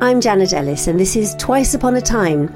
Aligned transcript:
I'm 0.00 0.20
Janet 0.20 0.52
Ellis, 0.52 0.86
and 0.86 1.00
this 1.00 1.16
is 1.16 1.34
Twice 1.40 1.74
Upon 1.74 1.96
a 1.96 2.00
Time, 2.00 2.46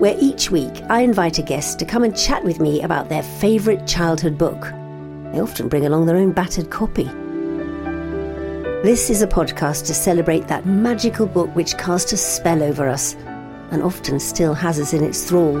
where 0.00 0.18
each 0.20 0.50
week 0.50 0.82
I 0.90 1.00
invite 1.00 1.38
a 1.38 1.42
guest 1.42 1.78
to 1.78 1.86
come 1.86 2.04
and 2.04 2.14
chat 2.14 2.44
with 2.44 2.60
me 2.60 2.82
about 2.82 3.08
their 3.08 3.22
favourite 3.22 3.86
childhood 3.86 4.36
book. 4.36 4.60
They 5.32 5.40
often 5.40 5.70
bring 5.70 5.86
along 5.86 6.04
their 6.04 6.18
own 6.18 6.32
battered 6.32 6.68
copy. 6.68 7.04
This 8.84 9.08
is 9.08 9.22
a 9.22 9.26
podcast 9.26 9.86
to 9.86 9.94
celebrate 9.94 10.46
that 10.48 10.66
magical 10.66 11.24
book 11.24 11.48
which 11.56 11.78
cast 11.78 12.12
a 12.12 12.18
spell 12.18 12.62
over 12.62 12.86
us 12.86 13.14
and 13.70 13.82
often 13.82 14.20
still 14.20 14.52
has 14.52 14.78
us 14.78 14.92
in 14.92 15.02
its 15.02 15.24
thrall. 15.24 15.58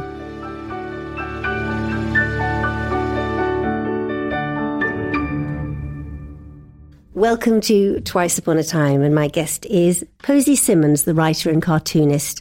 Welcome 7.20 7.60
to 7.60 8.00
Twice 8.00 8.38
Upon 8.38 8.56
a 8.56 8.64
Time, 8.64 9.02
and 9.02 9.14
my 9.14 9.28
guest 9.28 9.66
is 9.66 10.06
Posy 10.22 10.56
Simmonds, 10.56 11.04
the 11.04 11.12
writer 11.12 11.50
and 11.50 11.60
cartoonist. 11.60 12.40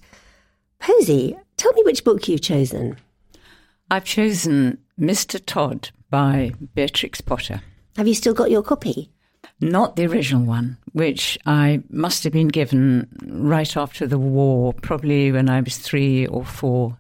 Posy, 0.80 1.38
tell 1.58 1.73
me 1.73 1.81
which 1.84 2.06
book 2.06 2.30
you've 2.30 2.40
chosen. 2.40 2.95
I've 3.92 4.06
chosen 4.06 4.78
Mr. 4.98 5.45
Todd 5.45 5.90
by 6.09 6.53
Beatrix 6.76 7.20
Potter. 7.20 7.62
Have 7.98 8.08
you 8.08 8.14
still 8.14 8.34
got 8.34 8.52
your 8.52 8.64
copy? 8.64 9.12
Not 9.59 9.98
the 9.98 10.06
original 10.06 10.45
one, 10.45 10.78
which 10.94 11.38
I 11.46 11.84
must 11.90 12.23
have 12.23 12.31
been 12.31 12.48
given 12.48 13.09
right 13.28 13.75
after 13.75 14.08
the 14.08 14.18
war, 14.18 14.72
probably 14.72 15.30
when 15.30 15.50
I 15.50 15.59
was 15.59 15.78
three 15.78 16.25
or 16.25 16.46
four. 16.46 16.98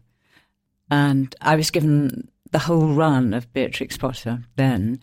And 0.91 1.33
I 1.39 1.55
was 1.55 1.71
given 1.71 2.27
the 2.51 2.59
whole 2.59 2.93
run 2.93 3.33
of 3.33 3.53
Beatrix 3.53 3.95
Potter 3.95 4.43
then. 4.57 4.99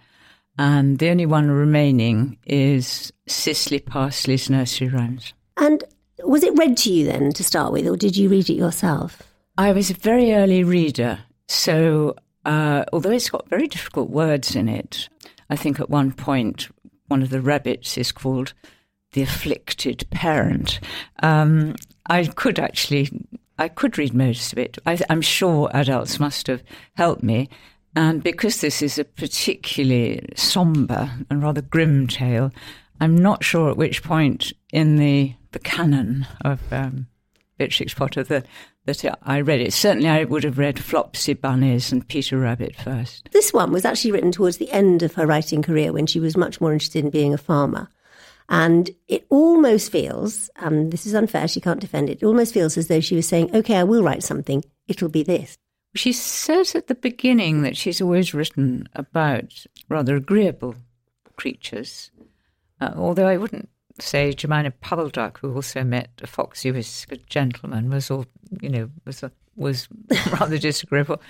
And 0.58 0.98
the 0.98 1.10
only 1.10 1.26
one 1.26 1.50
remaining 1.50 2.38
is 2.46 3.12
Cicely 3.26 3.78
Parsley's 3.78 4.48
Nursery 4.48 4.88
Rhymes. 4.88 5.34
And 5.56 5.84
was 6.24 6.42
it 6.42 6.56
read 6.56 6.76
to 6.78 6.92
you 6.92 7.06
then 7.06 7.32
to 7.32 7.44
start 7.44 7.72
with, 7.72 7.86
or 7.86 7.96
did 7.96 8.16
you 8.16 8.28
read 8.28 8.48
it 8.48 8.54
yourself? 8.54 9.22
I 9.58 9.72
was 9.72 9.90
a 9.90 9.94
very 9.94 10.32
early 10.34 10.64
reader, 10.64 11.18
so 11.48 12.16
uh, 12.44 12.84
although 12.92 13.10
it's 13.10 13.30
got 13.30 13.48
very 13.48 13.66
difficult 13.66 14.10
words 14.10 14.54
in 14.54 14.68
it, 14.68 15.08
I 15.50 15.56
think 15.56 15.80
at 15.80 15.90
one 15.90 16.12
point 16.12 16.68
one 17.08 17.22
of 17.22 17.30
the 17.30 17.40
rabbits 17.40 17.96
is 17.96 18.12
called 18.12 18.52
the 19.12 19.22
afflicted 19.22 20.06
parent. 20.10 20.80
Um, 21.22 21.74
I 22.06 22.24
could 22.26 22.58
actually, 22.58 23.10
I 23.58 23.68
could 23.68 23.98
read 23.98 24.12
most 24.12 24.52
of 24.52 24.58
it. 24.58 24.78
I, 24.86 24.98
I'm 25.08 25.22
sure 25.22 25.70
adults 25.72 26.20
must 26.20 26.46
have 26.48 26.62
helped 26.94 27.22
me. 27.22 27.48
And 27.96 28.22
because 28.22 28.60
this 28.60 28.82
is 28.82 28.98
a 28.98 29.04
particularly 29.04 30.22
somber 30.36 31.10
and 31.30 31.42
rather 31.42 31.62
grim 31.62 32.06
tale, 32.06 32.52
I'm 33.00 33.16
not 33.16 33.42
sure 33.42 33.70
at 33.70 33.78
which 33.78 34.02
point 34.02 34.52
in 34.70 34.96
the, 34.96 35.34
the 35.52 35.58
canon 35.58 36.26
of 36.42 36.60
um, 36.70 37.06
Beatrix 37.56 37.94
Potter 37.94 38.22
that, 38.24 38.44
that 38.84 39.18
I 39.22 39.40
read 39.40 39.62
it. 39.62 39.72
Certainly, 39.72 40.10
I 40.10 40.24
would 40.24 40.44
have 40.44 40.58
read 40.58 40.78
Flopsy 40.78 41.32
Bunnies 41.32 41.90
and 41.90 42.06
Peter 42.06 42.38
Rabbit 42.38 42.76
first. 42.76 43.30
This 43.32 43.54
one 43.54 43.72
was 43.72 43.86
actually 43.86 44.12
written 44.12 44.30
towards 44.30 44.58
the 44.58 44.70
end 44.70 45.02
of 45.02 45.14
her 45.14 45.26
writing 45.26 45.62
career 45.62 45.90
when 45.90 46.06
she 46.06 46.20
was 46.20 46.36
much 46.36 46.60
more 46.60 46.74
interested 46.74 47.02
in 47.02 47.10
being 47.10 47.32
a 47.32 47.38
farmer. 47.38 47.88
And 48.50 48.90
it 49.08 49.26
almost 49.30 49.90
feels, 49.90 50.50
and 50.56 50.92
this 50.92 51.06
is 51.06 51.14
unfair, 51.14 51.48
she 51.48 51.62
can't 51.62 51.80
defend 51.80 52.10
it, 52.10 52.22
it 52.22 52.26
almost 52.26 52.52
feels 52.52 52.76
as 52.76 52.88
though 52.88 53.00
she 53.00 53.16
was 53.16 53.26
saying, 53.26 53.56
okay, 53.56 53.76
I 53.76 53.84
will 53.84 54.02
write 54.02 54.22
something, 54.22 54.62
it'll 54.86 55.08
be 55.08 55.22
this. 55.22 55.56
She 55.96 56.12
says 56.12 56.74
at 56.74 56.88
the 56.88 56.94
beginning 56.94 57.62
that 57.62 57.76
she's 57.76 58.00
always 58.00 58.34
written 58.34 58.88
about 58.94 59.66
rather 59.88 60.16
agreeable 60.16 60.74
creatures, 61.36 62.10
uh, 62.80 62.92
although 62.96 63.26
I 63.26 63.36
wouldn't 63.38 63.68
say 64.00 64.32
Jemima 64.32 64.72
Puddleduck, 64.72 65.38
who 65.38 65.54
also 65.54 65.84
met 65.84 66.10
a 66.22 66.26
foxy 66.26 66.70
gentleman, 67.28 67.90
was 67.90 68.10
all 68.10 68.26
you 68.60 68.68
know 68.68 68.90
was 69.04 69.22
a, 69.22 69.32
was 69.56 69.88
rather 70.32 70.58
disagreeable. 70.58 71.20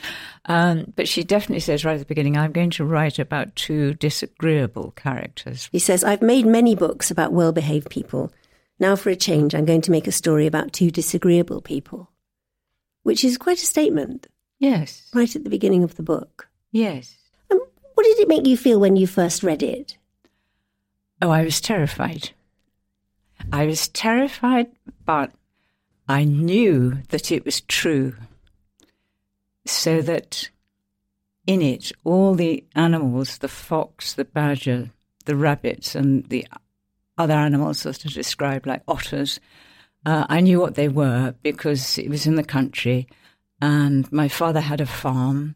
Um, 0.47 0.93
but 0.97 1.09
she 1.09 1.23
definitely 1.23 1.61
says 1.61 1.85
right 1.85 1.95
at 1.95 2.01
the 2.01 2.07
beginning, 2.07 2.37
"I'm 2.37 2.53
going 2.53 2.71
to 2.71 2.85
write 2.85 3.19
about 3.19 3.55
two 3.57 3.95
disagreeable 3.95 4.93
characters." 4.93 5.69
He 5.73 5.79
says, 5.79 6.03
"I've 6.03 6.23
made 6.23 6.47
many 6.47 6.75
books 6.75 7.11
about 7.11 7.33
well-behaved 7.33 7.91
people. 7.91 8.33
Now, 8.79 8.97
for 8.97 9.11
a 9.11 9.17
change, 9.17 9.55
I'm 9.55 9.65
going 9.65 9.81
to 9.83 9.91
make 9.91 10.07
a 10.07 10.13
story 10.13 10.47
about 10.47 10.73
two 10.73 10.91
disagreeable 10.91 11.61
people," 11.61 12.11
which 13.05 13.25
is 13.25 13.39
quite 13.39 13.59
a 13.59 13.67
statement. 13.67 14.27
Yes, 14.59 15.09
right 15.15 15.35
at 15.35 15.45
the 15.45 15.51
beginning 15.51 15.85
of 15.85 15.97
the 15.97 16.03
book. 16.03 16.49
Yes. 16.73 17.17
Um, 17.51 17.61
what 17.95 18.05
did 18.05 18.19
it 18.19 18.29
make 18.29 18.47
you 18.47 18.57
feel 18.57 18.81
when 18.81 18.97
you 18.97 19.07
first 19.07 19.43
read 19.43 19.63
it? 19.63 19.97
Oh, 21.21 21.31
I 21.31 21.45
was 21.45 21.61
terrified. 21.61 22.31
I 23.53 23.67
was 23.67 23.89
terrified, 23.89 24.69
but 25.05 25.33
I 26.09 26.25
knew 26.25 27.03
that 27.09 27.31
it 27.31 27.45
was 27.45 27.61
true. 27.63 28.15
So 29.67 30.01
that 30.03 30.51
in 31.47 31.63
it, 31.63 31.93
all 32.05 32.35
the 32.35 32.65
animals 32.75 33.39
the 33.39 33.49
fox, 33.49 34.15
the 34.15 34.25
badger, 34.25 34.91
the 35.25 35.37
rabbits, 35.37 35.95
and 35.95 36.25
the 36.29 36.47
other 37.19 37.35
animals 37.35 37.83
that 37.83 38.05
are 38.05 38.11
described 38.11 38.67
like 38.67 38.83
otters 38.89 39.41
uh, 40.07 40.25
I 40.29 40.41
knew 40.41 40.61
what 40.61 40.77
they 40.77 40.89
were 40.89 41.35
because 41.43 41.99
it 41.99 42.09
was 42.09 42.27
in 42.27 42.37
the 42.37 42.45
country 42.45 43.09
and 43.61 44.11
my 44.13 44.29
father 44.29 44.61
had 44.61 44.81
a 44.81 44.87
farm. 44.87 45.55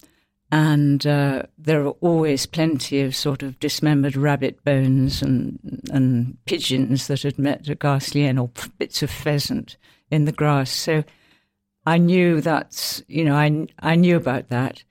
And 0.52 1.06
uh, 1.06 1.44
there 1.58 1.82
are 1.84 1.94
always 2.00 2.44
plenty 2.46 3.02
of 3.02 3.14
sort 3.14 3.44
of 3.44 3.60
dismembered 3.60 4.16
rabbit 4.16 4.64
bones 4.64 5.22
and 5.22 5.60
and 5.92 6.36
pigeons 6.44 7.06
that 7.06 7.22
had 7.22 7.38
met 7.38 7.68
a 7.68 7.76
ghastly 7.76 8.24
end, 8.24 8.40
or 8.40 8.50
bits 8.76 9.00
of 9.02 9.10
pheasant 9.10 9.76
in 10.10 10.24
the 10.24 10.32
grass. 10.32 10.70
So 10.70 11.04
I 11.86 11.98
knew 11.98 12.40
that 12.40 13.00
you 13.06 13.24
know 13.24 13.36
I 13.36 13.68
I 13.78 13.94
knew 13.94 14.16
about 14.16 14.48
that, 14.48 14.82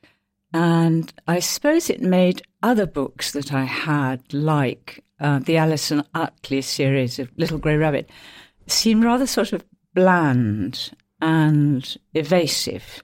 and 0.53 1.11
I 1.27 1.39
suppose 1.39 1.89
it 1.89 2.01
made 2.01 2.41
other 2.63 2.85
books 2.85 3.31
that 3.33 3.53
I 3.53 3.65
had, 3.65 4.33
like 4.33 5.03
uh, 5.19 5.39
the 5.39 5.57
Alison 5.57 6.03
Uttley 6.15 6.63
series 6.63 7.19
of 7.19 7.29
Little 7.37 7.57
Grey 7.57 7.75
Rabbit, 7.75 8.09
seem 8.67 9.01
rather 9.01 9.27
sort 9.27 9.51
of 9.51 9.65
bland 9.93 10.91
and 11.21 11.97
evasive 12.13 13.03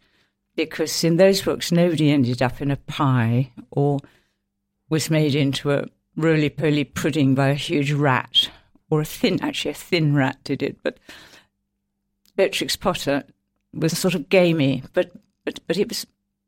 because 0.55 1.03
in 1.03 1.17
those 1.17 1.41
books 1.41 1.71
nobody 1.71 2.11
ended 2.11 2.41
up 2.41 2.61
in 2.61 2.71
a 2.71 2.77
pie 2.77 3.51
or 3.71 3.99
was 4.89 5.09
made 5.09 5.35
into 5.35 5.71
a 5.71 5.85
roly 6.15 6.49
poly 6.49 6.83
pudding 6.83 7.35
by 7.35 7.49
a 7.49 7.55
huge 7.55 7.91
rat 7.91 8.49
or 8.89 9.01
a 9.01 9.05
thin, 9.05 9.41
actually, 9.41 9.71
a 9.71 9.75
thin 9.75 10.15
rat 10.15 10.37
did 10.43 10.61
it. 10.61 10.77
But 10.83 10.97
Beatrix 12.35 12.75
Potter 12.75 13.23
was 13.73 13.97
sort 13.97 14.15
of 14.15 14.29
gamey, 14.29 14.83
but, 14.93 15.11
but, 15.43 15.59
but 15.67 15.77
it 15.77 15.89
was, 15.89 16.05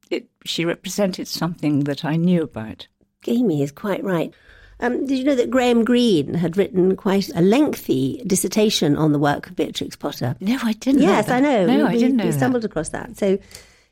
it, 0.10 0.30
she 0.46 0.64
represented 0.64 1.28
something 1.28 1.82
that 1.82 2.06
I 2.06 2.16
knew 2.16 2.44
about. 2.44 2.88
Gamey 3.24 3.62
is 3.62 3.72
quite 3.72 4.04
right. 4.04 4.34
Um, 4.80 5.06
did 5.08 5.18
you 5.18 5.24
know 5.24 5.36
that 5.36 5.50
Graham 5.50 5.84
Greene 5.84 6.36
had 6.36 6.56
written 6.56 6.96
quite 6.96 7.30
a 7.36 7.42
lengthy 7.42 8.22
dissertation 8.28 8.96
on 8.96 9.12
the 9.12 9.20
work 9.20 9.48
of 9.48 9.56
Beatrix 9.56 9.96
Potter? 9.96 10.36
No, 10.40 10.60
I 10.64 10.74
didn't. 10.74 11.02
Yes, 11.02 11.28
know 11.28 11.36
I 11.36 11.40
know. 11.40 11.66
No, 11.66 11.78
we, 11.78 11.84
I 11.84 11.92
didn't 11.94 12.18
know. 12.18 12.26
We 12.26 12.32
stumbled 12.32 12.64
that. 12.64 12.70
across 12.70 12.90
that. 12.90 13.18
So, 13.18 13.40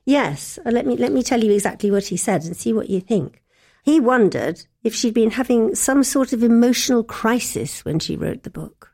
yes, 0.06 0.59
uh, 0.65 0.69
let 0.69 0.86
me 0.86 0.95
let 0.95 1.12
me 1.12 1.24
tell 1.24 1.44
you 1.44 1.51
exactly 1.51 1.89
what 1.89 2.07
he 2.07 2.18
said 2.18 2.44
and 2.44 2.56
see 2.56 2.71
what 2.71 2.89
you 2.89 3.00
think. 3.00 3.42
He 3.81 4.00
wondered 4.00 4.65
if 4.83 4.95
she'd 4.95 5.13
been 5.13 5.31
having 5.31 5.75
some 5.75 6.04
sort 6.04 6.33
of 6.33 6.44
emotional 6.44 7.04
crisis 7.04 7.83
when 7.83 8.00
she 8.00 8.15
wrote 8.15 8.44
the 8.44 8.50
book. 8.50 8.94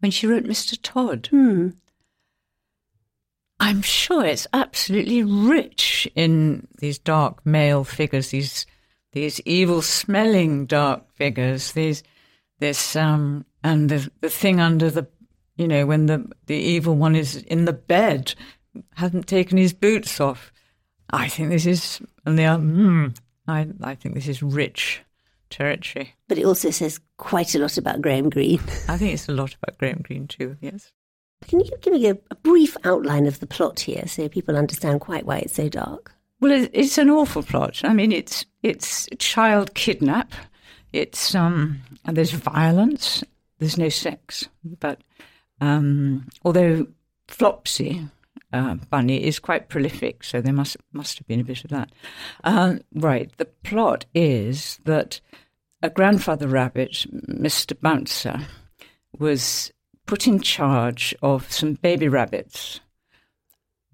When 0.00 0.10
she 0.10 0.26
wrote 0.26 0.44
Mr. 0.44 0.78
Todd. 0.80 1.28
Hmm. 1.30 1.70
I'm 3.60 3.82
sure 3.82 4.24
it's 4.24 4.48
absolutely 4.52 5.22
rich 5.22 6.08
in 6.16 6.66
these 6.78 6.98
dark 6.98 7.46
male 7.46 7.84
figures, 7.84 8.30
these 8.30 8.66
these 9.12 9.40
evil 9.40 9.82
smelling 9.82 10.66
dark 10.66 11.10
figures, 11.14 11.72
these 11.72 12.02
this 12.58 12.96
um 12.96 13.44
and 13.62 13.88
the 13.88 14.10
the 14.20 14.30
thing 14.30 14.60
under 14.60 14.90
the 14.90 15.06
you 15.56 15.68
know, 15.68 15.86
when 15.86 16.06
the 16.06 16.30
the 16.46 16.56
evil 16.56 16.96
one 16.96 17.14
is 17.14 17.36
in 17.36 17.64
the 17.66 17.72
bed, 17.72 18.34
hasn't 18.94 19.26
taken 19.26 19.58
his 19.58 19.72
boots 19.72 20.20
off. 20.20 20.52
I 21.10 21.28
think 21.28 21.50
this 21.50 21.66
is 21.66 22.00
and 22.24 22.38
they 22.38 22.46
are 22.46 22.58
mm, 22.58 23.16
I 23.46 23.68
I 23.82 23.94
think 23.94 24.14
this 24.14 24.28
is 24.28 24.42
rich 24.42 25.02
territory. 25.50 26.14
But 26.28 26.38
it 26.38 26.46
also 26.46 26.70
says 26.70 26.98
quite 27.18 27.54
a 27.54 27.58
lot 27.58 27.76
about 27.76 28.00
Graham 28.00 28.30
Greene. 28.30 28.60
I 28.88 28.96
think 28.96 29.12
it's 29.12 29.28
a 29.28 29.32
lot 29.32 29.54
about 29.54 29.78
Graham 29.78 30.00
Greene 30.02 30.26
too, 30.26 30.56
yes. 30.60 30.92
Can 31.46 31.60
you 31.60 31.70
give 31.80 31.92
me 31.92 32.06
a, 32.08 32.16
a 32.30 32.34
brief 32.36 32.76
outline 32.84 33.26
of 33.26 33.40
the 33.40 33.46
plot 33.46 33.80
here 33.80 34.06
so 34.06 34.28
people 34.28 34.56
understand 34.56 35.00
quite 35.00 35.26
why 35.26 35.38
it's 35.38 35.54
so 35.54 35.68
dark? 35.68 36.14
Well, 36.42 36.66
it's 36.72 36.98
an 36.98 37.08
awful 37.08 37.44
plot. 37.44 37.82
I 37.84 37.94
mean, 37.94 38.10
it's 38.10 38.44
it's 38.64 39.08
child 39.20 39.74
kidnap. 39.74 40.32
It's 40.92 41.36
um, 41.36 41.82
there's 42.04 42.32
violence. 42.32 43.22
There's 43.60 43.78
no 43.78 43.88
sex, 43.88 44.48
but 44.64 45.00
um, 45.60 46.26
although 46.44 46.88
Flopsy 47.28 48.10
uh, 48.52 48.74
Bunny 48.90 49.22
is 49.22 49.38
quite 49.38 49.68
prolific, 49.68 50.24
so 50.24 50.40
there 50.40 50.52
must 50.52 50.76
must 50.92 51.16
have 51.18 51.28
been 51.28 51.38
a 51.38 51.44
bit 51.44 51.62
of 51.62 51.70
that. 51.70 51.92
Uh, 52.42 52.78
right. 52.92 53.30
The 53.36 53.44
plot 53.44 54.06
is 54.12 54.80
that 54.84 55.20
a 55.80 55.90
grandfather 55.90 56.48
rabbit, 56.48 57.06
Mr. 57.28 57.78
Bouncer, 57.80 58.40
was 59.16 59.72
put 60.06 60.26
in 60.26 60.40
charge 60.40 61.14
of 61.22 61.52
some 61.52 61.74
baby 61.74 62.08
rabbits 62.08 62.80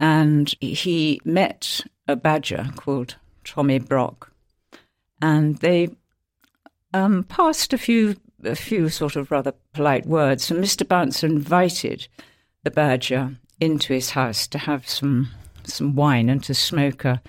and 0.00 0.54
he 0.60 1.20
met 1.24 1.82
a 2.08 2.16
badger 2.16 2.70
called 2.76 3.16
Tommy 3.44 3.78
Brock, 3.78 4.32
and 5.22 5.56
they 5.58 5.90
um, 6.93 7.22
passed 7.25 7.72
a 7.72 7.78
few 7.78 8.16
a 8.44 8.55
few 8.55 8.88
sort 8.88 9.16
of 9.16 9.31
rather 9.31 9.52
polite 9.72 10.06
words. 10.06 10.50
And 10.50 10.62
Mr. 10.62 10.87
Bouncer 10.87 11.26
invited 11.26 12.06
the 12.62 12.70
badger 12.70 13.37
into 13.60 13.93
his 13.93 14.10
house 14.10 14.46
to 14.49 14.58
have 14.58 14.88
some 14.88 15.28
some 15.64 15.94
wine 15.94 16.28
and 16.28 16.43
to 16.44 16.55
smoke 16.55 17.05
a 17.05 17.20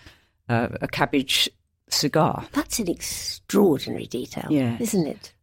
a, 0.47 0.77
a 0.81 0.87
cabbage 0.87 1.49
cigar. 1.89 2.45
That's 2.51 2.79
an 2.79 2.89
extraordinary 2.89 4.07
detail, 4.07 4.47
isn't 4.79 5.07
it? 5.07 5.33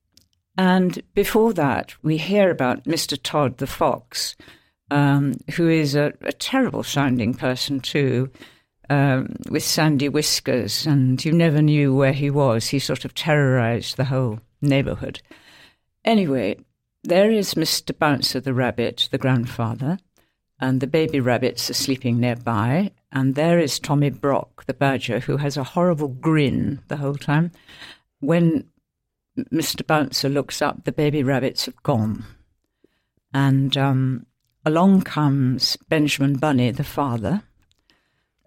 And 0.59 1.03
before 1.15 1.53
that, 1.55 1.95
we 2.03 2.17
hear 2.17 2.51
about 2.51 2.85
Mr. 2.85 3.19
Todd 3.23 3.59
the 3.59 3.67
fox, 3.67 4.37
um, 4.91 5.35
who 5.55 5.69
is 5.69 5.95
a, 5.95 6.15
a 6.23 6.33
terrible 6.33 6.83
sounding 6.83 7.35
person 7.35 7.81
too, 7.81 8.31
um, 8.91 9.37
with 9.51 9.63
sandy 9.63 10.09
whiskers, 10.09 10.87
and 10.87 11.25
you 11.25 11.33
never 11.33 11.63
knew 11.63 11.95
where 11.95 12.13
he 12.13 12.31
was. 12.31 12.69
He 12.69 12.79
sort 12.79 13.05
of 13.05 13.15
terrorized 13.15 13.97
the 13.97 14.05
whole 14.05 14.41
neighborhood. 14.61 15.21
Anyway, 16.05 16.57
there 17.03 17.31
is 17.31 17.55
Mr. 17.55 17.97
Bouncer 17.97 18.41
the 18.41 18.55
rabbit, 18.55 19.09
the 19.11 19.19
grandfather, 19.19 19.99
and 20.61 20.81
the 20.81 20.87
baby 20.87 21.21
rabbits 21.21 21.69
are 21.71 21.75
sleeping 21.75 22.19
nearby. 22.19 22.93
And 23.13 23.35
there 23.35 23.59
is 23.59 23.79
Tommy 23.79 24.11
Brock, 24.11 24.67
the 24.67 24.75
badger, 24.75 25.21
who 25.21 25.37
has 25.39 25.57
a 25.57 25.65
horrible 25.65 26.09
grin 26.09 26.81
the 26.89 26.97
whole 26.97 27.15
time. 27.15 27.53
When 28.21 28.69
Mr. 29.39 29.87
Bouncer 29.87 30.29
looks 30.29 30.61
up, 30.61 30.85
the 30.85 30.93
baby 30.93 31.23
rabbits 31.23 31.67
have 31.67 31.83
gone. 31.83 32.25
And 33.33 33.77
um, 33.77 34.27
along 34.65 35.03
comes 35.03 35.77
Benjamin 35.89 36.35
Bunny, 36.37 36.71
the 36.71 36.85
father. 36.85 37.43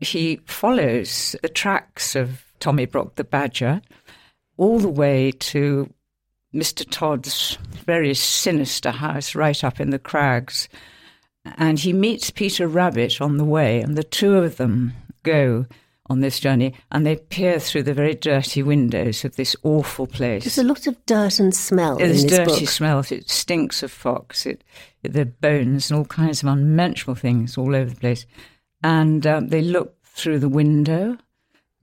He 0.02 0.40
follows 0.46 1.36
the 1.42 1.50
tracks 1.50 2.16
of 2.16 2.46
Tommy 2.60 2.86
Brock, 2.86 3.16
the 3.16 3.24
badger, 3.24 3.82
all 4.58 4.80
the 4.80 4.88
way 4.90 5.32
to 5.32 5.92
Mr. 6.54 6.90
Todd's 6.90 7.58
very 7.86 8.14
sinister 8.14 8.92
house 8.92 9.36
right 9.36 9.64
up 9.64 9.80
in 9.80 9.90
the 9.90 10.00
crags. 10.00 10.68
And 11.58 11.80
he 11.80 11.94
meets 11.94 12.32
Peter 12.32 12.68
Rabbit 12.68 13.22
on 13.22 13.38
the 13.38 13.46
way, 13.46 13.82
and 13.82 13.98
the 13.98 14.04
two 14.04 14.36
of 14.36 14.58
them 14.58 14.94
go 15.24 15.66
on 16.10 16.22
this 16.22 16.40
journey 16.40 16.74
and 16.92 17.06
they 17.06 17.16
peer 17.16 17.60
through 17.60 17.84
the 17.84 17.94
very 17.94 18.16
dirty 18.16 18.64
windows 18.64 19.24
of 19.24 19.36
this 19.36 19.56
awful 19.64 20.08
place. 20.08 20.44
There's 20.44 20.58
a 20.58 20.64
lot 20.64 20.88
of 20.88 21.06
dirt 21.06 21.40
and 21.40 21.56
smell 21.56 21.98
There's 21.98 22.24
in 22.24 22.28
this 22.28 22.38
dirty 22.38 22.62
book. 22.62 22.70
smells. 22.70 23.12
It 23.12 23.30
stinks 23.30 23.84
of 23.84 23.92
fox. 23.92 24.46
It, 24.46 24.64
it 25.04 25.14
the 25.14 25.26
bones 25.26 25.92
and 25.92 26.00
all 26.00 26.06
kinds 26.06 26.42
of 26.42 26.50
unmentionable 26.50 27.16
things 27.16 27.58
all 27.58 27.76
over 27.76 27.92
the 27.92 27.96
place. 27.96 28.26
And 28.84 29.26
um, 29.28 29.48
they 29.50 29.62
look 29.62 29.96
through 30.06 30.40
the 30.40 30.50
window, 30.50 31.18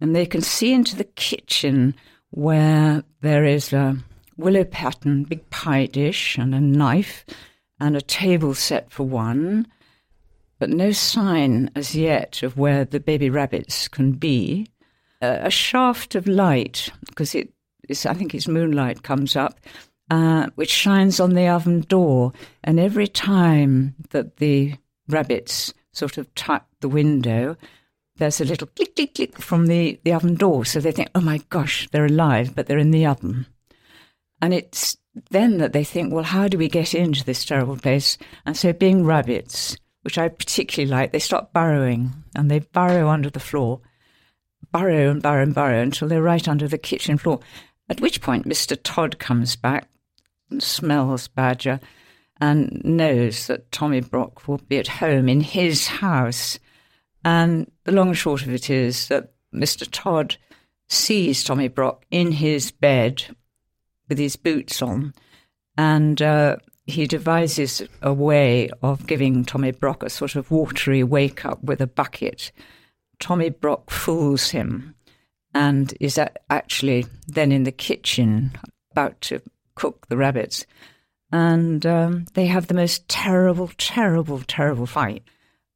and 0.01 0.15
they 0.15 0.27
can 0.27 0.43
see 0.43 0.73
into 0.73 0.97
the 0.97 1.05
kitchen 1.05 1.95
where 2.31 3.03
there 3.21 3.45
is 3.45 3.73
a 3.73 3.97
willow 4.37 4.65
pattern 4.65 5.25
big 5.25 5.49
pie 5.51 5.87
dish 5.87 6.37
and 6.37 6.55
a 6.55 6.61
knife 6.61 7.25
and 7.81 7.97
a 7.97 8.03
table 8.03 8.55
set 8.55 8.91
for 8.91 9.05
one, 9.05 9.67
but 10.59 10.71
no 10.71 10.91
sign 10.91 11.71
as 11.75 11.95
yet 11.95 12.43
of 12.43 12.57
where 12.57 12.85
the 12.85 13.01
baby 13.01 13.31
rabbits 13.31 13.89
can 13.89 14.13
be. 14.13 14.67
Uh, 15.23 15.39
a 15.41 15.51
shaft 15.51 16.15
of 16.15 16.27
light, 16.27 16.91
because 17.07 17.35
it 17.35 17.51
is, 17.89 18.05
I 18.05 18.15
think 18.15 18.35
it's 18.35 18.49
moonlight, 18.49 19.03
comes 19.03 19.35
up, 19.37 19.59
uh, 20.11 20.49
which 20.55 20.71
shines 20.71 21.21
on 21.21 21.35
the 21.35 21.49
oven 21.49 21.81
door. 21.81 22.33
And 22.65 22.79
every 22.79 23.09
time 23.09 23.95
that 24.11 24.37
the 24.37 24.75
rabbits 25.09 25.73
sort 25.97 26.19
of 26.19 26.33
tap 26.35 26.67
the 26.81 26.89
window, 26.89 27.57
there's 28.17 28.41
a 28.41 28.45
little 28.45 28.67
click, 28.69 28.95
click, 28.95 29.15
click 29.15 29.39
from 29.39 29.67
the, 29.67 29.99
the 30.05 30.13
oven 30.13 30.35
door. 30.35 30.65
So 30.65 30.81
they 30.81 30.93
think, 30.93 31.11
oh 31.15 31.21
my 31.21 31.39
gosh, 31.51 31.89
they're 31.91 32.07
alive, 32.07 32.55
but 32.55 32.67
they're 32.67 32.79
in 32.79 32.91
the 32.91 33.07
oven. 33.07 33.47
And 34.41 34.53
it's 34.53 34.97
then 35.31 35.59
that 35.59 35.73
they 35.73 35.85
think, 35.85 36.13
well, 36.13 36.25
how 36.25 36.49
do 36.49 36.59
we 36.59 36.69
get 36.69 36.95
into 36.95 37.25
this 37.25 37.45
terrible 37.45 37.77
place? 37.77 38.19
And 38.45 38.57
so, 38.57 38.73
being 38.73 39.05
rabbits, 39.05 39.77
which 40.03 40.19
I 40.19 40.29
particularly 40.29 40.91
like, 40.91 41.13
they 41.13 41.19
start 41.19 41.53
burrowing 41.53 42.13
and 42.35 42.51
they 42.51 42.59
burrow 42.59 43.09
under 43.09 43.31
the 43.31 43.41
floor, 43.41 43.81
burrow 44.73 45.11
and 45.11 45.23
burrow 45.23 45.43
and 45.43 45.55
burrow 45.55 45.81
until 45.81 46.09
they're 46.09 46.23
right 46.23 46.47
under 46.47 46.69
the 46.69 46.79
kitchen 46.79 47.17
floor. 47.17 47.41
At 47.89 48.01
which 48.01 48.21
point, 48.21 48.47
Mr. 48.47 48.79
Todd 48.83 49.19
comes 49.19 49.57
back 49.57 49.89
and 50.51 50.63
smells 50.63 51.29
Badger 51.29 51.81
and 52.41 52.81
knows 52.85 53.47
that 53.47 53.73
Tommy 53.73 54.01
Brock 54.01 54.47
will 54.47 54.59
be 54.59 54.79
at 54.79 54.89
home 54.89 55.29
in 55.29 55.41
his 55.41 55.87
house. 55.87 56.59
And 57.25 57.71
the 57.85 57.93
long 57.93 58.09
and 58.09 58.17
short 58.17 58.43
of 58.43 58.51
it 58.51 58.71
is 58.71 59.09
that 59.09 59.33
Mr. 59.55 59.89
Todd 59.91 60.37
sees 60.89 61.43
Tommy 61.43 61.69
Brock 61.69 62.05
in 62.11 62.33
his 62.33 62.71
bed 62.71 63.25
with 64.09 64.19
his 64.19 64.37
boots 64.37 64.83
on, 64.83 65.15
and 65.77 66.23
uh, 66.23 66.57
he 66.87 67.07
devises 67.07 67.83
a 68.03 68.13
way 68.13 68.71
of 68.83 69.07
giving 69.07 69.45
Tommy 69.45 69.73
Brock 69.73 70.03
a 70.03 70.11
sort 70.11 70.37
of 70.37 70.51
watery 70.51 71.03
wake 71.03 71.45
up 71.45 71.63
with 71.65 71.81
a 71.81 71.87
bucket. 71.87 72.53
Tommy 73.19 73.51
Brock 73.51 73.91
fools 73.91 74.51
him 74.51 74.95
and 75.55 75.95
is 76.01 76.21
actually 76.51 77.07
then 77.27 77.51
in 77.51 77.65
the 77.65 77.73
kitchen 77.73 78.53
about 78.93 79.21
to 79.23 79.41
cook 79.75 80.07
the 80.09 80.17
rabbits. 80.17 80.67
And 81.33 81.85
um, 81.85 82.27
they 82.35 82.47
have 82.47 82.69
the 82.69 82.75
most 82.75 83.09
terrible, 83.09 83.71
terrible, 83.79 84.41
terrible 84.47 84.87
fight, 84.87 85.23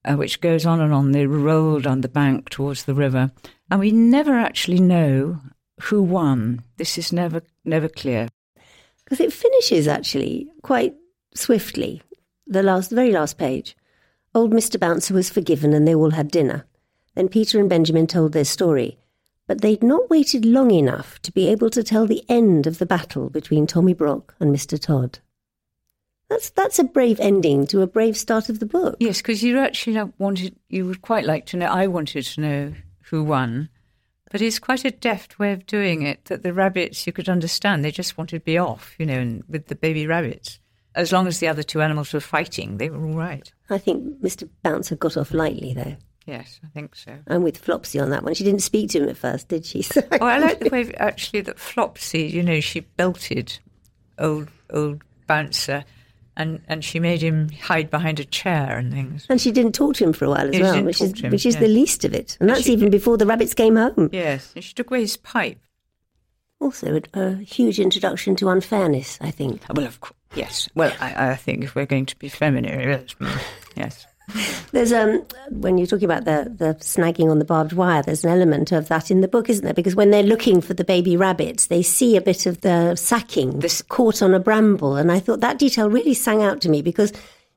uh, 0.04 0.14
which 0.14 0.40
goes 0.40 0.64
on 0.64 0.80
and 0.80 0.92
on. 0.92 1.12
They 1.12 1.26
roll 1.26 1.80
down 1.80 2.02
the 2.02 2.08
bank 2.08 2.50
towards 2.50 2.84
the 2.84 2.94
river, 2.94 3.32
and 3.70 3.80
we 3.80 3.90
never 3.90 4.34
actually 4.34 4.80
know 4.80 5.40
who 5.82 6.02
won. 6.02 6.62
This 6.76 6.98
is 6.98 7.12
never, 7.12 7.42
never 7.64 7.88
clear. 7.88 8.28
Because 9.04 9.20
it 9.20 9.32
finishes 9.32 9.88
actually 9.88 10.48
quite 10.62 10.94
swiftly. 11.34 12.02
The 12.46 12.62
last, 12.62 12.90
the 12.90 12.96
very 12.96 13.12
last 13.12 13.38
page. 13.38 13.76
Old 14.34 14.52
Mr. 14.52 14.78
Bouncer 14.78 15.14
was 15.14 15.30
forgiven 15.30 15.72
and 15.72 15.86
they 15.86 15.94
all 15.94 16.10
had 16.10 16.30
dinner. 16.30 16.64
Then 17.14 17.28
Peter 17.28 17.58
and 17.58 17.68
Benjamin 17.68 18.06
told 18.06 18.32
their 18.32 18.44
story. 18.44 18.98
But 19.48 19.62
they'd 19.62 19.82
not 19.82 20.08
waited 20.08 20.44
long 20.44 20.70
enough 20.70 21.20
to 21.22 21.32
be 21.32 21.48
able 21.48 21.70
to 21.70 21.82
tell 21.82 22.06
the 22.06 22.22
end 22.28 22.68
of 22.68 22.78
the 22.78 22.86
battle 22.86 23.28
between 23.30 23.66
Tommy 23.66 23.94
Brock 23.94 24.36
and 24.38 24.54
Mr. 24.54 24.80
Todd. 24.80 25.18
That's, 26.30 26.50
that's 26.50 26.78
a 26.78 26.84
brave 26.84 27.18
ending 27.20 27.66
to 27.66 27.82
a 27.82 27.86
brave 27.86 28.16
start 28.16 28.48
of 28.48 28.60
the 28.60 28.66
book. 28.66 28.96
Yes, 29.00 29.18
because 29.18 29.42
you 29.42 29.58
actually 29.58 30.00
wanted, 30.18 30.54
you 30.68 30.86
would 30.86 31.02
quite 31.02 31.26
like 31.26 31.44
to 31.46 31.56
know. 31.56 31.66
I 31.66 31.88
wanted 31.88 32.24
to 32.24 32.40
know 32.40 32.72
who 33.02 33.24
won, 33.24 33.68
but 34.30 34.40
it's 34.40 34.60
quite 34.60 34.84
a 34.84 34.92
deft 34.92 35.40
way 35.40 35.52
of 35.52 35.66
doing 35.66 36.02
it. 36.02 36.26
That 36.26 36.44
the 36.44 36.52
rabbits, 36.54 37.04
you 37.06 37.12
could 37.12 37.28
understand, 37.28 37.84
they 37.84 37.90
just 37.90 38.16
wanted 38.16 38.38
to 38.38 38.44
be 38.44 38.56
off, 38.56 38.94
you 38.96 39.06
know, 39.06 39.18
and 39.18 39.42
with 39.48 39.66
the 39.66 39.74
baby 39.74 40.06
rabbits. 40.06 40.60
As 40.94 41.12
long 41.12 41.26
as 41.26 41.40
the 41.40 41.48
other 41.48 41.62
two 41.64 41.82
animals 41.82 42.12
were 42.12 42.20
fighting, 42.20 42.78
they 42.78 42.90
were 42.90 43.04
all 43.04 43.16
right. 43.16 43.52
I 43.68 43.78
think 43.78 44.22
Mr. 44.22 44.48
Bouncer 44.62 44.96
got 44.96 45.16
off 45.16 45.32
lightly, 45.32 45.74
though. 45.74 45.96
Yes, 46.26 46.60
I 46.64 46.68
think 46.68 46.94
so. 46.94 47.18
I'm 47.26 47.42
with 47.42 47.60
Flopsy 47.60 48.00
on 48.00 48.10
that 48.10 48.22
one. 48.22 48.34
She 48.34 48.44
didn't 48.44 48.62
speak 48.62 48.90
to 48.90 49.02
him 49.02 49.08
at 49.08 49.16
first, 49.16 49.48
did 49.48 49.66
she? 49.66 49.82
So 49.90 50.00
Oh, 50.12 50.26
I 50.26 50.38
like 50.38 50.60
the 50.60 50.70
way 50.70 50.92
actually 50.94 51.40
that 51.42 51.56
Flopsy, 51.58 52.30
you 52.30 52.42
know, 52.42 52.60
she 52.60 52.80
belted 52.80 53.58
old 54.18 54.48
old 54.70 55.02
bouncer, 55.26 55.84
and 56.40 56.60
and 56.68 56.84
she 56.84 56.98
made 56.98 57.20
him 57.20 57.50
hide 57.50 57.90
behind 57.90 58.18
a 58.18 58.24
chair 58.24 58.78
and 58.78 58.92
things. 58.92 59.26
And 59.28 59.40
she 59.40 59.52
didn't 59.52 59.72
talk 59.72 59.94
to 59.96 60.04
him 60.04 60.12
for 60.12 60.24
a 60.24 60.30
while 60.30 60.48
as 60.48 60.54
she 60.54 60.62
well, 60.62 60.82
which 60.82 61.00
is 61.00 61.20
him, 61.20 61.30
which 61.30 61.46
is 61.46 61.54
yeah. 61.54 61.60
the 61.60 61.68
least 61.68 62.04
of 62.04 62.14
it. 62.14 62.36
And 62.40 62.48
And 62.48 62.56
that's 62.56 62.68
even 62.68 62.90
before 62.90 63.18
the 63.18 63.26
rabbits 63.26 63.54
came 63.54 63.76
home. 63.76 64.08
Yes, 64.12 64.52
and 64.54 64.64
she 64.64 64.72
took 64.72 64.90
away 64.90 65.02
his 65.02 65.16
pipe. 65.16 65.58
Also, 66.58 67.00
a, 67.14 67.20
a 67.20 67.34
huge 67.36 67.78
introduction 67.78 68.36
to 68.36 68.48
unfairness, 68.48 69.18
I 69.20 69.30
think. 69.30 69.62
Well, 69.74 69.86
of 69.86 70.00
course, 70.00 70.14
yes. 70.34 70.68
Well, 70.74 70.92
I, 71.00 71.30
I 71.30 71.36
think 71.36 71.64
if 71.64 71.74
we're 71.74 71.86
going 71.86 72.06
to 72.06 72.18
be 72.18 72.28
feminine, 72.28 72.80
yes, 72.80 73.14
yes. 73.76 74.06
There's 74.72 74.92
um 74.92 75.24
when 75.50 75.78
you're 75.78 75.86
talking 75.86 76.04
about 76.04 76.24
the 76.24 76.52
the 76.56 76.74
snagging 76.80 77.30
on 77.30 77.38
the 77.38 77.44
barbed 77.44 77.72
wire, 77.72 78.02
there's 78.02 78.24
an 78.24 78.30
element 78.30 78.72
of 78.72 78.88
that 78.88 79.10
in 79.10 79.20
the 79.20 79.28
book, 79.28 79.48
isn't 79.50 79.64
there? 79.64 79.74
Because 79.74 79.94
when 79.96 80.10
they're 80.10 80.22
looking 80.22 80.60
for 80.60 80.74
the 80.74 80.84
baby 80.84 81.16
rabbits, 81.16 81.66
they 81.66 81.82
see 81.82 82.16
a 82.16 82.20
bit 82.20 82.46
of 82.46 82.60
the 82.60 82.94
sacking 82.96 83.60
This- 83.60 83.82
caught 83.82 84.22
on 84.22 84.34
a 84.34 84.40
bramble, 84.40 84.96
and 84.96 85.10
I 85.10 85.20
thought 85.20 85.40
that 85.40 85.58
detail 85.58 85.90
really 85.90 86.14
sang 86.14 86.42
out 86.42 86.60
to 86.62 86.68
me 86.68 86.82
because 86.82 87.12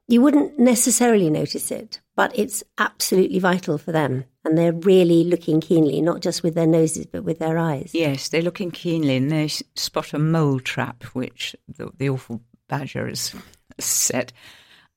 you 0.07 0.21
wouldn't 0.21 0.59
necessarily 0.59 1.29
notice 1.29 1.71
it, 1.71 2.01
but 2.15 2.37
it's 2.37 2.61
absolutely 2.77 3.39
vital 3.39 3.77
for 3.77 3.93
them, 3.93 4.25
and 4.43 4.57
they're 4.57 4.73
really 4.73 5.23
looking 5.23 5.61
keenly, 5.61 6.01
not 6.01 6.19
just 6.21 6.43
with 6.43 6.55
their 6.55 6.67
noses 6.67 7.05
but 7.05 7.23
with 7.23 7.39
their 7.39 7.57
eyes. 7.57 7.91
Yes, 7.93 8.27
they're 8.27 8.41
looking 8.41 8.69
keenly 8.71 9.15
and 9.15 9.31
they 9.31 9.47
spot 9.47 10.13
a 10.13 10.19
mole 10.19 10.59
trap, 10.59 11.03
which 11.13 11.55
the, 11.67 11.89
the 11.97 12.09
awful 12.09 12.41
badger 12.67 13.07
has 13.07 13.33
set. 13.79 14.33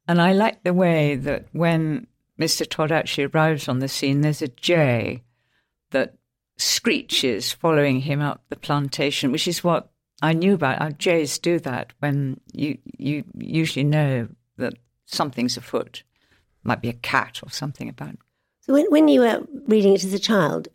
And 0.08 0.20
I 0.20 0.32
like 0.32 0.62
the 0.62 0.74
way 0.74 1.16
that 1.16 1.46
when 1.52 2.06
Mr. 2.38 2.68
Todd 2.68 2.92
actually 2.92 3.24
arrives 3.24 3.68
on 3.68 3.80
the 3.80 3.88
scene, 3.88 4.20
there's 4.20 4.42
a 4.42 4.48
jay 4.48 5.22
that 5.90 6.14
screeches 6.56 7.52
following 7.52 8.00
him 8.00 8.20
up 8.20 8.44
the 8.48 8.56
plantation, 8.56 9.32
which 9.32 9.48
is 9.48 9.64
what 9.64 9.90
I 10.22 10.32
knew 10.32 10.54
about. 10.54 10.78
How 10.78 10.90
jays 10.90 11.38
do 11.38 11.58
that 11.60 11.92
when 11.98 12.40
you 12.52 12.78
you 12.96 13.24
usually 13.36 13.84
know 13.84 14.28
that 14.56 14.74
something's 15.06 15.56
afoot, 15.56 16.02
might 16.62 16.82
be 16.82 16.88
a 16.88 16.94
cat 16.94 17.40
or 17.42 17.50
something 17.50 17.88
about. 17.88 18.16
So 18.60 18.72
when, 18.72 18.86
when 18.90 19.08
you 19.08 19.20
were 19.20 19.42
reading 19.66 19.94
it 19.94 20.04
as 20.04 20.12
a 20.12 20.18
child, 20.18 20.68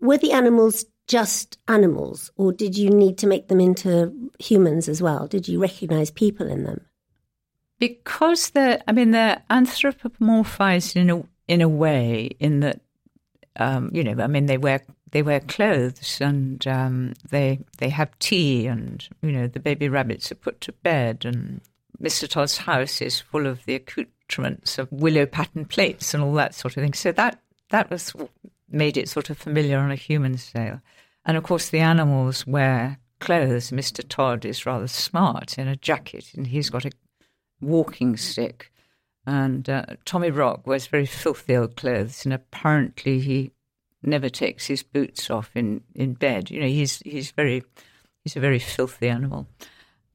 were 0.00 0.18
the 0.18 0.32
animals 0.32 0.84
just 1.06 1.58
animals, 1.66 2.30
or 2.36 2.52
did 2.52 2.78
you 2.78 2.88
need 2.88 3.18
to 3.18 3.26
make 3.26 3.48
them 3.48 3.60
into 3.60 4.30
humans 4.38 4.88
as 4.88 5.02
well? 5.02 5.26
Did 5.26 5.48
you 5.48 5.60
recognise 5.60 6.10
people 6.10 6.46
in 6.46 6.62
them? 6.62 6.86
Because 7.80 8.50
they're 8.50 8.80
I 8.86 8.92
mean 8.92 9.10
they're 9.10 9.42
anthropomorphized 9.50 10.94
in 10.94 11.10
a 11.10 11.24
in 11.48 11.60
a 11.60 11.68
way 11.68 12.30
in 12.38 12.60
that 12.60 12.80
um, 13.56 13.90
you 13.92 14.04
know 14.04 14.22
I 14.22 14.28
mean 14.28 14.46
they 14.46 14.58
wear 14.58 14.82
they 15.10 15.22
wear 15.22 15.40
clothes 15.40 16.20
and 16.20 16.64
um, 16.68 17.14
they 17.30 17.58
they 17.78 17.88
have 17.88 18.16
tea 18.20 18.68
and 18.68 19.08
you 19.22 19.32
know 19.32 19.48
the 19.48 19.58
baby 19.58 19.88
rabbits 19.88 20.30
are 20.30 20.36
put 20.36 20.60
to 20.60 20.72
bed 20.72 21.24
and 21.24 21.60
Mr 22.00 22.28
Todd's 22.28 22.58
house 22.58 23.02
is 23.02 23.20
full 23.20 23.46
of 23.46 23.64
the 23.64 23.74
accoutrements 23.74 24.78
of 24.78 24.90
willow 24.92 25.26
pattern 25.26 25.64
plates 25.64 26.14
and 26.14 26.22
all 26.22 26.32
that 26.34 26.54
sort 26.54 26.76
of 26.76 26.82
thing. 26.82 26.94
So 26.94 27.12
that 27.12 27.40
that 27.70 27.90
was 27.90 28.14
made 28.70 28.96
it 28.96 29.08
sort 29.08 29.30
of 29.30 29.38
familiar 29.38 29.78
on 29.78 29.90
a 29.90 29.96
human 29.96 30.36
scale. 30.38 30.80
And 31.24 31.36
of 31.36 31.42
course 31.42 31.70
the 31.70 31.80
animals 31.80 32.46
wear 32.46 32.98
clothes. 33.20 33.70
Mr 33.70 34.06
Todd 34.06 34.44
is 34.44 34.66
rather 34.66 34.86
smart 34.86 35.58
in 35.58 35.66
a 35.66 35.76
jacket 35.76 36.32
and 36.36 36.46
he's 36.46 36.70
got 36.70 36.84
a 36.84 36.90
walking 37.60 38.16
stick. 38.16 38.72
And 39.26 39.68
uh, 39.68 39.84
Tommy 40.04 40.30
Brock 40.30 40.66
wears 40.66 40.86
very 40.86 41.06
filthy 41.06 41.56
old 41.56 41.76
clothes, 41.76 42.24
and 42.24 42.32
apparently 42.32 43.20
he 43.20 43.52
never 44.02 44.28
takes 44.28 44.66
his 44.66 44.82
boots 44.82 45.30
off 45.30 45.50
in, 45.54 45.82
in 45.94 46.14
bed. 46.14 46.50
You 46.50 46.60
know, 46.60 46.66
he's 46.66 47.00
he's 47.00 47.30
very 47.30 47.62
he's 48.24 48.36
a 48.36 48.40
very 48.40 48.58
filthy 48.58 49.08
animal. 49.08 49.46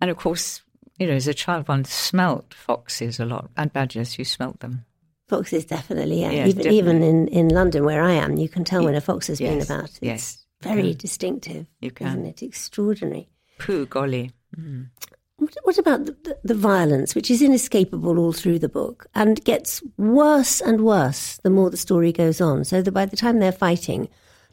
And 0.02 0.10
of 0.10 0.18
course, 0.18 0.64
you 0.98 1.08
know, 1.08 1.14
as 1.14 1.28
a 1.28 1.34
child, 1.34 1.68
one 1.68 1.86
smelt 1.86 2.54
foxes 2.54 3.20
a 3.20 3.26
lot 3.26 3.50
and 3.56 3.72
badgers. 3.72 4.18
You 4.18 4.26
smelt 4.26 4.60
them. 4.60 4.86
Foxes, 5.28 5.66
definitely, 5.66 6.22
yeah. 6.22 6.32
Yes, 6.32 6.48
even 6.50 6.58
definitely. 6.58 6.78
even 6.78 7.04
in, 7.04 7.28
in 7.30 7.50
London, 7.50 7.84
where 7.84 8.04
I 8.04 8.12
am, 8.12 8.38
you 8.38 8.48
can 8.48 8.64
tell 8.64 8.84
when 8.84 8.96
a 8.96 9.02
fox 9.02 9.28
has 9.28 9.40
been 9.40 9.62
about. 9.62 9.86
It's 9.86 10.00
yes, 10.02 10.46
very 10.62 10.94
distinctive, 10.94 11.66
You 11.80 11.92
can. 11.92 12.08
isn't 12.08 12.26
it? 12.26 12.44
Extraordinary. 12.44 13.28
Pooh, 13.58 13.86
golly. 13.88 14.32
Mm. 14.56 14.90
What, 15.38 15.56
what 15.64 15.78
about 15.78 16.06
the, 16.06 16.16
the, 16.24 16.38
the 16.44 16.54
violence, 16.54 17.14
which 17.14 17.30
is 17.30 17.42
inescapable 17.42 18.18
all 18.20 18.32
through 18.32 18.60
the 18.60 18.70
book 18.70 19.08
and 19.14 19.44
gets 19.44 19.84
worse 19.98 20.62
and 20.62 20.82
worse 20.82 21.38
the 21.44 21.50
more 21.50 21.70
the 21.70 21.78
story 21.78 22.12
goes 22.12 22.40
on? 22.40 22.64
So 22.64 22.82
that 22.82 22.92
by 22.92 23.06
the 23.06 23.18
time 23.18 23.40
they're 23.40 23.52
fighting, 23.52 24.08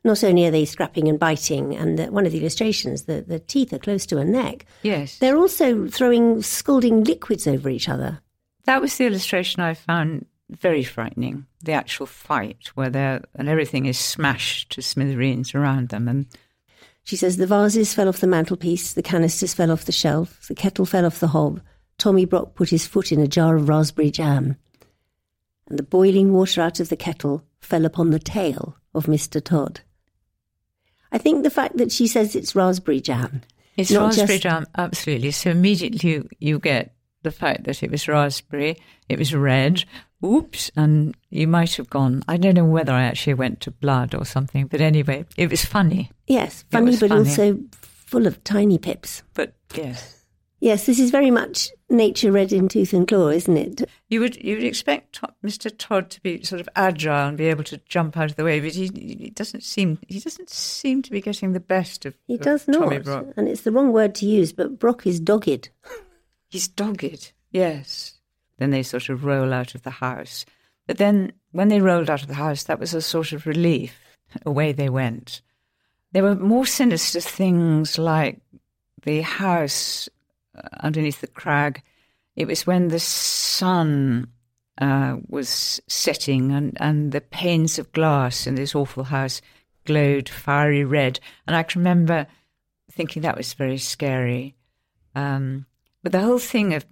not 0.04 0.24
only 0.24 0.44
are 0.46 0.50
they 0.50 0.64
scrapping 0.64 1.08
and 1.08 1.20
biting, 1.20 1.76
and 1.76 1.98
the, 1.98 2.06
one 2.06 2.26
of 2.26 2.32
the 2.32 2.40
illustrations, 2.40 3.04
the, 3.04 3.22
the 3.22 3.38
teeth 3.38 3.72
are 3.72 3.78
close 3.78 4.04
to 4.06 4.18
a 4.18 4.24
neck, 4.24 4.66
Yes. 4.82 5.18
they're 5.18 5.36
also 5.36 5.86
throwing 5.86 6.42
scalding 6.42 7.04
liquids 7.04 7.46
over 7.46 7.68
each 7.68 7.88
other. 7.88 8.20
That 8.64 8.80
was 8.80 8.96
the 8.96 9.06
illustration 9.06 9.62
I 9.62 9.74
found 9.74 10.26
very 10.50 10.82
frightening. 10.82 11.46
The 11.62 11.72
actual 11.72 12.06
fight 12.06 12.70
where 12.74 12.90
they're 12.90 13.22
and 13.36 13.48
everything 13.48 13.86
is 13.86 13.98
smashed 13.98 14.70
to 14.72 14.82
smithereens 14.82 15.54
around 15.54 15.90
them, 15.90 16.08
and 16.08 16.26
She 17.04 17.16
says 17.16 17.36
the 17.36 17.46
vases 17.46 17.94
fell 17.94 18.08
off 18.08 18.20
the 18.20 18.26
mantelpiece, 18.26 18.92
the 18.92 19.02
canisters 19.02 19.54
fell 19.54 19.70
off 19.70 19.84
the 19.84 19.92
shelf, 19.92 20.46
the 20.48 20.54
kettle 20.54 20.86
fell 20.86 21.04
off 21.04 21.20
the 21.20 21.28
hob. 21.28 21.60
Tommy 21.98 22.24
Brock 22.24 22.54
put 22.54 22.70
his 22.70 22.86
foot 22.86 23.12
in 23.12 23.20
a 23.20 23.26
jar 23.26 23.56
of 23.56 23.68
raspberry 23.68 24.10
jam. 24.10 24.56
And 25.68 25.78
the 25.78 25.82
boiling 25.82 26.32
water 26.32 26.60
out 26.62 26.80
of 26.80 26.88
the 26.88 26.96
kettle 26.96 27.44
fell 27.60 27.84
upon 27.84 28.10
the 28.10 28.18
tail 28.18 28.76
of 28.94 29.06
Mr. 29.06 29.42
Todd. 29.42 29.80
I 31.10 31.18
think 31.18 31.42
the 31.42 31.50
fact 31.50 31.76
that 31.76 31.92
she 31.92 32.06
says 32.06 32.34
it's 32.34 32.54
raspberry 32.54 33.00
jam. 33.00 33.42
It's 33.76 33.90
raspberry 33.90 34.38
just- 34.38 34.42
jam, 34.42 34.66
absolutely. 34.76 35.30
So 35.30 35.50
immediately 35.50 36.10
you, 36.10 36.28
you 36.38 36.58
get 36.58 36.94
the 37.22 37.30
fact 37.30 37.64
that 37.64 37.82
it 37.82 37.90
was 37.90 38.08
raspberry, 38.08 38.76
it 39.08 39.18
was 39.18 39.34
red, 39.34 39.84
oops, 40.24 40.70
and 40.76 41.16
you 41.30 41.46
might 41.46 41.74
have 41.76 41.90
gone. 41.90 42.22
I 42.28 42.36
don't 42.36 42.54
know 42.54 42.64
whether 42.64 42.92
I 42.92 43.02
actually 43.02 43.34
went 43.34 43.60
to 43.62 43.70
blood 43.70 44.14
or 44.14 44.24
something, 44.24 44.66
but 44.66 44.80
anyway, 44.80 45.26
it 45.36 45.50
was 45.50 45.64
funny. 45.64 46.10
Yes, 46.26 46.64
funny, 46.70 46.96
but 46.96 47.08
funny. 47.08 47.28
also 47.28 47.60
full 47.80 48.26
of 48.26 48.42
tiny 48.44 48.78
pips. 48.78 49.22
But 49.34 49.54
yes, 49.74 50.22
Yes, 50.62 50.86
this 50.86 51.00
is 51.00 51.10
very 51.10 51.32
much 51.32 51.70
nature 51.90 52.30
red 52.30 52.52
in 52.52 52.68
tooth 52.68 52.92
and 52.92 53.08
claw, 53.08 53.30
isn't 53.30 53.56
it? 53.56 53.90
you 54.08 54.20
would 54.20 54.36
you 54.36 54.54
would 54.54 54.64
expect 54.64 55.14
To- 55.14 55.34
Mr. 55.44 55.76
Todd 55.76 56.08
to 56.10 56.20
be 56.22 56.44
sort 56.44 56.60
of 56.60 56.68
agile 56.76 57.26
and 57.26 57.36
be 57.36 57.46
able 57.46 57.64
to 57.64 57.78
jump 57.88 58.16
out 58.16 58.30
of 58.30 58.36
the 58.36 58.44
way, 58.44 58.60
but 58.60 58.72
he, 58.72 58.88
he 58.94 59.30
doesn't 59.30 59.64
seem 59.64 59.98
he 60.06 60.20
doesn't 60.20 60.50
seem 60.50 61.02
to 61.02 61.10
be 61.10 61.20
getting 61.20 61.52
the 61.52 61.58
best 61.58 62.06
of. 62.06 62.14
He 62.28 62.34
of 62.34 62.42
does 62.42 62.68
not. 62.68 62.92
And 63.36 63.48
it's 63.48 63.62
the 63.62 63.72
wrong 63.72 63.92
word 63.92 64.14
to 64.16 64.26
use, 64.26 64.52
but 64.52 64.78
Brock 64.78 65.04
is 65.04 65.18
dogged. 65.18 65.70
He's 66.48 66.68
dogged, 66.68 67.32
yes. 67.50 68.20
Then 68.58 68.70
they 68.70 68.82
sort 68.82 69.08
of 69.08 69.24
roll 69.24 69.52
out 69.52 69.74
of 69.74 69.82
the 69.82 69.90
house. 69.90 70.44
But 70.86 70.98
then 70.98 71.32
when 71.52 71.68
they 71.68 71.80
rolled 71.80 72.10
out 72.10 72.22
of 72.22 72.28
the 72.28 72.34
house, 72.34 72.64
that 72.64 72.80
was 72.80 72.94
a 72.94 73.02
sort 73.02 73.32
of 73.32 73.46
relief. 73.46 73.98
Away 74.46 74.72
they 74.72 74.88
went. 74.88 75.42
There 76.12 76.22
were 76.22 76.34
more 76.34 76.66
sinister 76.66 77.20
things 77.20 77.98
like 77.98 78.40
the 79.02 79.20
house 79.20 80.08
uh, 80.56 80.68
underneath 80.80 81.20
the 81.20 81.26
crag. 81.26 81.82
It 82.34 82.46
was 82.46 82.66
when 82.66 82.88
the 82.88 83.00
sun 83.00 84.28
uh, 84.78 85.16
was 85.28 85.80
setting 85.86 86.50
and, 86.52 86.76
and 86.80 87.12
the 87.12 87.20
panes 87.20 87.78
of 87.78 87.92
glass 87.92 88.46
in 88.46 88.54
this 88.54 88.74
awful 88.74 89.04
house 89.04 89.42
glowed 89.84 90.28
fiery 90.28 90.84
red. 90.84 91.20
And 91.46 91.54
I 91.54 91.62
can 91.62 91.80
remember 91.80 92.26
thinking 92.90 93.22
that 93.22 93.36
was 93.36 93.52
very 93.54 93.78
scary. 93.78 94.54
Um, 95.14 95.66
but 96.02 96.12
the 96.12 96.20
whole 96.20 96.38
thing 96.38 96.74
of 96.74 96.86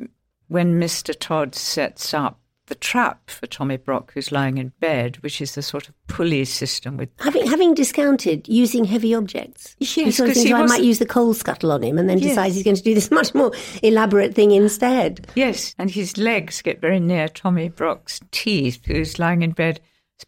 when 0.50 0.78
Mr. 0.80 1.14
Todd 1.18 1.54
sets 1.54 2.12
up 2.12 2.36
the 2.66 2.74
trap 2.76 3.30
for 3.30 3.46
Tommy 3.48 3.76
Brock, 3.76 4.12
who's 4.12 4.30
lying 4.30 4.56
in 4.58 4.72
bed, 4.78 5.16
which 5.22 5.40
is 5.40 5.54
the 5.56 5.62
sort 5.62 5.88
of 5.88 5.94
pulley 6.06 6.44
system 6.44 6.96
with. 6.96 7.08
Having 7.18 7.46
having 7.48 7.74
discounted 7.74 8.46
using 8.48 8.84
heavy 8.84 9.12
objects, 9.14 9.74
Yes, 9.80 9.94
he 9.94 10.10
sort 10.12 10.28
of 10.28 10.34
'cause 10.34 10.42
thinks, 10.44 10.48
he 10.48 10.52
"Oh, 10.52 10.58
I 10.58 10.66
might 10.66 10.82
use 10.84 10.98
the 11.00 11.06
coal 11.06 11.34
scuttle 11.34 11.72
on 11.72 11.82
him, 11.82 11.98
and 11.98 12.08
then 12.08 12.18
Yes. 12.18 12.28
decides 12.28 12.54
he's 12.54 12.62
going 12.64 12.76
to 12.76 12.82
do 12.82 12.94
this 12.94 13.10
much 13.20 13.34
more 13.34 13.50
elaborate 13.82 14.34
thing 14.36 14.52
instead. 14.52 15.26
Yes, 15.34 15.74
and 15.78 15.90
his 15.90 16.16
legs 16.16 16.62
get 16.62 16.80
very 16.80 17.00
near 17.00 17.28
Tommy 17.28 17.68
Brock's 17.70 18.20
teeth, 18.30 18.84
who's 18.86 19.18
lying 19.18 19.42
in 19.42 19.50
bed, 19.50 19.80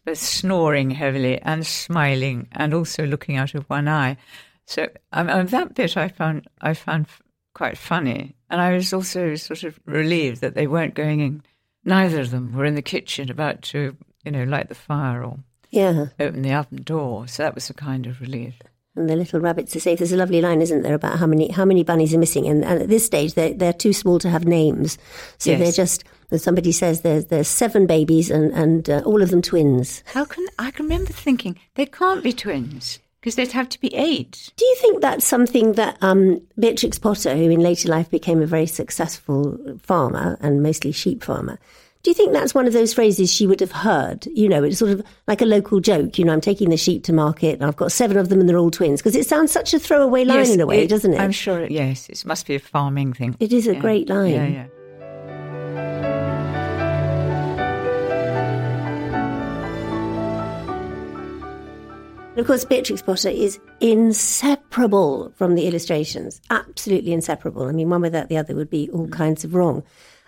both 0.05 0.17
snoring 0.17 0.89
heavily 0.91 1.39
and 1.43 1.65
smiling, 1.65 2.47
and 2.51 2.73
also 2.73 3.05
looking 3.05 3.37
out 3.37 3.55
of 3.55 3.63
one 3.69 3.87
eye. 3.87 4.17
So 4.65 4.89
um, 5.13 5.29
um, 5.29 5.47
that 5.47 5.75
bit 5.75 5.95
I 5.95 6.09
found 6.09 6.47
I 6.59 6.73
found 6.73 7.05
f- 7.05 7.21
quite 7.55 7.77
funny, 7.77 8.35
and 8.53 8.61
I 8.61 8.73
was 8.73 8.93
also 8.93 9.33
sort 9.35 9.63
of 9.63 9.79
relieved 9.85 10.39
that 10.41 10.53
they 10.53 10.67
weren't 10.67 10.93
going 10.93 11.19
in. 11.19 11.41
Neither 11.83 12.21
of 12.21 12.29
them 12.31 12.53
were 12.53 12.65
in 12.65 12.75
the 12.75 12.81
kitchen 12.81 13.29
about 13.31 13.61
to, 13.73 13.97
you 14.23 14.31
know, 14.31 14.43
light 14.45 14.69
the 14.69 14.75
fire 14.75 15.23
or 15.25 15.39
Yeah, 15.71 16.05
open 16.19 16.43
the 16.43 16.53
oven 16.53 16.83
door. 16.83 17.27
So 17.27 17.43
that 17.43 17.55
was 17.55 17.69
a 17.69 17.73
kind 17.73 18.05
of 18.07 18.21
relief. 18.21 18.53
and 18.95 19.09
the 19.09 19.15
little 19.15 19.39
rabbits 19.41 19.75
are 19.75 19.79
safe. 19.81 19.97
There's 19.97 20.11
a 20.13 20.17
lovely 20.17 20.39
line, 20.39 20.61
isn't 20.61 20.83
there, 20.83 20.93
about 20.93 21.17
how 21.19 21.25
many 21.27 21.49
how 21.51 21.65
many 21.65 21.83
bunnies 21.83 22.13
are 22.13 22.19
missing, 22.19 22.47
and, 22.47 22.63
and 22.63 22.83
at 22.83 22.89
this 22.89 23.05
stage 23.05 23.33
they're 23.33 23.53
they're 23.53 23.73
too 23.73 23.91
small 23.91 24.19
to 24.19 24.29
have 24.29 24.45
names, 24.45 24.97
so 25.39 25.49
Yes. 25.51 25.59
they're 25.59 25.85
just. 25.85 26.03
As 26.31 26.41
somebody 26.41 26.71
says, 26.71 27.01
there's 27.01 27.25
there's 27.25 27.47
seven 27.47 27.85
babies, 27.85 28.31
and 28.31 28.51
and 28.53 28.89
uh, 28.89 29.01
all 29.05 29.21
of 29.21 29.29
them 29.29 29.41
twins. 29.43 30.03
How 30.05 30.25
can 30.25 30.43
I 30.57 30.71
can 30.71 30.85
remember 30.85 31.13
thinking 31.13 31.59
they 31.75 31.85
can't 31.85 32.23
be 32.23 32.33
twins 32.33 32.97
because 33.23 33.35
they'd 33.35 33.53
have 33.53 33.69
to 33.69 33.79
be 33.79 33.87
eight. 33.95 34.51
Do 34.57 34.65
you 34.65 34.75
think 34.81 34.99
that's 35.01 35.25
something 35.25 35.73
that 35.73 35.97
um, 36.01 36.41
Beatrix 36.59 36.99
Potter, 36.99 37.33
who 37.37 37.49
in 37.49 37.61
later 37.61 37.87
life 37.87 38.11
became 38.11 38.41
a 38.41 38.45
very 38.45 38.65
successful 38.65 39.57
farmer 39.81 40.37
and 40.41 40.61
mostly 40.61 40.91
sheep 40.91 41.23
farmer, 41.23 41.57
do 42.03 42.11
you 42.11 42.15
think 42.15 42.33
that's 42.33 42.53
one 42.53 42.67
of 42.67 42.73
those 42.73 42.93
phrases 42.93 43.31
she 43.31 43.47
would 43.47 43.61
have 43.61 43.71
heard? 43.71 44.25
You 44.25 44.49
know, 44.49 44.61
it's 44.61 44.77
sort 44.77 44.91
of 44.91 45.05
like 45.25 45.41
a 45.41 45.45
local 45.45 45.79
joke. 45.79 46.19
You 46.19 46.25
know, 46.25 46.33
I'm 46.33 46.41
taking 46.41 46.69
the 46.69 46.75
sheep 46.75 47.05
to 47.05 47.13
market 47.13 47.53
and 47.53 47.63
I've 47.63 47.77
got 47.77 47.93
seven 47.93 48.17
of 48.17 48.27
them 48.27 48.41
and 48.41 48.49
they're 48.49 48.57
all 48.57 48.71
twins. 48.71 48.99
Because 49.01 49.15
it 49.15 49.25
sounds 49.25 49.53
such 49.53 49.73
a 49.73 49.79
throwaway 49.79 50.25
line 50.25 50.39
Yes, 50.39 50.49
in 50.49 50.59
a 50.59 50.65
way, 50.65 50.85
doesn't 50.85 51.13
it? 51.13 51.21
I'm 51.21 51.31
sure. 51.31 51.61
It, 51.61 51.71
yes, 51.71 52.09
it 52.09 52.25
must 52.25 52.45
be 52.45 52.55
a 52.55 52.59
farming 52.59 53.13
thing. 53.13 53.37
It 53.39 53.53
is 53.53 53.67
a 53.69 53.73
Yeah. 53.73 53.79
great 53.79 54.09
line. 54.09 54.31
Yeah, 54.33 54.47
yeah. 54.47 54.65
Of 62.37 62.47
course, 62.47 62.65
Beatrix 62.65 63.01
Potter 63.01 63.29
is 63.29 63.59
inseparable 63.79 65.31
from 65.35 65.55
the 65.55 65.67
illustrations. 65.67 66.41
Absolutely 66.49 67.13
inseparable. 67.13 67.63
I 67.63 67.71
mean, 67.71 67.89
one 67.89 68.01
without 68.01 68.29
the 68.29 68.37
other 68.37 68.55
would 68.55 68.69
be 68.69 68.89
all 68.91 69.07
kinds 69.07 69.43
of 69.43 69.53
wrong. 69.53 69.83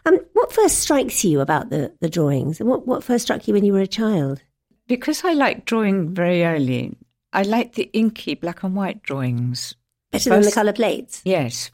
Um, 0.05 0.19
what 0.33 0.53
first 0.53 0.79
strikes 0.79 1.25
you 1.25 1.39
about 1.39 1.69
the, 1.71 1.91
the 2.01 2.09
drawings? 2.09 2.59
And 2.59 2.69
What, 2.69 2.85
what 2.85 3.03
first 3.03 3.23
struck 3.23 3.47
you 3.47 3.53
when 3.53 3.65
you 3.65 3.73
were 3.73 3.79
a 3.79 3.87
child? 3.87 4.41
Because 4.87 5.23
I 5.23 5.33
like 5.33 5.65
drawing 5.65 6.13
very 6.13 6.43
early, 6.45 6.95
I 7.33 7.41
like 7.41 7.73
the 7.73 7.89
inky 7.91 8.35
black 8.35 8.61
and 8.63 8.75
white 8.75 9.01
drawings. 9.01 9.75
Better 10.11 10.29
than 10.29 10.43
the 10.43 10.51
colour 10.51 10.73
plates? 10.73 11.21
Yes. 11.25 11.71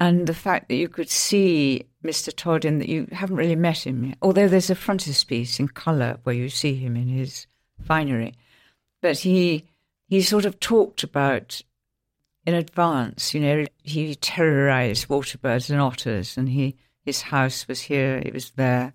And 0.00 0.26
the 0.26 0.34
fact 0.34 0.68
that 0.68 0.74
you 0.74 0.88
could 0.88 1.08
see 1.08 1.84
Mr. 2.04 2.34
Todd 2.34 2.64
in 2.64 2.80
that 2.80 2.88
you 2.88 3.06
haven't 3.12 3.36
really 3.36 3.54
met 3.54 3.86
him 3.86 4.04
yet, 4.04 4.18
although 4.20 4.48
there's 4.48 4.70
a 4.70 4.74
frontispiece 4.74 5.60
in 5.60 5.68
colour 5.68 6.18
where 6.24 6.34
you 6.34 6.48
see 6.48 6.74
him 6.74 6.96
in 6.96 7.06
his 7.06 7.46
finery. 7.82 8.34
But 9.04 9.18
he 9.18 9.66
he 10.06 10.22
sort 10.22 10.46
of 10.46 10.58
talked 10.60 11.02
about 11.02 11.60
in 12.46 12.54
advance, 12.54 13.34
you 13.34 13.40
know, 13.42 13.66
he 13.82 14.14
terrorized 14.14 15.08
waterbirds 15.08 15.68
and 15.68 15.78
otters 15.78 16.38
and 16.38 16.48
he 16.48 16.76
his 17.04 17.20
house 17.20 17.68
was 17.68 17.82
here, 17.82 18.22
it 18.24 18.32
was 18.32 18.52
there. 18.52 18.94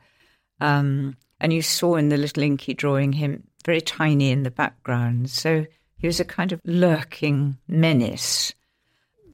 Um, 0.60 1.16
and 1.40 1.54
you 1.54 1.62
saw 1.62 1.96
in 1.96 2.10
the 2.10 2.18
little 2.18 2.42
inky 2.42 2.74
drawing 2.74 3.14
him 3.14 3.44
very 3.64 3.82
tiny 3.82 4.32
in 4.32 4.42
the 4.42 4.50
background. 4.50 5.30
So 5.30 5.68
he 5.96 6.08
was 6.08 6.20
a 6.20 6.26
kind 6.26 6.54
of 6.54 6.62
lurking 6.66 7.60
menace. 7.68 8.56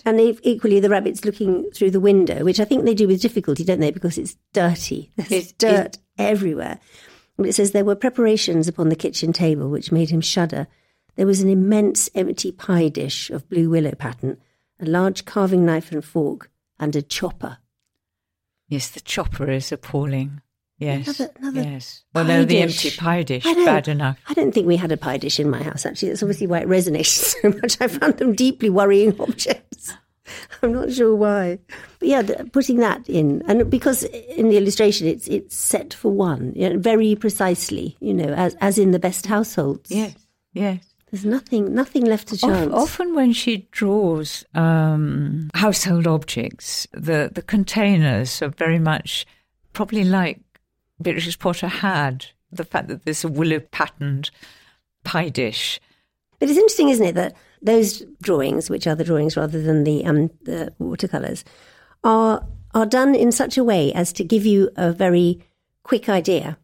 And 0.03 0.20
equally, 0.44 0.82
the 0.82 0.89
rabbits 0.89 1.24
looking 1.24 1.72
through 1.72 1.91
the 1.91 2.01
window, 2.01 2.44
which 2.44 2.60
I 2.60 2.65
think 2.65 2.84
they 2.84 2.94
do 2.94 3.08
with 3.08 3.22
difficulty, 3.22 3.63
don't 3.63 3.79
they? 3.79 3.91
Because 3.91 4.17
it's 4.17 4.36
dirty. 4.51 5.13
There's 5.15 5.51
it, 5.51 5.58
dirt 5.58 5.96
it, 5.96 6.00
everywhere. 6.17 6.82
It 7.37 7.53
says 7.53 7.71
there 7.71 7.85
were 7.85 7.95
preparations 7.95 8.67
upon 8.67 8.89
the 8.89 8.95
kitchen 8.95 9.33
table 9.33 9.69
which 9.69 9.91
made 9.91 10.09
him 10.09 10.21
shudder. 10.21 10.67
There 11.15 11.27
was 11.27 11.41
an 11.41 11.49
immense 11.49 12.09
empty 12.15 12.51
pie 12.51 12.89
dish 12.89 13.29
of 13.29 13.49
blue 13.49 13.69
willow 13.69 13.93
pattern, 13.93 14.37
a 14.79 14.85
large 14.85 15.25
carving 15.25 15.65
knife 15.65 15.91
and 15.91 16.03
fork, 16.03 16.49
and 16.79 16.95
a 16.95 17.01
chopper. 17.01 17.57
Yes, 18.67 18.89
the 18.89 19.01
chopper 19.01 19.49
is 19.51 19.71
appalling. 19.71 20.41
Yes. 20.77 21.19
Another, 21.19 21.33
another 21.39 21.61
yes. 21.61 22.03
Well, 22.13 22.25
no, 22.25 22.43
the 22.43 22.61
empty 22.61 22.91
pie 22.91 23.23
dish, 23.23 23.43
bad 23.43 23.87
enough. 23.87 24.19
I 24.27 24.33
don't 24.33 24.51
think 24.53 24.67
we 24.67 24.75
had 24.75 24.91
a 24.91 24.97
pie 24.97 25.17
dish 25.17 25.39
in 25.39 25.49
my 25.49 25.63
house, 25.63 25.85
actually. 25.85 26.09
That's 26.09 26.23
obviously 26.23 26.47
why 26.47 26.59
it 26.59 26.67
resonated 26.67 27.05
so 27.41 27.49
much. 27.49 27.79
I 27.79 27.87
found 27.87 28.17
them 28.17 28.33
deeply 28.33 28.69
worrying 28.69 29.15
objects. 29.19 29.93
I'm 30.62 30.74
not 30.74 30.91
sure 30.91 31.15
why. 31.15 31.60
But 32.00 32.08
yeah, 32.08 32.22
putting 32.51 32.77
that 32.77 33.08
in, 33.10 33.44
and 33.48 33.70
because 33.70 34.03
in 34.03 34.50
the 34.50 34.58
illustration 34.58 35.08
it's 35.08 35.27
it's 35.27 35.55
set 35.55 35.94
for 35.94 36.12
one, 36.12 36.53
you 36.55 36.70
know, 36.70 36.79
very 36.79 37.15
precisely, 37.15 37.98
you 38.00 38.13
know, 38.13 38.34
as 38.34 38.55
as 38.62 38.77
in 38.77 38.91
the 38.91 39.00
best 39.00 39.25
households. 39.25 39.91
Yes, 39.91 40.15
yes. 40.53 40.84
There's 41.12 41.25
nothing 41.25 41.74
nothing 41.74 42.03
left 42.05 42.27
to 42.29 42.38
chance. 42.38 42.74
Often 42.74 43.15
when 43.15 43.32
she 43.32 43.67
draws 43.72 44.44
um, 44.53 45.50
household 45.53 46.08
objects, 46.08 46.88
the 46.91 47.29
the 47.34 47.41
containers 47.41 48.41
are 48.41 48.50
very 48.50 48.79
much 48.79 49.25
probably 49.74 50.03
like 50.03 50.39
Beatrix 51.01 51.36
Potter 51.36 51.67
had 51.67 52.25
the 52.51 52.65
fact 52.65 52.88
that 52.88 53.05
there's 53.05 53.24
a 53.24 53.29
willow 53.29 53.60
patterned 53.60 54.32
pie 55.03 55.29
dish. 55.29 55.79
But 56.39 56.50
it's 56.50 56.58
interesting, 56.58 56.89
isn't 56.89 57.05
it, 57.05 57.15
that 57.15 57.36
those 57.65 58.03
drawings, 58.22 58.69
which 58.69 58.88
are 58.88 58.95
the 58.95 59.03
drawings 59.03 59.36
rather 59.36 59.62
than 59.62 59.84
the 59.84 60.05
um, 60.05 60.29
the 60.43 60.74
watercolors, 60.79 61.43
are 62.03 62.45
are 62.74 62.86
done 62.86 63.15
in 63.15 63.31
such 63.31 63.57
a 63.57 63.63
way 63.63 63.93
as 63.93 64.13
to 64.13 64.24
give 64.24 64.45
you 64.45 64.69
a 64.75 64.91
very 64.91 65.41
quick 65.84 66.10
idea 66.10 66.57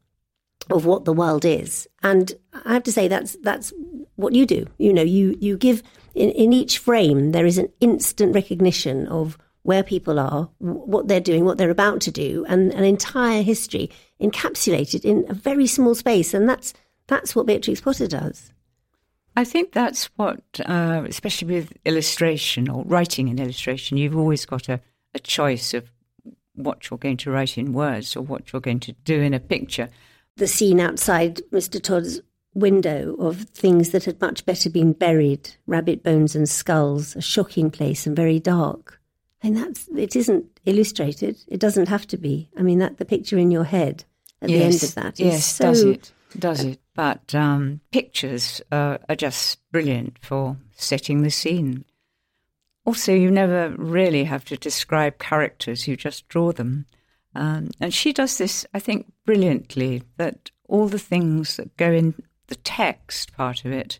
of 0.70 0.86
what 0.86 1.06
the 1.06 1.14
world 1.14 1.46
is. 1.46 1.88
And 2.04 2.34
I 2.66 2.74
have 2.74 2.84
to 2.84 2.92
say 2.92 3.08
that's 3.08 3.38
that's 3.42 3.74
what 4.16 4.34
you 4.34 4.46
do. 4.46 4.68
You 4.78 4.94
know, 4.94 5.02
you 5.02 5.36
you 5.40 5.58
give 5.58 5.84
in, 6.14 6.30
in 6.32 6.54
each 6.54 6.78
frame 6.78 7.32
there 7.32 7.46
is 7.46 7.58
an 7.58 7.70
instant 7.80 8.36
recognition 8.36 9.08
of 9.08 9.38
where 9.64 9.84
people 9.84 10.20
are, 10.20 10.50
what 10.58 11.08
they're 11.08 11.20
doing, 11.20 11.46
what 11.46 11.58
they're 11.58 11.70
about 11.70 12.02
to 12.02 12.12
do, 12.12 12.46
and 12.48 12.74
an 12.74 12.84
entire 12.84 13.44
history 13.44 13.92
encapsulated 14.20 15.06
in 15.06 15.26
a 15.30 15.34
very 15.34 15.68
small 15.68 15.96
space. 15.96 16.34
And 16.34 16.48
that's 16.48 16.74
that's 17.08 17.36
what 17.36 17.46
Beatrix 17.46 17.82
Potter 17.82 18.08
does. 18.08 18.54
I 19.36 19.44
think 19.44 19.72
that's 19.72 20.06
what, 20.18 20.42
uh, 20.66 21.04
especially 21.08 21.56
with 21.56 21.74
illustration 21.86 22.70
or 22.70 22.84
writing 22.84 23.28
in 23.30 23.40
illustration, 23.40 23.98
you've 23.98 24.18
always 24.18 24.46
got 24.46 24.68
a, 24.68 24.82
a 25.14 25.20
choice 25.20 25.74
of 25.74 25.90
what 26.56 26.90
you're 26.90 26.98
going 26.98 27.18
to 27.18 27.32
write 27.32 27.58
in 27.58 27.74
words 27.74 28.16
or 28.16 28.22
what 28.22 28.52
you're 28.52 28.62
going 28.62 28.82
to 28.82 28.92
do 28.92 29.22
in 29.22 29.34
a 29.34 29.40
picture. 29.40 29.90
The 30.38 30.48
scene 30.48 30.80
outside 30.80 31.42
Mr. 31.52 31.82
Todd's 31.82 32.22
window 32.54 33.16
of 33.16 33.44
things 33.54 33.92
that 33.92 34.04
had 34.04 34.20
much 34.20 34.46
better 34.46 34.70
been 34.70 34.92
buried 34.94 35.52
rabbit 35.66 36.04
bones 36.04 36.36
and 36.36 36.50
skulls, 36.50 37.16
a 37.16 37.22
shocking 37.22 37.72
place 37.72 38.06
and 38.06 38.16
very 38.16 38.40
dark. 38.40 39.00
And 39.42 39.58
that's 39.58 39.88
it 39.96 40.16
isn't 40.16 40.46
illustrated. 40.66 41.38
It 41.48 41.60
doesn't 41.60 41.88
have 41.88 42.06
to 42.08 42.18
be. 42.18 42.50
I 42.58 42.62
mean, 42.62 42.80
that 42.80 42.98
the 42.98 43.06
picture 43.06 43.38
in 43.38 43.50
your 43.50 43.64
head 43.64 44.04
at 44.42 44.50
yes, 44.50 44.60
the 44.60 44.66
end 44.66 44.84
of 44.84 44.96
that 44.96 45.20
is 45.20 45.34
yes, 45.34 45.46
so, 45.46 45.96
does 46.38 46.64
it? 46.64 46.80
But 46.96 47.34
um, 47.36 47.82
pictures 47.92 48.62
are 48.72 49.00
just 49.18 49.60
brilliant 49.72 50.18
for 50.22 50.58
setting 50.76 51.22
the 51.22 51.32
scene. 51.32 51.86
Also, 52.86 53.14
you 53.14 53.30
never 53.30 53.70
really 53.78 54.24
have 54.24 54.44
to 54.46 54.58
describe 54.58 55.20
characters; 55.20 55.88
you 55.88 55.96
just 55.96 56.28
draw 56.28 56.52
them. 56.52 56.86
Um, 57.34 57.70
and 57.80 57.94
she 57.94 58.12
does 58.12 58.38
this, 58.38 58.66
I 58.74 58.80
think, 58.80 59.12
brilliantly. 59.26 60.04
That 60.18 60.52
all 60.68 60.88
the 60.88 61.00
things 61.00 61.58
that 61.58 61.78
go 61.78 61.92
in 61.92 62.16
the 62.48 62.56
text 62.56 63.34
part 63.34 63.66
of 63.66 63.72
it, 63.72 64.00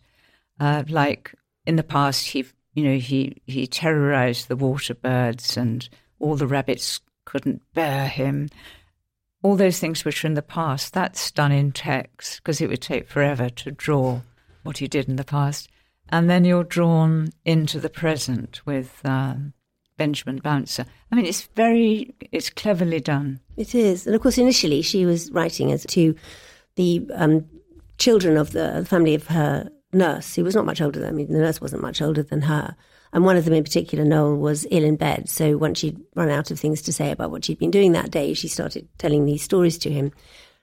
uh, 0.60 0.84
like 0.88 1.34
in 1.66 1.76
the 1.76 1.82
past, 1.82 2.28
he 2.28 2.44
you 2.74 2.84
know, 2.84 2.98
he, 2.98 3.42
he 3.46 3.66
terrorized 3.66 4.48
the 4.48 4.56
water 4.56 4.94
birds 4.94 5.56
and 5.56 5.88
all 6.18 6.36
the 6.36 6.46
rabbits 6.46 7.00
couldn't 7.24 7.62
bear 7.74 8.08
him. 8.08 8.48
All 9.42 9.56
those 9.56 9.78
things 9.78 10.04
which 10.04 10.24
are 10.24 10.28
in 10.28 10.34
the 10.34 10.42
past, 10.42 10.92
that's 10.92 11.30
done 11.30 11.52
in 11.52 11.72
text 11.72 12.38
because 12.38 12.60
it 12.60 12.68
would 12.68 12.80
take 12.80 13.08
forever 13.08 13.50
to 13.50 13.70
draw 13.70 14.20
what 14.62 14.78
he 14.78 14.88
did 14.88 15.08
in 15.08 15.16
the 15.16 15.24
past. 15.24 15.68
And 16.08 16.28
then 16.30 16.44
you're 16.44 16.64
drawn 16.64 17.30
into 17.44 17.80
the 17.80 17.88
present 17.88 18.64
with 18.64 19.00
um, 19.04 19.54
Benjamin 19.96 20.38
Bouncer. 20.38 20.84
I 21.10 21.14
mean, 21.14 21.26
it's 21.26 21.42
very, 21.54 22.14
it's 22.30 22.50
cleverly 22.50 23.00
done. 23.00 23.40
It 23.56 23.74
is. 23.74 24.06
And 24.06 24.14
of 24.14 24.22
course, 24.22 24.38
initially 24.38 24.82
she 24.82 25.06
was 25.06 25.30
writing 25.32 25.72
as 25.72 25.84
to 25.86 26.14
the 26.76 27.06
um, 27.14 27.46
children 27.98 28.36
of 28.36 28.52
the 28.52 28.84
family 28.88 29.14
of 29.14 29.26
her 29.28 29.70
nurse 29.92 30.34
who 30.34 30.44
was 30.44 30.54
not 30.54 30.66
much 30.66 30.80
older 30.80 31.00
than 31.00 31.08
I 31.08 31.12
mean, 31.12 31.32
the 31.32 31.38
nurse 31.38 31.60
wasn't 31.60 31.82
much 31.82 32.00
older 32.00 32.22
than 32.22 32.42
her. 32.42 32.76
And 33.12 33.24
one 33.24 33.36
of 33.36 33.44
them 33.44 33.54
in 33.54 33.64
particular, 33.64 34.04
Noel, 34.04 34.36
was 34.36 34.66
ill 34.70 34.84
in 34.84 34.96
bed. 34.96 35.28
So 35.28 35.56
once 35.58 35.78
she'd 35.78 36.00
run 36.14 36.30
out 36.30 36.50
of 36.50 36.58
things 36.58 36.80
to 36.82 36.92
say 36.92 37.10
about 37.10 37.30
what 37.30 37.44
she'd 37.44 37.58
been 37.58 37.70
doing 37.70 37.92
that 37.92 38.10
day, 38.10 38.32
she 38.32 38.48
started 38.48 38.88
telling 38.98 39.26
these 39.26 39.42
stories 39.42 39.76
to 39.78 39.90
him. 39.90 40.12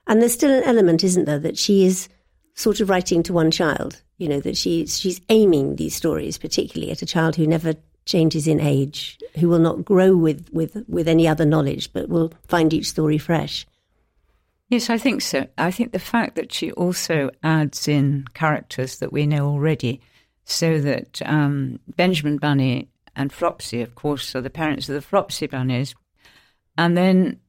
And 0.08 0.22
there's 0.22 0.34
still 0.34 0.52
an 0.52 0.64
element, 0.64 1.04
isn't 1.04 1.26
there, 1.26 1.40
that 1.40 1.58
she 1.58 1.86
is 1.86 2.10
sort 2.56 2.80
of 2.80 2.90
writing 2.90 3.22
to 3.24 3.34
one 3.34 3.52
child, 3.52 4.02
you 4.18 4.28
know, 4.28 4.40
that 4.40 4.58
she's, 4.58 5.00
she's 5.00 5.22
aiming 5.30 5.76
these 5.76 5.96
stories 5.96 6.38
particularly 6.38 6.92
at 6.92 7.02
a 7.02 7.06
child 7.06 7.36
who 7.36 7.46
never 7.46 7.76
changes 8.06 8.48
in 8.48 8.60
age, 8.60 9.20
who 9.40 9.48
will 9.48 9.60
not 9.60 9.86
grow 9.86 10.18
with, 10.18 10.50
with, 10.52 10.84
with 10.88 11.08
any 11.08 11.28
other 11.28 11.46
knowledge, 11.46 11.94
but 11.94 12.10
will 12.10 12.34
find 12.48 12.74
each 12.74 12.90
story 12.90 13.20
fresh. 13.20 13.68
Yes, 14.70 14.90
I 14.90 14.98
think 14.98 15.22
so. 15.22 15.48
I 15.58 15.72
think 15.72 15.92
the 15.92 16.00
fact 16.00 16.36
that 16.36 16.52
she 16.52 16.72
also 16.72 17.30
adds 17.44 17.88
in 17.88 18.26
characters 18.34 18.98
that 18.98 19.14
we 19.14 19.26
know 19.26 19.48
already, 19.48 20.02
so 20.50 20.80
that 20.80 21.22
um, 21.26 21.80
Benjamin 21.96 22.38
Bunny 22.38 22.90
and 23.16 23.32
Flopsy, 23.32 23.82
of 23.82 23.96
course, 23.96 24.36
are 24.36 24.42
the 24.42 24.50
parents 24.50 24.90
of 24.90 24.96
the 24.96 25.02
Flopsy 25.02 25.48
bunnies, 25.48 25.94
and 26.78 26.98
then 26.98 27.40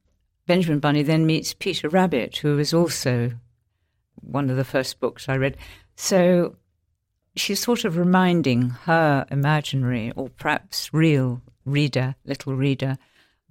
Benjamin 0.45 0.79
Bunny 0.79 1.01
then 1.01 1.25
meets 1.25 1.53
Peter 1.53 1.89
Rabbit, 1.89 2.37
who 2.37 2.55
was 2.57 2.73
also 2.73 3.31
one 4.15 4.49
of 4.49 4.57
the 4.57 4.65
first 4.65 4.99
books 4.99 5.27
I 5.27 5.37
read. 5.37 5.57
So 5.95 6.55
she's 7.35 7.59
sort 7.59 7.85
of 7.85 7.97
reminding 7.97 8.69
her 8.69 9.25
imaginary 9.31 10.11
or 10.15 10.29
perhaps 10.29 10.93
real 10.93 11.41
reader, 11.65 12.15
little 12.25 12.55
reader, 12.55 12.97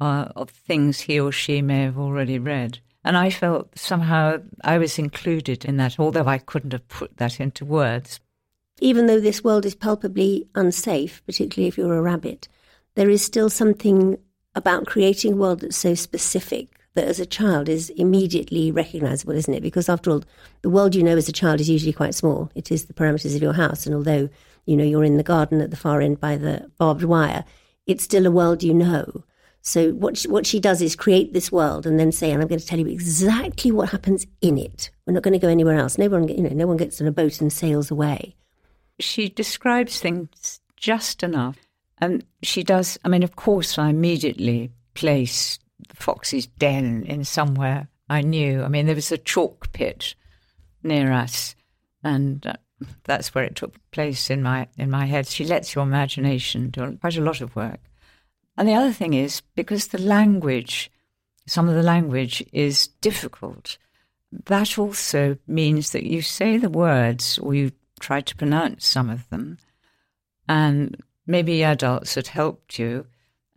uh, 0.01 0.29
of 0.37 0.51
things 0.51 1.01
he 1.01 1.19
or 1.19 1.33
she 1.33 1.61
may 1.61 1.83
have 1.83 1.99
already 1.99 2.39
read. 2.39 2.79
And 3.05 3.17
I 3.17 3.31
felt 3.31 3.77
somehow 3.79 4.43
I 4.63 4.79
was 4.79 4.99
included 4.99 5.65
in 5.65 5.77
that, 5.79 5.99
although 5.99 6.27
I 6.27 6.39
couldn't 6.39 6.73
have 6.73 6.87
put 6.89 7.17
that 7.17 7.41
into 7.41 7.65
words. 7.65 8.21
Even 8.81 9.07
though 9.07 9.21
this 9.21 9.45
world 9.45 9.67
is 9.67 9.75
palpably 9.75 10.49
unsafe, 10.55 11.23
particularly 11.27 11.69
if 11.69 11.77
you're 11.77 11.97
a 11.97 12.03
rabbit, 12.03 12.49
there 12.95 13.11
is 13.11 13.23
still 13.23 13.51
something 13.51 14.19
about 14.55 14.87
creating 14.87 15.35
a 15.35 15.37
world 15.37 15.61
that's 15.61 15.77
so 15.77 15.95
specific 15.95 16.69
that 16.95 17.07
as 17.07 17.21
a 17.21 17.27
child 17.27 17.69
is 17.69 17.91
immediately 17.91 18.73
recognizable, 18.73 19.35
isn't 19.35 19.55
it? 19.55 19.63
Because 19.63 19.89
after 19.89 20.11
all, 20.11 20.25
the 20.63 20.71
world 20.71 20.95
you 20.95 21.03
know 21.03 21.17
as 21.17 21.29
a 21.29 21.33
child 21.33 21.61
is 21.61 21.71
usually 21.71 21.93
quite 21.93 22.15
small. 22.15 22.51
It 22.55 22.73
is 22.73 22.87
the 22.87 22.95
parameters 22.95 23.37
of 23.37 23.43
your 23.43 23.53
house. 23.53 23.87
And 23.87 23.95
although, 23.95 24.29
you 24.67 24.77
know, 24.77 24.85
you're 24.85 25.05
in 25.05 25.19
the 25.19 25.23
garden 25.23 25.61
at 25.61 25.71
the 25.71 25.77
far 25.77 26.01
end 26.01 26.19
by 26.19 26.37
the 26.37 26.71
barbed 26.79 27.05
wire, 27.05 27.45
it's 27.87 28.05
still 28.05 28.27
a 28.27 28.31
world 28.31 28.63
you 28.63 28.75
know. 28.75 29.25
So 29.63 29.93
what 29.93 30.17
she, 30.17 30.29
what 30.29 30.47
she 30.47 30.59
does 30.59 30.81
is 30.81 30.97
create 30.97 31.33
this 31.33 31.53
world 31.53 31.87
and 31.87 32.01
then 32.01 32.13
say, 32.13 32.33
and 32.33 32.43
I'm 32.43 32.49
going 32.49 32.61
to 32.61 32.67
tell 32.67 32.79
you 32.79 32.87
exactly 32.87 33.71
what 33.71 33.91
happens 33.91 34.27
in 34.41 34.57
it. 34.59 34.91
We're 35.07 35.13
not 35.13 35.23
going 35.23 35.33
to 35.33 35.39
go 35.39 35.49
anywhere 35.49 35.77
else. 35.77 35.99
No 35.99 36.09
one, 36.09 36.27
you 36.29 36.43
know, 36.43 36.51
no 36.51 36.67
one 36.67 36.79
gets 36.79 37.01
on 37.01 37.07
a 37.07 37.13
boat 37.13 37.41
and 37.41 37.53
sails 37.53 37.91
away. 37.91 38.37
She 39.01 39.29
describes 39.29 40.01
things 40.01 40.61
just 40.77 41.23
enough. 41.23 41.57
And 41.99 42.25
she 42.43 42.63
does, 42.63 42.99
I 43.05 43.09
mean, 43.09 43.23
of 43.23 43.37
course, 43.37 43.79
I 43.79 43.91
immediately 43.91 44.71
place 44.95 45.59
Foxy's 45.95 46.47
den 46.47 47.05
in 47.05 47.25
somewhere 47.25 47.89
I 48.09 48.23
knew. 48.23 48.63
I 48.63 48.69
mean, 48.69 48.87
there 48.87 48.95
was 48.95 49.13
a 49.13 49.19
chalk 49.19 49.73
pit 49.73 50.15
near 50.83 51.13
us, 51.13 51.55
and 52.03 52.45
uh, 52.47 52.55
that's 53.05 53.35
where 53.35 53.45
it 53.45 53.55
took 53.57 53.77
place 53.93 54.31
in 54.31 54.43
my 54.43 54.67
in 54.77 54.91
my 54.91 55.07
head. 55.07 55.29
She 55.29 55.45
lets 55.45 55.75
your 55.75 55.85
imagination 55.85 56.71
do 56.71 56.99
quite 57.01 57.17
a 57.17 57.23
lot 57.23 57.41
of 57.41 57.55
work. 57.55 57.81
And 58.57 58.69
the 58.69 58.75
other 58.75 58.93
thing 58.93 59.15
is 59.15 59.43
because 59.55 59.89
the 59.89 60.01
language, 60.01 60.91
some 61.47 61.69
of 61.69 61.75
the 61.75 61.83
language 61.83 62.45
is 62.53 62.89
difficult. 63.01 63.79
That 64.47 64.79
also 64.79 65.39
means 65.47 65.91
that 65.93 66.05
you 66.05 66.21
say 66.23 66.57
the 66.57 66.69
words 66.69 67.39
or 67.39 67.55
you 67.55 67.73
try 68.01 68.21
to 68.21 68.37
pronounce 68.37 68.87
some 68.87 69.09
of 69.11 69.29
them, 69.31 69.59
and 70.49 70.97
maybe 71.27 71.63
adults 71.63 72.15
had 72.17 72.27
helped 72.27 72.79
you. 72.79 73.07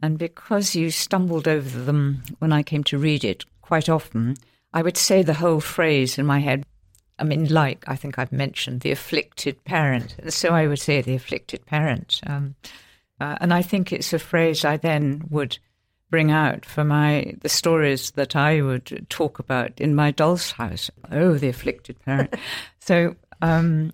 And 0.02 0.20
because 0.20 0.76
you 0.76 0.92
stumbled 0.92 1.48
over 1.48 1.82
them 1.82 2.24
when 2.40 2.52
I 2.52 2.62
came 2.62 2.84
to 2.86 2.98
read 2.98 3.24
it 3.24 3.46
quite 3.62 3.88
often, 3.88 4.36
I 4.74 4.82
would 4.82 4.98
say 4.98 5.24
the 5.24 5.36
whole 5.36 5.62
phrase 5.62 6.18
in 6.18 6.26
my 6.26 6.40
head 6.40 6.66
I 7.20 7.24
mean, 7.24 7.48
like 7.48 7.84
I 7.88 7.96
think 7.96 8.18
I've 8.18 8.32
mentioned, 8.32 8.82
the 8.82 8.92
afflicted 8.92 9.64
parent. 9.64 10.16
And 10.20 10.34
So 10.34 10.50
I 10.50 10.68
would 10.68 10.80
say 10.80 11.02
the 11.02 11.16
afflicted 11.16 11.66
parent. 11.66 12.20
Um, 12.26 12.56
uh, 13.20 13.38
and 13.40 13.54
I 13.54 13.62
think 13.62 13.94
it's 13.94 14.14
a 14.14 14.20
phrase 14.20 14.66
I 14.66 14.78
then 14.78 15.26
would 15.30 15.58
bring 16.10 16.32
out 16.32 16.66
for 16.66 16.84
my 16.84 17.36
the 17.42 17.50
stories 17.50 18.12
that 18.12 18.36
I 18.36 18.62
would 18.62 19.08
talk 19.10 19.40
about 19.40 19.80
in 19.80 19.96
my 19.96 20.12
doll's 20.12 20.52
house. 20.52 20.92
Oh, 21.12 21.36
the 21.36 21.50
afflicted 21.50 22.00
parent. 22.04 22.34
so 22.80 23.16
um, 23.42 23.94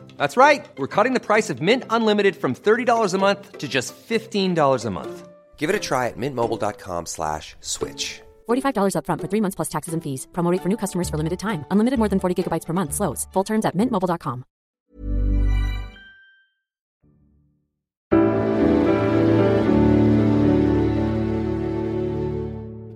That's 0.21 0.37
right. 0.37 0.69
We're 0.77 0.95
cutting 0.95 1.15
the 1.15 1.19
price 1.19 1.49
of 1.49 1.63
Mint 1.63 1.83
Unlimited 1.89 2.35
from 2.35 2.53
$30 2.53 3.15
a 3.15 3.17
month 3.17 3.57
to 3.57 3.67
just 3.67 3.95
$15 3.95 4.85
a 4.85 4.89
month. 4.91 5.27
Give 5.57 5.67
it 5.71 5.75
a 5.75 5.79
try 5.79 6.09
at 6.09 6.15
mintmobile.com 6.15 7.07
slash 7.07 7.55
switch. 7.59 8.21
$45 8.47 8.93
upfront 8.97 9.21
for 9.21 9.27
three 9.27 9.41
months 9.41 9.55
plus 9.55 9.69
taxes 9.75 9.95
and 9.95 10.03
fees. 10.03 10.27
Promo 10.31 10.51
rate 10.51 10.61
for 10.61 10.69
new 10.69 10.77
customers 10.77 11.09
for 11.09 11.17
limited 11.17 11.39
time. 11.39 11.65
Unlimited 11.71 11.97
more 11.97 12.09
than 12.09 12.19
40 12.19 12.35
gigabytes 12.37 12.67
per 12.67 12.73
month. 12.73 12.93
Slows. 12.93 13.27
Full 13.33 13.43
terms 13.43 13.65
at 13.65 13.75
mintmobile.com. 13.75 14.45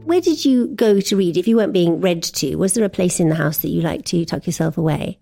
Where 0.06 0.22
did 0.22 0.46
you 0.46 0.68
go 0.68 1.02
to 1.02 1.18
read? 1.18 1.38
If 1.38 1.48
you 1.48 1.58
weren't 1.58 1.74
being 1.74 2.02
read 2.02 2.22
to, 2.38 2.56
was 2.56 2.76
there 2.76 2.86
a 2.86 2.98
place 3.00 3.20
in 3.20 3.30
the 3.30 3.42
house 3.44 3.58
that 3.64 3.74
you 3.74 3.82
like 3.82 4.06
to 4.14 4.26
tuck 4.26 4.46
yourself 4.46 4.78
away? 4.78 5.18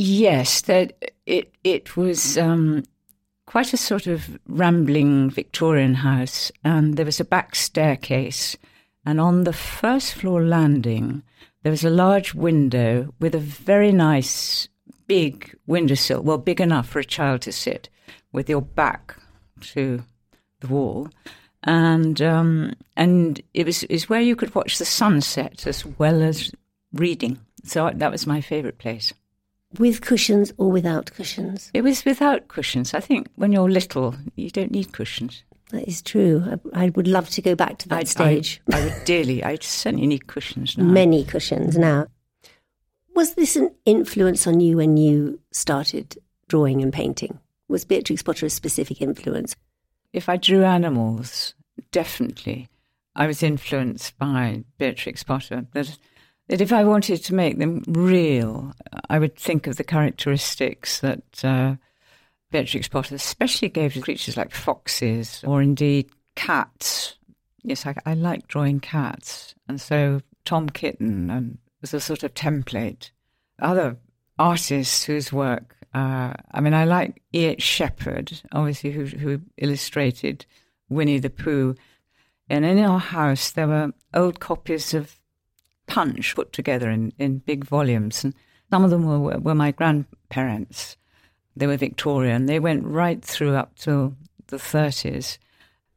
Yes, 0.00 0.60
that 0.62 1.10
it 1.28 1.52
it 1.62 1.96
was 1.96 2.38
um, 2.38 2.84
quite 3.46 3.72
a 3.72 3.76
sort 3.76 4.06
of 4.06 4.38
rambling 4.48 5.30
Victorian 5.30 5.94
house, 5.94 6.50
and 6.64 6.96
there 6.96 7.06
was 7.06 7.20
a 7.20 7.24
back 7.24 7.54
staircase, 7.54 8.56
and 9.04 9.20
on 9.20 9.44
the 9.44 9.52
first 9.52 10.14
floor 10.14 10.42
landing 10.42 11.22
there 11.62 11.72
was 11.72 11.84
a 11.84 11.90
large 11.90 12.34
window 12.34 13.12
with 13.20 13.34
a 13.34 13.38
very 13.38 13.92
nice 13.92 14.68
big 15.06 15.54
windowsill, 15.66 16.22
well, 16.22 16.38
big 16.38 16.60
enough 16.60 16.88
for 16.88 17.00
a 17.00 17.04
child 17.04 17.42
to 17.42 17.52
sit, 17.52 17.88
with 18.32 18.48
your 18.48 18.62
back 18.62 19.16
to 19.60 20.02
the 20.60 20.68
wall, 20.68 21.08
and 21.64 22.22
um, 22.22 22.72
and 22.96 23.40
it 23.52 23.66
was 23.66 23.84
is 23.84 24.08
where 24.08 24.20
you 24.20 24.34
could 24.34 24.54
watch 24.54 24.78
the 24.78 24.84
sunset 24.84 25.66
as 25.66 25.84
well 25.84 26.22
as 26.22 26.52
reading. 26.92 27.38
So 27.64 27.90
that 27.92 28.10
was 28.10 28.26
my 28.26 28.40
favourite 28.40 28.78
place. 28.78 29.12
With 29.76 30.00
cushions 30.00 30.52
or 30.56 30.70
without 30.70 31.12
cushions? 31.12 31.70
It 31.74 31.82
was 31.82 32.04
without 32.04 32.48
cushions. 32.48 32.94
I 32.94 33.00
think 33.00 33.28
when 33.36 33.52
you're 33.52 33.68
little, 33.70 34.14
you 34.34 34.50
don't 34.50 34.70
need 34.70 34.92
cushions. 34.92 35.42
That 35.70 35.86
is 35.86 36.00
true. 36.00 36.42
I, 36.72 36.86
I 36.86 36.88
would 36.90 37.06
love 37.06 37.28
to 37.30 37.42
go 37.42 37.54
back 37.54 37.76
to 37.78 37.88
that 37.90 37.98
I'd- 37.98 38.08
stage. 38.08 38.62
I, 38.72 38.78
I 38.80 38.84
would 38.84 39.04
dearly. 39.04 39.44
I 39.44 39.58
certainly 39.60 40.06
need 40.06 40.26
cushions 40.26 40.78
now. 40.78 40.84
Many 40.84 41.22
cushions 41.24 41.76
now. 41.76 42.06
Was 43.14 43.34
this 43.34 43.56
an 43.56 43.70
influence 43.84 44.46
on 44.46 44.60
you 44.60 44.78
when 44.78 44.96
you 44.96 45.40
started 45.52 46.16
drawing 46.48 46.80
and 46.82 46.92
painting? 46.92 47.38
Was 47.68 47.84
Beatrix 47.84 48.22
Potter 48.22 48.46
a 48.46 48.50
specific 48.50 49.02
influence? 49.02 49.54
If 50.14 50.30
I 50.30 50.38
drew 50.38 50.64
animals, 50.64 51.52
definitely, 51.92 52.68
I 53.14 53.26
was 53.26 53.42
influenced 53.42 54.16
by 54.16 54.64
Beatrix 54.78 55.22
Potter. 55.24 55.66
That, 55.74 55.98
that 56.48 56.60
if 56.60 56.72
I 56.72 56.84
wanted 56.84 57.18
to 57.24 57.34
make 57.34 57.58
them 57.58 57.82
real, 57.86 58.72
I 59.08 59.18
would 59.18 59.36
think 59.36 59.66
of 59.66 59.76
the 59.76 59.84
characteristics 59.84 61.00
that 61.00 61.44
uh, 61.44 61.76
Beatrix 62.50 62.88
Potter 62.88 63.14
especially 63.14 63.68
gave 63.68 63.94
to 63.94 64.00
creatures 64.00 64.36
like 64.36 64.52
foxes 64.52 65.44
or 65.46 65.60
indeed 65.60 66.10
cats. 66.34 67.16
Yes, 67.62 67.86
I, 67.86 67.94
I 68.06 68.14
like 68.14 68.48
drawing 68.48 68.80
cats. 68.80 69.54
And 69.68 69.80
so 69.80 70.22
Tom 70.44 70.70
Kitten 70.70 71.30
um, 71.30 71.58
was 71.82 71.92
a 71.92 72.00
sort 72.00 72.22
of 72.22 72.32
template. 72.32 73.10
Other 73.60 73.98
artists 74.38 75.04
whose 75.04 75.32
work, 75.32 75.76
uh, 75.92 76.32
I 76.52 76.60
mean, 76.60 76.72
I 76.72 76.84
like 76.84 77.20
E.H. 77.34 77.62
Shepard, 77.62 78.40
obviously, 78.52 78.92
who, 78.92 79.04
who 79.04 79.42
illustrated 79.58 80.46
Winnie 80.88 81.18
the 81.18 81.28
Pooh. 81.28 81.74
And 82.48 82.64
in 82.64 82.78
our 82.78 83.00
house, 83.00 83.50
there 83.50 83.68
were 83.68 83.92
old 84.14 84.40
copies 84.40 84.94
of 84.94 85.18
Punch 85.88 86.34
put 86.36 86.52
together 86.52 86.90
in, 86.90 87.12
in 87.18 87.38
big 87.38 87.64
volumes. 87.64 88.22
And 88.22 88.34
some 88.70 88.84
of 88.84 88.90
them 88.90 89.04
were, 89.04 89.38
were 89.38 89.54
my 89.54 89.72
grandparents. 89.72 90.96
They 91.56 91.66
were 91.66 91.76
Victorian. 91.76 92.46
They 92.46 92.60
went 92.60 92.84
right 92.86 93.22
through 93.22 93.56
up 93.56 93.76
to 93.80 94.14
the 94.46 94.58
30s. 94.58 95.38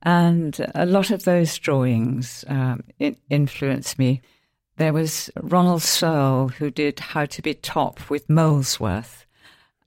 And 0.02 0.60
a 0.74 0.86
lot 0.86 1.12
of 1.12 1.26
those 1.26 1.58
drawings 1.58 2.44
um, 2.48 2.84
influenced 3.30 4.00
me. 4.00 4.22
There 4.78 4.94
was 4.94 5.30
Ronald 5.40 5.84
Searle 5.84 6.48
who 6.48 6.72
did 6.72 7.00
How 7.00 7.26
to 7.26 7.42
Be 7.42 7.54
Top 7.54 8.10
with 8.10 8.30
Molesworth. 8.30 9.28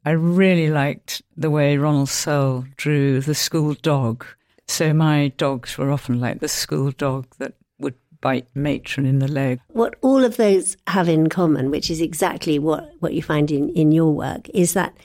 I 0.05 0.11
really 0.11 0.71
liked 0.71 1.23
the 1.37 1.51
way 1.51 1.77
Ronald 1.77 2.11
Searle 2.11 2.67
drew 2.77 3.21
the 3.21 3.35
school 3.35 3.75
dog. 3.75 4.25
So 4.69 4.93
my 4.93 5.33
dogs 5.37 5.77
were 5.77 5.91
often 5.91 6.21
like 6.21 6.41
the 6.41 6.49
school 6.49 6.93
dog 6.93 7.27
that 7.39 7.55
bite 8.25 8.49
matron 8.55 9.05
in 9.05 9.19
the 9.19 9.29
leg. 9.29 9.61
What 9.69 9.97
all 10.01 10.25
of 10.25 10.39
those 10.39 10.79
have 10.87 11.11
in 11.11 11.29
common, 11.29 11.71
which 11.71 11.91
is 11.91 12.01
exactly 12.01 12.59
what, 12.59 12.91
what 13.01 13.13
you 13.13 13.23
find 13.23 13.51
in, 13.51 13.69
in 13.69 13.93
your 13.93 14.13
work, 14.13 14.49
is 14.55 14.73
that 14.73 14.97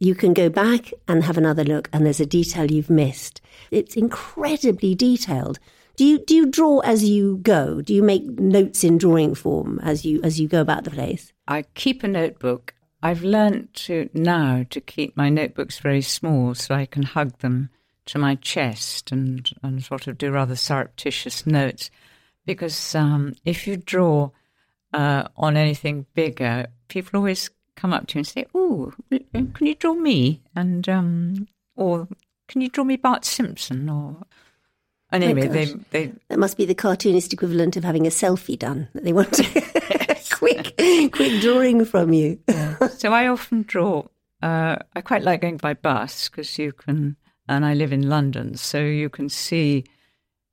you 0.00 0.16
can 0.16 0.34
go 0.34 0.48
back 0.48 0.92
and 1.06 1.22
have 1.22 1.38
another 1.38 1.62
look 1.62 1.88
and 1.92 2.04
there's 2.04 2.18
a 2.18 2.26
detail 2.26 2.68
you've 2.68 2.90
missed. 2.90 3.40
It's 3.70 3.94
incredibly 3.94 4.96
detailed. 4.96 5.60
Do 5.94 6.04
you 6.04 6.18
do 6.18 6.34
you 6.34 6.46
draw 6.46 6.80
as 6.80 7.04
you 7.04 7.38
go? 7.38 7.80
Do 7.80 7.94
you 7.94 8.02
make 8.02 8.24
notes 8.24 8.82
in 8.82 8.98
drawing 8.98 9.36
form 9.36 9.78
as 9.82 10.04
you 10.04 10.20
as 10.24 10.40
you 10.40 10.48
go 10.48 10.60
about 10.60 10.82
the 10.82 10.90
place? 10.90 11.32
I 11.46 11.62
keep 11.74 12.02
a 12.02 12.08
notebook. 12.08 12.74
I've 13.04 13.22
learnt 13.22 13.74
to 13.86 14.10
now 14.12 14.64
to 14.70 14.80
keep 14.80 15.16
my 15.16 15.28
notebooks 15.28 15.78
very 15.78 16.02
small 16.02 16.56
so 16.56 16.74
I 16.74 16.86
can 16.86 17.04
hug 17.04 17.38
them 17.38 17.70
to 18.06 18.18
my 18.18 18.34
chest 18.34 19.12
and, 19.12 19.48
and 19.62 19.84
sort 19.84 20.08
of 20.08 20.18
do 20.18 20.32
rather 20.32 20.56
surreptitious 20.56 21.46
notes. 21.46 21.90
Because 22.48 22.94
um, 22.94 23.34
if 23.44 23.66
you 23.66 23.76
draw 23.76 24.30
uh, 24.94 25.28
on 25.36 25.58
anything 25.58 26.06
bigger, 26.14 26.68
people 26.88 27.18
always 27.18 27.50
come 27.76 27.92
up 27.92 28.06
to 28.06 28.14
you 28.14 28.20
and 28.20 28.26
say, 28.26 28.46
"Oh, 28.54 28.90
can 29.10 29.66
you 29.66 29.74
draw 29.74 29.92
me?" 29.92 30.40
And 30.56 30.88
um, 30.88 31.46
or 31.76 32.08
can 32.48 32.62
you 32.62 32.70
draw 32.70 32.84
me 32.84 32.96
Bart 32.96 33.26
Simpson 33.26 33.90
or 33.90 34.24
anyway 35.12 35.42
My 35.42 35.46
they, 35.48 35.64
they 35.90 36.12
that 36.28 36.38
must 36.38 36.56
be 36.56 36.64
the 36.64 36.74
cartoonist 36.74 37.34
equivalent 37.34 37.76
of 37.76 37.84
having 37.84 38.06
a 38.06 38.10
selfie 38.10 38.58
done. 38.58 38.88
That 38.94 39.04
they 39.04 39.12
want 39.12 39.38
a 39.38 39.44
quick, 40.32 40.74
quick 41.12 41.42
drawing 41.42 41.84
from 41.84 42.14
you. 42.14 42.38
so 42.96 43.12
I 43.12 43.26
often 43.26 43.62
draw. 43.62 44.04
Uh, 44.40 44.76
I 44.96 45.02
quite 45.02 45.22
like 45.22 45.42
going 45.42 45.58
by 45.58 45.74
bus 45.74 46.30
because 46.30 46.58
you 46.58 46.72
can, 46.72 47.16
and 47.46 47.66
I 47.66 47.74
live 47.74 47.92
in 47.92 48.08
London, 48.08 48.56
so 48.56 48.80
you 48.80 49.10
can 49.10 49.28
see, 49.28 49.84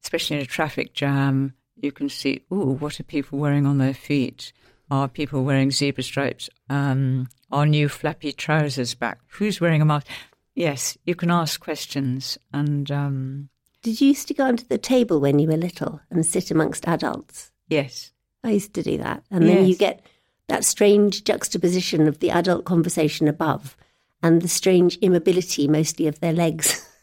especially 0.04 0.38
in 0.38 0.42
a 0.42 0.46
traffic 0.48 0.94
jam, 0.94 1.54
you 1.86 1.92
can 1.92 2.10
see, 2.10 2.42
ooh, 2.52 2.76
what 2.80 3.00
are 3.00 3.04
people 3.04 3.40
wearing 3.40 3.66
on 3.66 3.78
their 3.78 3.94
feet? 3.94 4.52
Are 4.92 5.08
people 5.08 5.44
wearing 5.44 5.72
zebra 5.72 6.04
stripes? 6.04 6.50
Um, 6.70 7.30
are 7.52 7.66
new 7.66 7.88
flappy 7.88 8.34
trousers 8.34 8.94
back? 8.96 9.20
Who's 9.28 9.62
wearing 9.62 9.82
a 9.82 9.86
mask? 9.86 10.08
Yes, 10.56 10.98
you 11.06 11.16
can 11.16 11.32
ask 11.32 11.60
questions, 11.60 12.38
and 12.54 12.90
um, 12.92 13.50
Did 13.82 14.00
you 14.02 14.10
used 14.10 14.28
to 14.30 14.34
go 14.34 14.46
onto 14.46 14.66
the 14.66 14.78
table 14.78 15.20
when 15.20 15.40
you 15.40 15.48
were 15.48 15.58
little 15.58 16.00
and 16.10 16.26
sit 16.26 16.52
amongst 16.52 16.88
adults? 16.88 17.52
yes, 17.68 18.12
I 18.44 18.52
used 18.52 18.74
to 18.76 18.84
do 18.84 18.98
that. 19.00 19.24
And 19.32 19.48
then 19.48 19.66
you 19.66 19.76
get 19.76 20.06
that 20.50 20.64
strange 20.64 21.24
juxtaposition 21.24 22.08
of 22.08 22.20
the 22.20 22.30
adult 22.30 22.64
conversation 22.66 23.28
above 23.28 23.76
and 24.22 24.42
the 24.42 24.48
strange 24.48 24.98
immobility, 25.02 25.68
mostly 25.68 26.06
of 26.08 26.20
their 26.20 26.34
legs. 26.34 26.88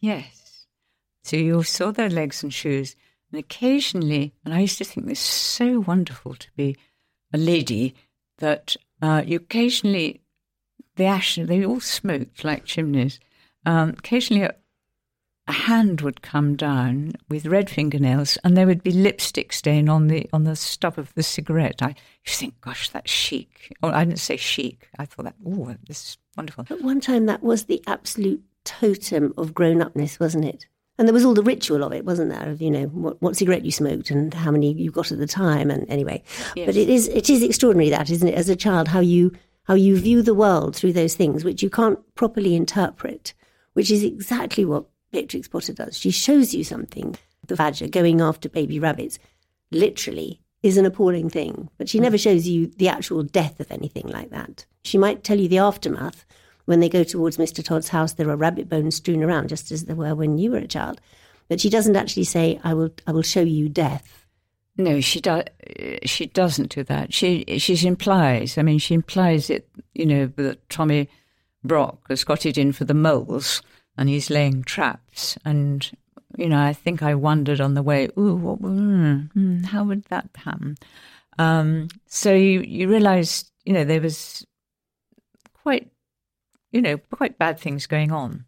Yes. 0.00 0.66
So 1.24 1.36
you 1.36 1.62
saw 1.64 1.90
their 1.90 2.10
legs 2.10 2.42
and 2.42 2.52
shoes, 2.54 2.94
and 3.36 3.44
occasionally, 3.44 4.32
and 4.46 4.54
I 4.54 4.60
used 4.60 4.78
to 4.78 4.84
think 4.84 5.06
this 5.06 5.20
so 5.20 5.80
wonderful 5.80 6.36
to 6.36 6.48
be 6.56 6.74
a 7.34 7.36
lady 7.36 7.94
that 8.38 8.76
uh, 9.02 9.22
you 9.26 9.36
occasionally, 9.36 10.22
the 10.94 11.04
ash, 11.04 11.34
they 11.34 11.62
all 11.62 11.80
smoked 11.80 12.44
like 12.44 12.64
chimneys. 12.64 13.20
Um, 13.66 13.90
occasionally, 13.90 14.44
a, 14.44 14.54
a 15.48 15.52
hand 15.52 16.00
would 16.00 16.22
come 16.22 16.56
down 16.56 17.12
with 17.28 17.44
red 17.44 17.68
fingernails, 17.68 18.38
and 18.42 18.56
there 18.56 18.66
would 18.66 18.82
be 18.82 18.90
lipstick 18.90 19.52
stain 19.52 19.90
on 19.90 20.06
the 20.06 20.26
on 20.32 20.44
the 20.44 20.56
stub 20.56 20.98
of 20.98 21.12
the 21.12 21.22
cigarette. 21.22 21.82
I 21.82 21.94
think, 22.24 22.58
gosh, 22.62 22.88
that's 22.88 23.10
chic. 23.10 23.76
Oh, 23.82 23.90
I 23.90 24.06
didn't 24.06 24.18
say 24.18 24.38
chic. 24.38 24.88
I 24.98 25.04
thought 25.04 25.24
that, 25.24 25.34
oh, 25.46 25.74
this 25.86 26.02
is 26.02 26.18
wonderful. 26.38 26.64
At 26.70 26.80
one 26.80 27.02
time, 27.02 27.26
that 27.26 27.42
was 27.42 27.64
the 27.64 27.82
absolute 27.86 28.42
totem 28.64 29.34
of 29.36 29.52
grown 29.52 29.82
upness, 29.82 30.18
wasn't 30.18 30.46
it? 30.46 30.64
And 30.98 31.06
there 31.06 31.12
was 31.12 31.24
all 31.24 31.34
the 31.34 31.42
ritual 31.42 31.84
of 31.84 31.92
it, 31.92 32.04
wasn't 32.04 32.30
there? 32.30 32.48
Of 32.48 32.62
you 32.62 32.70
know 32.70 32.84
what, 32.86 33.20
what 33.20 33.36
cigarette 33.36 33.64
you 33.64 33.70
smoked 33.70 34.10
and 34.10 34.32
how 34.32 34.50
many 34.50 34.72
you 34.72 34.90
got 34.90 35.12
at 35.12 35.18
the 35.18 35.26
time, 35.26 35.70
and 35.70 35.88
anyway. 35.90 36.22
Yes. 36.54 36.66
But 36.66 36.76
it 36.76 36.88
is 36.88 37.08
it 37.08 37.28
is 37.28 37.42
extraordinary 37.42 37.90
that, 37.90 38.10
isn't 38.10 38.28
it? 38.28 38.34
As 38.34 38.48
a 38.48 38.56
child, 38.56 38.88
how 38.88 39.00
you 39.00 39.32
how 39.64 39.74
you 39.74 39.98
view 39.98 40.22
the 40.22 40.34
world 40.34 40.74
through 40.74 40.92
those 40.92 41.14
things 41.14 41.44
which 41.44 41.62
you 41.62 41.68
can't 41.68 41.98
properly 42.14 42.54
interpret, 42.54 43.34
which 43.74 43.90
is 43.90 44.02
exactly 44.02 44.64
what 44.64 44.86
Beatrix 45.10 45.48
Potter 45.48 45.72
does. 45.72 45.98
She 45.98 46.10
shows 46.10 46.54
you 46.54 46.64
something. 46.64 47.16
The 47.46 47.56
badger 47.56 47.86
going 47.86 48.20
after 48.20 48.48
baby 48.48 48.80
rabbits, 48.80 49.18
literally, 49.70 50.40
is 50.62 50.76
an 50.76 50.86
appalling 50.86 51.30
thing. 51.30 51.68
But 51.78 51.88
she 51.88 52.00
never 52.00 52.18
shows 52.18 52.48
you 52.48 52.66
the 52.66 52.88
actual 52.88 53.22
death 53.22 53.60
of 53.60 53.70
anything 53.70 54.08
like 54.08 54.30
that. 54.30 54.66
She 54.82 54.98
might 54.98 55.22
tell 55.22 55.38
you 55.38 55.48
the 55.48 55.58
aftermath 55.58 56.24
when 56.66 56.80
they 56.80 56.88
go 56.88 57.02
towards 57.02 57.38
Mr. 57.38 57.64
Todd's 57.64 57.88
house. 57.88 58.12
There 58.12 58.30
are 58.30 58.36
rabbit 58.36 58.68
bones 58.68 58.96
strewn 58.96 59.24
around, 59.24 59.48
just 59.48 59.72
as 59.72 59.84
there 59.84 59.96
were 59.96 60.14
when 60.14 60.38
you 60.38 60.52
were 60.52 60.58
a 60.58 60.68
child. 60.68 61.00
But 61.48 61.60
she 61.60 61.70
doesn't 61.70 61.96
actually 61.96 62.24
say, 62.24 62.60
"I 62.62 62.74
will, 62.74 62.90
I 63.06 63.12
will 63.12 63.22
show 63.22 63.40
you 63.42 63.68
death." 63.68 64.26
No, 64.76 65.00
she 65.00 65.20
does. 65.20 65.44
She 66.04 66.26
doesn't 66.26 66.74
do 66.74 66.84
that. 66.84 67.14
She 67.14 67.44
she 67.58 67.86
implies. 67.86 68.58
I 68.58 68.62
mean, 68.62 68.78
she 68.78 68.94
implies 68.94 69.48
it. 69.48 69.68
You 69.94 70.06
know 70.06 70.26
that 70.36 70.68
Tommy 70.68 71.08
Brock 71.64 72.06
has 72.08 72.24
got 72.24 72.44
it 72.44 72.58
in 72.58 72.72
for 72.72 72.84
the 72.84 72.94
moles, 72.94 73.62
and 73.96 74.08
he's 74.08 74.28
laying 74.28 74.62
traps. 74.62 75.38
And 75.44 75.90
you 76.36 76.48
know, 76.48 76.60
I 76.60 76.72
think 76.72 77.02
I 77.02 77.14
wondered 77.14 77.60
on 77.60 77.74
the 77.74 77.82
way. 77.82 78.10
Ooh, 78.18 78.36
what, 78.36 78.60
mm, 78.60 79.64
how 79.64 79.84
would 79.84 80.04
that 80.04 80.28
happen? 80.34 80.76
Um, 81.38 81.88
so 82.06 82.32
you 82.34 82.60
you 82.60 82.88
realise, 82.88 83.50
you 83.64 83.72
know, 83.72 83.84
there 83.84 84.00
was 84.00 84.46
quite, 85.54 85.90
you 86.70 86.82
know, 86.82 86.98
quite 86.98 87.38
bad 87.38 87.58
things 87.58 87.86
going 87.86 88.12
on. 88.12 88.44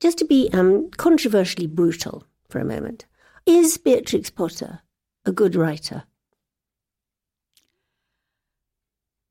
Just 0.00 0.18
to 0.18 0.24
be 0.24 0.50
um, 0.52 0.90
controversially 0.90 1.66
brutal 1.66 2.24
for 2.48 2.58
a 2.58 2.64
moment, 2.64 3.06
is 3.46 3.78
Beatrix 3.78 4.30
Potter 4.30 4.80
a 5.24 5.32
good 5.32 5.54
writer? 5.54 6.04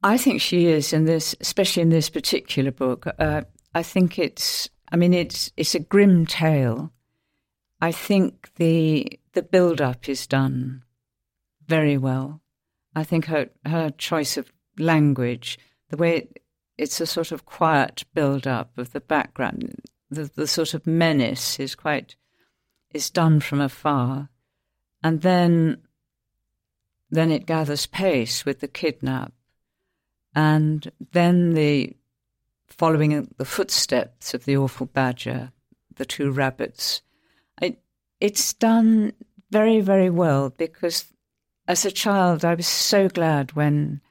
I 0.04 0.17
think 0.17 0.39
she 0.39 0.67
is 0.67 0.93
in 0.93 1.06
this, 1.06 1.36
especially 1.41 1.82
in 1.82 1.89
this 1.89 2.10
particular 2.10 2.71
book. 2.71 3.08
Uh, 3.17 3.41
I 3.74 3.84
think 3.84 4.19
it's. 4.19 4.69
I 4.91 4.98
mean, 4.98 5.13
it's 5.13 5.52
it's 5.58 5.74
a 5.74 5.80
grim 5.80 6.26
tale. 6.26 6.91
I 7.82 7.91
think 7.91 8.52
the 8.56 9.19
the 9.34 9.41
build 9.41 9.82
up 9.82 10.08
is 10.08 10.28
done 10.28 10.84
very 11.67 11.98
well. 11.98 12.41
I 12.95 13.04
think 13.04 13.26
her 13.26 13.50
her 13.65 13.89
choice 13.89 14.38
of 14.38 14.52
language, 14.78 15.58
the 15.89 15.98
way 15.98 16.17
it, 16.17 16.43
it's 16.78 17.00
a 17.00 17.06
sort 17.06 17.32
of 17.32 17.46
quiet 17.46 18.04
build 18.14 18.46
up 18.48 18.78
of 18.78 18.92
the 18.92 19.02
background, 19.02 19.76
the 20.10 20.30
the 20.36 20.48
sort 20.48 20.74
of 20.74 20.88
menace 20.88 21.60
is 21.60 21.76
quite 21.76 22.16
is 22.94 23.10
done 23.10 23.40
from 23.40 23.62
afar, 23.62 24.30
and 25.04 25.22
then 25.22 25.78
then 27.10 27.32
it 27.32 27.46
gathers 27.46 27.86
pace 27.86 28.46
with 28.46 28.60
the 28.60 28.68
kidnap 28.68 29.32
and 30.36 30.92
then 31.14 31.54
the 31.54 31.96
following 32.68 33.34
the 33.38 33.46
footsteps 33.46 34.34
of 34.34 34.44
the 34.44 34.58
awful 34.58 34.86
badger, 34.88 35.52
the 35.96 36.06
two 36.06 36.30
rabbits. 36.30 37.02
I, 37.62 37.78
it's 38.20 38.54
done 38.54 39.14
very, 39.50 39.80
very 39.80 40.10
well 40.10 40.50
because 40.50 41.06
as 41.68 41.86
a 41.86 41.92
child, 41.92 42.44
I 42.44 42.56
was 42.56 42.68
so 42.68 43.08
glad 43.08 43.54
when 43.54 44.02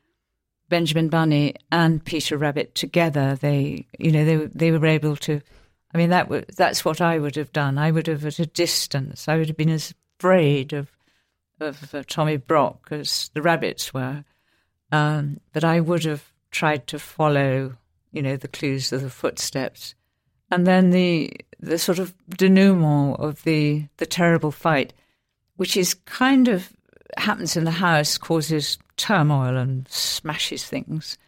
Benjamin 0.75 1.09
Bunny 1.09 1.55
and 1.71 2.05
Peter 2.05 2.37
Rabbit 2.37 2.75
together, 2.75 3.37
they, 3.37 3.87
you 3.97 4.11
know, 4.11 4.25
they 4.25 4.47
they 4.47 4.73
were 4.73 4.85
able 4.85 5.15
to. 5.19 5.41
I 5.95 5.99
mean, 5.99 6.11
that 6.11 6.29
was, 6.29 6.47
that's 6.57 6.85
what 6.85 7.01
I 7.01 7.17
would 7.17 7.37
have 7.37 7.53
done. 7.53 7.79
I 7.79 7.93
would 7.93 8.09
have 8.09 8.27
at 8.27 8.41
a 8.41 8.47
distance. 8.47 9.29
I 9.29 9.37
would 9.37 9.47
have 9.47 9.57
been 9.57 9.71
as 9.71 9.95
afraid 10.19 10.73
of 10.73 10.91
of 11.61 11.95
uh, 11.95 12.03
Tommy 12.09 12.39
Brock 12.39 12.89
as 12.91 13.31
the 13.35 13.41
rabbits 13.41 13.95
were. 13.95 14.25
Um, 14.91 15.39
but 15.53 15.63
I 15.63 15.79
would 15.79 16.03
have 16.07 16.33
tried 16.51 16.89
to 16.89 16.99
follow, 16.99 17.77
you 18.11 18.21
know, 18.21 18.37
the 18.37 18.49
clues 18.49 18.93
of 18.93 19.03
the 19.03 19.11
footsteps, 19.11 19.95
and 20.51 20.67
then 20.67 20.91
the 20.91 21.31
the 21.61 21.79
sort 21.79 22.01
of 22.01 22.15
denouement 22.31 23.21
of 23.21 23.45
the 23.45 23.87
the 23.99 24.07
terrible 24.07 24.51
fight, 24.51 24.93
which 25.55 25.77
is 25.77 25.95
kind 25.95 26.49
of 26.49 26.73
happens 27.19 27.57
in 27.57 27.65
the 27.65 27.71
house, 27.71 28.19
causes 28.19 28.79
turmoil 28.97 29.57
and 29.57 29.87
smashes 29.89 30.65
things, 30.65 31.19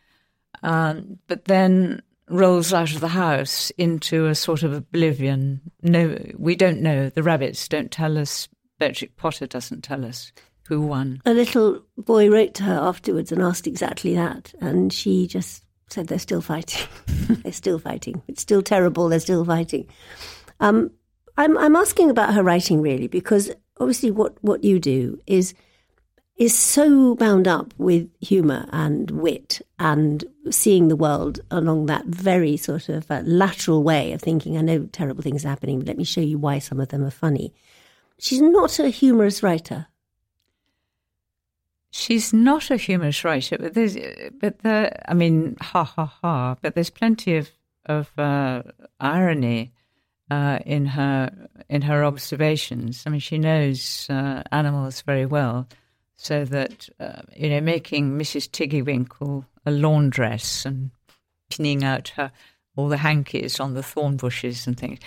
um, 0.63 1.19
but 1.27 1.47
then 1.47 2.03
rolls 2.29 2.73
out 2.73 2.93
of 2.93 3.01
the 3.01 3.09
house 3.09 3.71
into 3.79 4.27
a 4.27 4.35
sort 4.35 4.63
of 4.63 4.73
oblivion. 4.73 5.61
No, 5.83 6.19
we 6.37 6.57
don't 6.57 6.81
know. 6.81 7.09
The 7.09 7.23
rabbits 7.23 7.69
don't 7.69 7.91
tell 7.91 8.19
us. 8.19 8.49
Beatrix 8.79 9.13
Potter 9.17 9.47
doesn't 9.47 9.85
tell 9.85 10.05
us 10.05 10.33
who 10.69 10.83
won. 10.83 11.23
A 11.25 11.33
little 11.33 11.83
boy 11.97 12.29
wrote 12.31 12.55
to 12.55 12.65
her 12.65 12.79
afterwards 12.79 13.33
and 13.33 13.41
asked 13.41 13.67
exactly 13.67 14.15
that, 14.15 14.53
and 14.61 14.93
she 14.93 15.27
just 15.27 15.65
said 15.89 16.09
they're 16.09 16.19
still 16.19 16.41
fighting. 16.41 16.87
they're 17.43 17.53
still 17.53 17.79
fighting. 17.79 18.23
It's 18.29 18.43
still 18.43 18.63
terrible. 18.63 19.09
They're 19.09 19.21
still 19.21 19.45
fighting. 19.45 19.87
Um, 20.61 20.91
I'm 21.37 21.57
I'm 21.59 21.77
asking 21.77 22.11
about 22.11 22.35
her 22.35 22.43
writing 22.43 22.81
really 22.81 23.09
because 23.09 23.51
obviously 23.79 24.11
what 24.11 24.37
what 24.43 24.65
you 24.65 24.79
do 24.79 25.21
is 25.27 25.55
is 26.37 26.57
so 26.57 27.15
bound 27.15 27.49
up 27.49 27.73
with 27.79 28.11
humour 28.21 28.67
and 28.71 29.11
wit 29.11 29.63
and 29.79 30.25
seeing 30.51 30.89
the 30.89 30.97
world 30.97 31.41
along 31.51 31.87
that 31.87 32.05
very 32.07 32.57
sort 32.57 32.89
of 32.89 33.11
uh, 33.11 33.23
lateral 33.25 33.83
way 33.83 34.13
of 34.13 34.21
thinking. 34.21 34.59
I 34.59 34.61
know 34.61 34.85
terrible 34.93 35.23
things 35.23 35.45
are 35.45 35.49
happening, 35.49 35.79
but 35.79 35.89
let 35.89 35.97
me 35.97 36.05
show 36.05 36.21
you 36.21 36.39
why 36.39 36.59
some 36.59 36.79
of 36.79 36.89
them 36.89 37.05
are 37.05 37.11
funny. 37.11 37.55
She's 38.19 38.41
not 38.41 38.79
a 38.79 38.89
humorous 38.89 39.43
writer. 39.43 39.87
She's 41.91 42.33
not 42.35 42.71
a 42.71 42.77
humorous 42.77 43.25
writer, 43.25 43.57
but 43.59 43.73
there's, 43.73 43.97
but 44.39 44.59
the, 44.59 45.11
I 45.11 45.15
mean, 45.15 45.57
ha 45.61 45.85
ha 45.85 46.05
ha. 46.05 46.57
But 46.61 46.75
there's 46.75 46.91
plenty 46.91 47.37
of 47.37 47.51
of 47.87 48.11
uh, 48.19 48.63
irony 49.01 49.73
uh, 50.31 50.59
in 50.67 50.87
her 50.87 51.31
in 51.69 51.83
her 51.83 52.05
observations. 52.05 53.05
I 53.07 53.11
mean, 53.11 53.21
she 53.21 53.39
knows 53.39 54.07
uh, 54.11 54.43
animals 54.53 55.01
very 55.03 55.25
well, 55.25 55.69
so 56.17 56.45
that 56.45 56.89
uh, 56.99 57.23
you 57.35 57.51
know, 57.51 57.61
making 57.61 58.19
Mrs. 58.19 58.49
Tiggywinkle 58.51 59.45
a 59.65 59.71
laundress 59.71 60.65
and 60.65 60.91
pinning 61.51 61.85
out 61.85 62.09
her 62.11 62.33
all 62.77 62.89
the 62.89 62.99
hankies 62.99 63.59
on 63.59 63.75
the 63.75 63.83
thorn 63.83 64.17
bushes 64.17 64.67
and 64.67 64.79
things, 64.79 64.99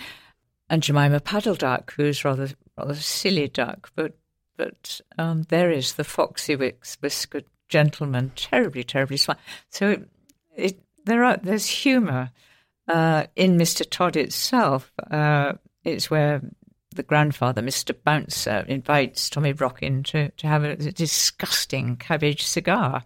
and 0.68 0.82
Jemima 0.82 1.20
Puddle 1.20 1.54
Duck, 1.54 1.92
who's 1.94 2.24
rather 2.24 2.48
rather 2.76 2.94
silly 2.94 3.48
duck, 3.48 3.90
but 3.94 4.16
but 4.56 5.00
um, 5.18 5.44
there 5.48 5.70
is 5.70 5.94
the 5.94 6.04
foxy 6.04 6.54
whiskered 6.54 7.46
gentleman, 7.68 8.32
terribly, 8.36 8.84
terribly 8.84 9.16
smart. 9.16 9.38
So 9.70 10.04
it, 10.56 10.80
there 11.04 11.24
are 11.24 11.38
there's 11.38 11.66
humour, 11.66 12.30
uh, 12.88 13.26
in 13.36 13.56
Mr. 13.56 13.88
Todd 13.88 14.16
itself, 14.16 14.92
uh, 15.10 15.54
it's 15.84 16.10
where 16.10 16.42
the 16.94 17.02
grandfather, 17.02 17.62
Mr. 17.62 17.94
Bouncer, 18.04 18.64
invites 18.68 19.30
Tommy 19.30 19.52
Brock 19.52 19.82
in 19.82 20.02
to, 20.04 20.30
to 20.30 20.46
have 20.46 20.64
a, 20.64 20.76
disgusting 20.76 21.96
cabbage 21.96 22.42
cigar. 22.42 23.04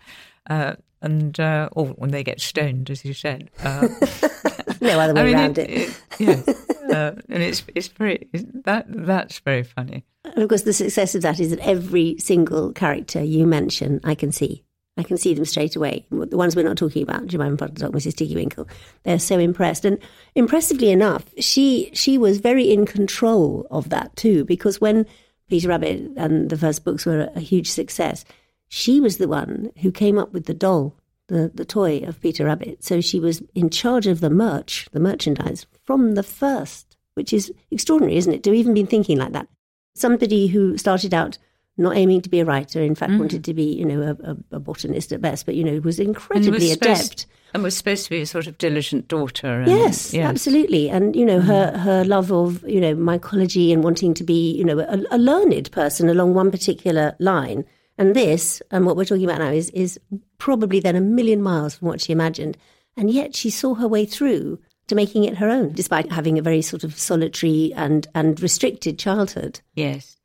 Uh, 0.49 0.75
and 1.05 1.39
uh, 1.39 1.69
or 1.73 1.89
when 1.89 2.11
they 2.11 2.25
get 2.25 2.41
stoned, 2.41 2.91
as 2.91 3.05
you 3.05 3.13
said. 3.13 3.51
Uh, 3.63 3.87
no 4.81 4.99
other 4.99 5.15
way 5.15 5.21
I 5.21 5.25
mean, 5.25 5.35
around 5.35 5.59
it. 5.59 5.71
it. 5.71 6.01
it 6.19 6.51
yeah, 6.89 6.97
uh, 6.97 7.13
and 7.29 7.43
it's 7.43 7.63
it's 7.75 7.89
very 7.89 8.27
that 8.65 8.87
that's 8.89 9.39
very 9.41 9.63
funny. 9.63 10.05
And 10.25 10.43
of 10.43 10.49
course, 10.49 10.63
the 10.63 10.73
success 10.73 11.15
of 11.15 11.23
that 11.23 11.39
is 11.39 11.51
that 11.51 11.61
every 11.61 12.17
single 12.19 12.73
character 12.73 13.23
you 13.23 13.47
mention, 13.47 14.01
I 14.03 14.15
can 14.15 14.33
see. 14.33 14.65
I 14.97 15.03
can 15.03 15.17
see 15.17 15.35
them 15.35 15.45
straight 15.45 15.75
away. 15.75 16.07
The 16.11 16.37
ones 16.37 16.55
we're 16.55 16.63
not 16.63 16.77
talking 16.77 17.03
about, 17.03 17.27
Jemima 17.27 17.57
Puddleduck, 17.57 17.91
Mrs. 17.91 18.15
Tiggy 18.15 18.37
Winkle, 18.37 18.69
they're 19.03 19.19
so 19.19 19.39
impressed. 19.39 19.85
And 19.85 19.99
impressively 20.35 20.91
enough, 20.91 21.25
she 21.39 21.91
she 21.93 22.17
was 22.17 22.39
very 22.39 22.73
in 22.73 22.87
control 22.87 23.67
of 23.71 23.89
that 23.89 24.15
too, 24.15 24.45
because 24.45 24.81
when 24.81 25.07
Peter 25.49 25.69
Rabbit 25.69 26.13
and 26.17 26.49
the 26.49 26.57
first 26.57 26.85
books 26.85 27.07
were 27.07 27.29
a 27.35 27.41
huge 27.41 27.71
success, 27.71 28.25
she 28.69 29.01
was 29.01 29.19
the 29.19 29.29
one 29.29 29.73
who 29.83 29.91
came 29.91 30.19
up 30.19 30.33
with 30.33 30.47
the 30.47 30.55
doll, 30.55 30.95
the, 31.27 31.51
the 31.53 31.65
toy 31.65 31.99
of 31.99 32.21
Peter 32.21 32.45
Rabbit. 32.45 32.85
So 32.85 33.01
she 33.01 33.19
was 33.19 33.43
in 33.55 33.71
charge 33.71 34.07
of 34.07 34.21
the 34.21 34.31
merch, 34.31 34.89
the 34.93 35.01
merchandise, 35.01 35.67
from 35.83 36.13
the 36.13 36.23
first, 36.23 36.97
which 37.15 37.33
is 37.33 37.53
extraordinary, 37.71 38.17
isn't 38.17 38.33
it, 38.33 38.43
to 38.45 38.53
even 38.53 38.75
be 38.75 38.85
thinking 38.85 39.19
like 39.19 39.33
that. 39.33 39.49
Somebody 39.95 40.49
who 40.49 40.79
started 40.79 41.13
out 41.15 41.39
not 41.77 41.97
aiming 41.97 42.21
to 42.23 42.29
be 42.29 42.41
a 42.41 42.45
writer. 42.45 42.81
In 42.81 42.95
fact, 42.95 43.13
mm. 43.13 43.19
wanted 43.19 43.45
to 43.45 43.55
be, 43.55 43.65
you 43.65 43.85
know, 43.85 44.03
a, 44.03 44.31
a, 44.31 44.37
a, 44.57 44.61
botanist 44.61 45.13
at 45.13 45.21
best, 45.21 45.45
but, 45.45 45.55
you 45.57 45.65
know, 45.65 45.81
was 45.81 45.99
incredibly 45.99 46.49
and 46.49 46.63
was 46.63 46.73
adept. 46.73 47.27
and 47.53 47.63
was 47.63 47.77
supposed 47.77 48.05
to 48.05 48.11
be 48.11 48.21
a 48.21 48.27
sort 48.27 48.47
of 48.47 48.57
diligent 48.59 49.09
daughter. 49.09 49.61
And, 49.61 49.71
yes, 49.71 50.15
yes, 50.15 50.29
absolutely. 50.29 50.89
And, 50.89 51.17
you 51.17 51.27
know, 51.27 51.41
mm. 51.41 51.45
her, 51.45 51.77
her 51.79 52.05
love 52.05 52.33
of, 52.33 52.63
you 52.69 52.81
know, 52.81 52.95
mycology 52.95 53.73
and 53.73 53.83
wanting 53.83 54.15
to 54.15 54.25
be, 54.25 54.53
you 54.53 54.65
know, 54.65 54.79
a, 54.79 55.03
a 55.11 55.19
learned 55.19 55.71
person 55.73 56.09
along 56.09 56.35
one 56.35 56.51
particular 56.51 57.17
line. 57.19 57.65
And 57.99 58.15
this, 58.15 58.63
and 58.71 58.87
what 58.87 58.97
we're 58.97 59.05
talking 59.05 59.25
about 59.25 59.39
now, 59.39 59.51
is, 59.51 59.71
is 59.71 59.99
probably 60.39 60.81
then 60.81 60.97
a 60.97 61.01
million 61.01 61.43
miles 61.43 61.77
from 61.77 61.89
what 61.89 62.01
she 62.01 62.13
imagined. 62.13 62.57
And 62.97 63.11
yet 63.11 63.35
she 63.35 63.51
saw 63.51 63.75
her 63.75 63.89
way 63.89 64.05
through 64.05 64.61
to 64.87 64.95
making 64.95 65.25
it 65.25 65.39
her 65.39 65.49
own, 65.49 65.73
despite 65.73 66.13
having 66.13 66.39
a 66.39 66.43
very 66.43 66.63
sort 66.63 66.85
of 66.85 66.97
solitary 66.99 67.73
and, 67.75 68.07
and 68.15 68.41
restricted 68.41 68.99
childhood. 68.99 69.61
Yes. 69.75 70.17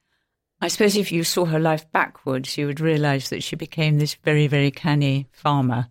I 0.61 0.67
suppose 0.67 0.97
if 0.97 1.11
you 1.11 1.23
saw 1.23 1.45
her 1.45 1.59
life 1.59 1.89
backwards, 1.91 2.57
you 2.57 2.67
would 2.67 2.81
realize 2.81 3.29
that 3.29 3.43
she 3.43 3.55
became 3.55 3.97
this 3.97 4.15
very, 4.15 4.47
very 4.47 4.71
canny 4.71 5.27
farmer 5.31 5.87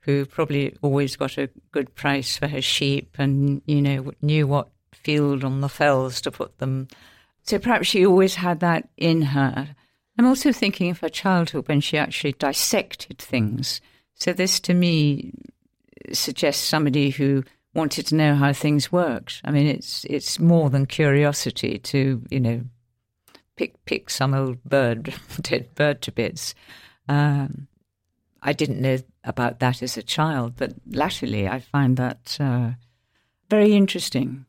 who 0.00 0.26
probably 0.26 0.76
always 0.82 1.16
got 1.16 1.38
a 1.38 1.50
good 1.70 1.94
price 1.94 2.36
for 2.36 2.48
her 2.48 2.62
sheep 2.62 3.14
and, 3.18 3.62
you 3.66 3.80
know, 3.80 4.12
knew 4.22 4.46
what 4.46 4.70
field 4.92 5.44
on 5.44 5.60
the 5.60 5.68
fells 5.68 6.20
to 6.22 6.30
put 6.30 6.58
them. 6.58 6.88
So 7.42 7.58
perhaps 7.58 7.86
she 7.86 8.04
always 8.04 8.34
had 8.34 8.60
that 8.60 8.88
in 8.96 9.22
her. 9.22 9.74
I'm 10.18 10.26
also 10.26 10.50
thinking 10.50 10.90
of 10.90 10.98
her 11.00 11.08
childhood 11.08 11.68
when 11.68 11.80
she 11.80 11.96
actually 11.96 12.32
dissected 12.32 13.18
things. 13.18 13.80
So 14.14 14.32
this 14.32 14.58
to 14.60 14.74
me 14.74 15.32
suggests 16.12 16.64
somebody 16.64 17.10
who 17.10 17.44
wanted 17.74 18.06
to 18.08 18.16
know 18.16 18.34
how 18.34 18.52
things 18.52 18.90
worked. 18.90 19.40
I 19.44 19.52
mean, 19.52 19.66
it's 19.66 20.04
it's 20.06 20.40
more 20.40 20.70
than 20.70 20.86
curiosity 20.86 21.78
to 21.78 22.22
you 22.30 22.40
know 22.40 22.62
pick 23.58 23.84
pick 23.84 24.08
some 24.08 24.32
old 24.32 24.62
bird, 24.64 25.12
dead 25.42 25.74
bird 25.74 26.00
to 26.02 26.12
bits. 26.12 26.54
Um, 27.08 27.66
I 28.40 28.52
didn't 28.52 28.80
know 28.80 28.98
about 29.24 29.58
that 29.58 29.82
as 29.82 29.96
a 29.96 30.02
child, 30.02 30.54
but 30.56 30.74
latterly 30.86 31.48
I 31.48 31.58
find 31.58 31.96
that 31.96 32.38
uh, 32.38 32.70
very 33.50 33.74
interesting. 33.74 34.46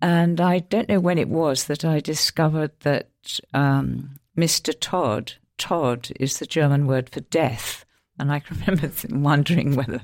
And 0.00 0.40
I 0.40 0.60
don't 0.60 0.88
know 0.88 1.00
when 1.00 1.18
it 1.18 1.28
was 1.28 1.64
that 1.64 1.84
I 1.84 2.00
discovered 2.00 2.72
that 2.80 3.08
um, 3.54 4.16
Mr. 4.36 4.74
Tod, 4.78 5.34
Tod 5.58 6.10
is 6.18 6.38
the 6.38 6.46
German 6.46 6.86
word 6.86 7.10
for 7.10 7.20
death. 7.20 7.84
And 8.18 8.32
I 8.32 8.40
can 8.40 8.58
remember 8.66 8.90
wondering 9.10 9.76
whether 9.76 10.00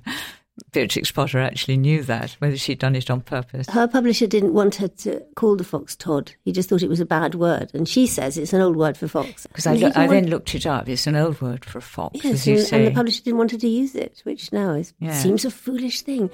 Beatrix 0.73 1.11
Potter 1.11 1.39
actually 1.39 1.77
knew 1.77 2.03
that, 2.05 2.33
whether 2.39 2.57
she'd 2.57 2.79
done 2.79 2.97
it 2.97 3.11
on 3.11 3.21
purpose. 3.21 3.69
Her 3.69 3.89
publisher 3.89 4.27
didn't 4.27 4.55
want 4.55 4.77
her 4.77 4.89
to 4.89 5.21
call 5.35 5.57
the 5.57 5.65
fox 5.65 5.97
Tod. 5.97 6.33
He 6.45 6.53
just 6.53 6.69
thought 6.69 6.83
it 6.83 6.89
was 6.89 7.01
a 7.01 7.07
bad 7.07 7.35
word. 7.35 7.71
And 7.75 7.89
she 7.89 8.07
says 8.07 8.37
it's 8.37 8.53
an 8.53 8.61
old 8.61 8.77
word 8.77 8.97
for 8.97 9.09
fox. 9.09 9.47
Because 9.47 9.67
I, 9.67 9.75
lo- 9.75 9.93
I 9.95 10.01
want... 10.01 10.11
then 10.11 10.31
looked 10.31 10.55
it 10.55 10.67
up. 10.67 10.89
It's 10.89 11.07
an 11.07 11.17
old 11.17 11.41
word 11.41 11.65
for 11.65 11.79
a 11.79 11.83
fox, 11.83 12.23
yes, 12.25 12.47
and, 12.47 12.59
and, 12.73 12.87
the 12.87 12.95
publisher 12.95 13.23
didn't 13.23 13.39
want 13.39 13.53
her 13.53 13.59
to 13.59 13.69
use 13.69 13.95
it, 13.95 14.21
which 14.25 14.53
now 14.53 14.73
is, 14.73 14.93
yeah. 14.99 15.13
seems 15.13 15.45
a 15.45 15.51
foolish 15.51 16.03
thing. 16.03 16.31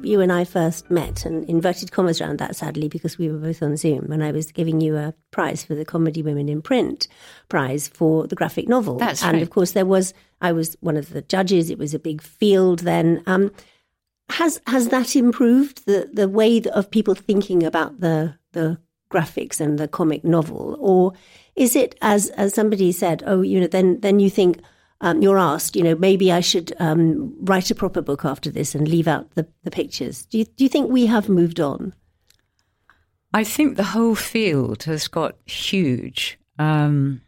You 0.00 0.20
and 0.20 0.32
I 0.32 0.44
first 0.44 0.90
met, 0.90 1.24
and 1.24 1.48
inverted 1.48 1.92
commas 1.92 2.20
around 2.20 2.38
that, 2.38 2.56
sadly, 2.56 2.88
because 2.88 3.18
we 3.18 3.30
were 3.30 3.38
both 3.38 3.62
on 3.62 3.76
Zoom, 3.76 4.06
when 4.06 4.22
I 4.22 4.32
was 4.32 4.52
giving 4.52 4.80
you 4.80 4.96
a 4.96 5.14
prize 5.30 5.64
for 5.64 5.74
the 5.74 5.84
Comedy 5.84 6.22
Women 6.22 6.48
in 6.48 6.62
Print 6.62 7.08
prize 7.48 7.88
for 7.88 8.26
the 8.26 8.36
graphic 8.36 8.68
novel. 8.68 8.98
That's 8.98 9.22
and 9.22 9.34
right. 9.34 9.42
of 9.42 9.50
course, 9.50 9.72
there 9.72 9.86
was 9.86 10.14
I 10.40 10.52
was 10.52 10.76
one 10.80 10.96
of 10.96 11.10
the 11.10 11.22
judges. 11.22 11.70
It 11.70 11.78
was 11.78 11.94
a 11.94 11.98
big 11.98 12.22
field 12.22 12.80
then. 12.80 13.22
Um, 13.26 13.52
has 14.30 14.60
has 14.66 14.88
that 14.88 15.16
improved 15.16 15.86
the 15.86 16.10
the 16.12 16.28
way 16.28 16.62
of 16.72 16.90
people 16.90 17.14
thinking 17.14 17.62
about 17.62 18.00
the 18.00 18.36
the 18.52 18.78
graphics 19.10 19.60
and 19.60 19.78
the 19.78 19.88
comic 19.88 20.24
novel, 20.24 20.76
or 20.80 21.12
is 21.56 21.74
it 21.74 21.96
as 22.02 22.28
as 22.30 22.54
somebody 22.54 22.92
said? 22.92 23.22
Oh, 23.26 23.42
you 23.42 23.60
know, 23.60 23.66
then 23.66 24.00
then 24.00 24.20
you 24.20 24.30
think 24.30 24.60
um, 25.00 25.22
you're 25.22 25.38
asked, 25.38 25.76
you 25.76 25.82
know, 25.82 25.94
maybe 25.94 26.32
I 26.32 26.40
should 26.40 26.72
um, 26.78 27.34
write 27.40 27.70
a 27.70 27.74
proper 27.74 28.02
book 28.02 28.24
after 28.24 28.50
this 28.50 28.74
and 28.74 28.88
leave 28.88 29.06
out 29.06 29.30
the, 29.34 29.46
the 29.62 29.70
pictures. 29.70 30.26
Do 30.26 30.38
you, 30.38 30.44
do 30.44 30.64
you 30.64 30.68
think 30.68 30.90
we 30.90 31.06
have 31.06 31.28
moved 31.28 31.60
on? 31.60 31.94
I 33.32 33.44
think 33.44 33.76
the 33.76 33.84
whole 33.84 34.14
field 34.14 34.84
has 34.84 35.06
got 35.06 35.36
huge, 35.46 36.38
um, 36.58 37.20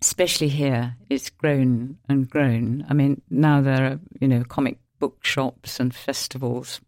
especially 0.00 0.48
here. 0.48 0.96
It's 1.08 1.30
grown 1.30 1.98
and 2.08 2.28
grown. 2.28 2.84
I 2.88 2.94
mean, 2.94 3.20
now 3.30 3.60
there 3.60 3.92
are, 3.92 4.00
you 4.20 4.26
know, 4.26 4.42
comic 4.42 4.78
book 4.98 5.24
shops 5.24 5.78
and 5.78 5.94
festivals. 5.94 6.80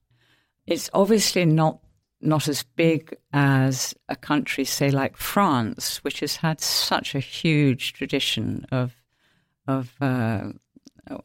It's 0.66 0.90
obviously 0.92 1.44
not 1.44 1.80
not 2.22 2.48
as 2.48 2.62
big 2.76 3.16
as 3.32 3.94
a 4.10 4.14
country, 4.14 4.64
say, 4.64 4.90
like 4.90 5.16
France, 5.16 6.04
which 6.04 6.20
has 6.20 6.36
had 6.36 6.60
such 6.60 7.14
a 7.14 7.20
huge 7.20 7.94
tradition 7.94 8.66
of 8.70 8.94
of 9.78 9.94
uh, 10.00 10.52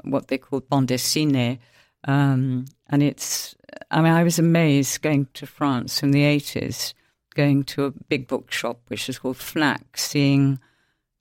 what 0.04 0.28
they 0.28 0.38
call 0.38 0.62
bande. 0.62 1.60
Um, 2.08 2.66
and 2.88 3.02
it's, 3.02 3.56
I 3.90 4.02
mean, 4.02 4.14
I 4.14 4.24
was 4.24 4.38
amazed 4.38 5.02
going 5.02 5.28
to 5.34 5.48
France 5.48 6.04
in 6.04 6.12
the 6.12 6.22
80s, 6.22 6.94
going 7.34 7.64
to 7.66 7.86
a 7.86 7.92
big 7.92 8.28
bookshop, 8.28 8.80
which 8.88 9.10
is 9.10 9.20
called 9.20 9.38
Fnac, 9.38 9.82
seeing 9.96 10.60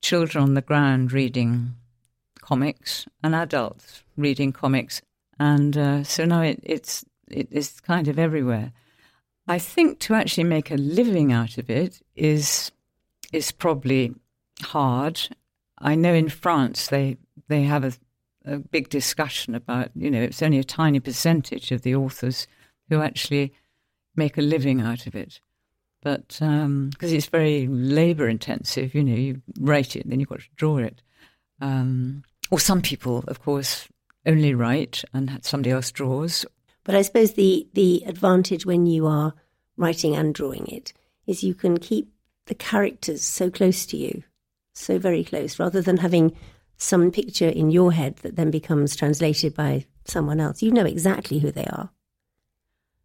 children 0.03 0.45
on 0.45 0.55
the 0.55 0.61
ground 0.61 1.13
reading 1.13 1.75
comics 2.41 3.07
and 3.23 3.35
adults 3.35 4.03
reading 4.17 4.53
comics. 4.53 5.01
And 5.41 5.77
uh, 5.77 6.05
so 6.05 6.27
now 6.27 6.43
it, 6.43 6.61
it's, 6.63 7.05
it 7.31 7.49
is 7.51 7.81
kind 7.81 8.09
of 8.09 8.19
everywhere. 8.19 8.73
I 9.47 9.59
think 9.59 9.99
to 10.01 10.15
actually 10.15 10.45
make 10.45 10.71
a 10.71 10.77
living 10.77 11.33
out 11.33 11.59
of 11.59 11.69
it 11.69 12.01
is 12.15 12.71
is 13.33 13.51
probably 13.51 14.15
hard 14.63 15.21
I 15.85 15.95
know 15.95 16.15
in 16.15 16.31
France 16.31 16.89
they 16.89 17.19
they 17.49 17.63
have 17.63 17.85
a, 17.85 17.93
a 18.47 18.59
big 18.59 18.89
discussion 18.89 19.55
about 19.55 19.91
you 19.95 20.11
know 20.11 20.21
it's 20.21 20.43
only 20.43 20.59
a 20.59 20.65
tiny 20.65 20.99
percentage 20.99 21.71
of 21.71 21.83
the 21.83 21.95
authors 21.95 22.49
who 22.89 23.01
actually 23.01 23.53
make 24.17 24.39
a 24.39 24.43
living 24.43 24.81
out 24.81 25.07
of 25.07 25.15
it, 25.15 25.41
but 26.03 26.29
because 26.29 26.43
um, 26.43 26.91
it's 27.01 27.27
very 27.27 27.67
labour 27.67 28.29
intensive, 28.29 28.95
you 28.95 29.03
know, 29.03 29.15
you 29.15 29.43
write 29.59 29.97
it, 29.97 30.09
then 30.09 30.21
you've 30.21 30.29
got 30.29 30.41
to 30.41 30.49
draw 30.57 30.79
it. 30.79 31.03
Um, 31.61 32.23
or 32.51 32.61
some 32.61 32.83
people, 32.83 33.25
of 33.27 33.43
course, 33.43 33.89
only 34.27 34.55
write 34.55 35.03
and 35.13 35.39
somebody 35.43 35.71
else 35.71 35.91
draws. 35.91 36.47
But 36.85 36.95
I 36.95 37.03
suppose 37.03 37.35
the 37.35 37.69
the 37.75 38.05
advantage 38.07 38.65
when 38.65 38.87
you 38.87 39.07
are 39.07 39.35
writing 39.77 40.17
and 40.17 40.35
drawing 40.35 40.67
it 40.67 40.93
is 41.27 41.43
you 41.45 41.55
can 41.55 41.79
keep 41.79 42.11
the 42.47 42.55
characters 42.55 43.23
so 43.23 43.51
close 43.51 43.87
to 43.87 43.97
you 43.97 44.23
so 44.75 44.99
very 44.99 45.25
close, 45.25 45.59
rather 45.59 45.81
than 45.81 45.99
having 45.99 46.37
some 46.77 47.11
picture 47.11 47.49
in 47.49 47.71
your 47.71 47.93
head 47.93 48.17
that 48.17 48.37
then 48.37 48.51
becomes 48.51 48.97
translated 48.97 49.55
by 49.55 49.87
someone 50.05 50.41
else. 50.41 50.63
You 50.63 50.73
know 50.73 50.85
exactly 50.85 51.39
who 51.39 51.51
they 51.51 51.65
are. 51.65 51.91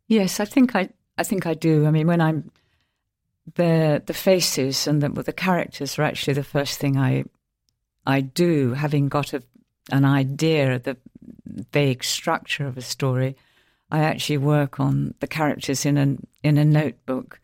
Yes, 0.08 0.40
I 0.40 0.46
think 0.46 0.76
I, 0.76 0.90
I 1.18 1.24
think 1.24 1.46
I 1.46 1.54
do. 1.54 1.86
I 1.86 1.92
mean, 1.92 2.08
when 2.08 2.22
I'm 2.22 2.52
the 3.56 4.02
the 4.06 4.14
faces 4.14 4.88
and 4.88 5.02
the, 5.02 5.10
the 5.10 5.34
characters 5.34 5.98
are 5.98 6.04
actually 6.04 6.34
the 6.34 6.44
first 6.44 6.80
thing 6.80 6.98
I 6.98 7.26
I 8.06 8.22
do, 8.22 8.74
having 8.74 9.08
got 9.08 9.34
a, 9.34 9.44
an 9.92 10.06
idea 10.06 10.76
of 10.76 10.84
the 10.84 10.98
vague 11.72 12.04
structure 12.04 12.66
of 12.66 12.78
a 12.78 12.82
story. 12.82 13.36
I 13.92 14.00
actually 14.00 14.38
work 14.38 14.80
on 14.80 15.14
the 15.20 15.28
characters 15.28 15.86
in 15.86 15.98
a 15.98 16.18
in 16.44 16.58
a 16.58 16.66
notebook, 16.66 17.40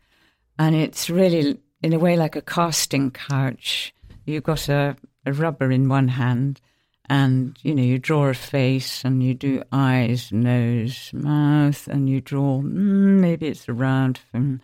and 0.58 0.74
it's 0.74 1.08
really 1.08 1.58
in 1.82 1.92
a 1.92 1.98
way 1.98 2.16
like 2.16 2.36
a 2.36 2.42
casting 2.42 3.10
couch 3.10 3.94
you've 4.26 4.44
got 4.44 4.68
a, 4.68 4.96
a 5.24 5.32
rubber 5.32 5.70
in 5.70 5.88
one 5.88 6.08
hand, 6.08 6.60
and 7.08 7.56
you 7.62 7.74
know 7.74 7.82
you 7.82 7.98
draw 7.98 8.26
a 8.26 8.34
face 8.34 9.04
and 9.04 9.22
you 9.22 9.34
do 9.34 9.62
eyes, 9.72 10.32
nose, 10.32 11.10
mouth, 11.14 11.86
and 11.86 12.08
you 12.08 12.20
draw 12.20 12.60
mm, 12.60 13.20
maybe 13.20 13.46
it's 13.46 13.68
a 13.68 13.72
round 13.72 14.18
thing, 14.32 14.60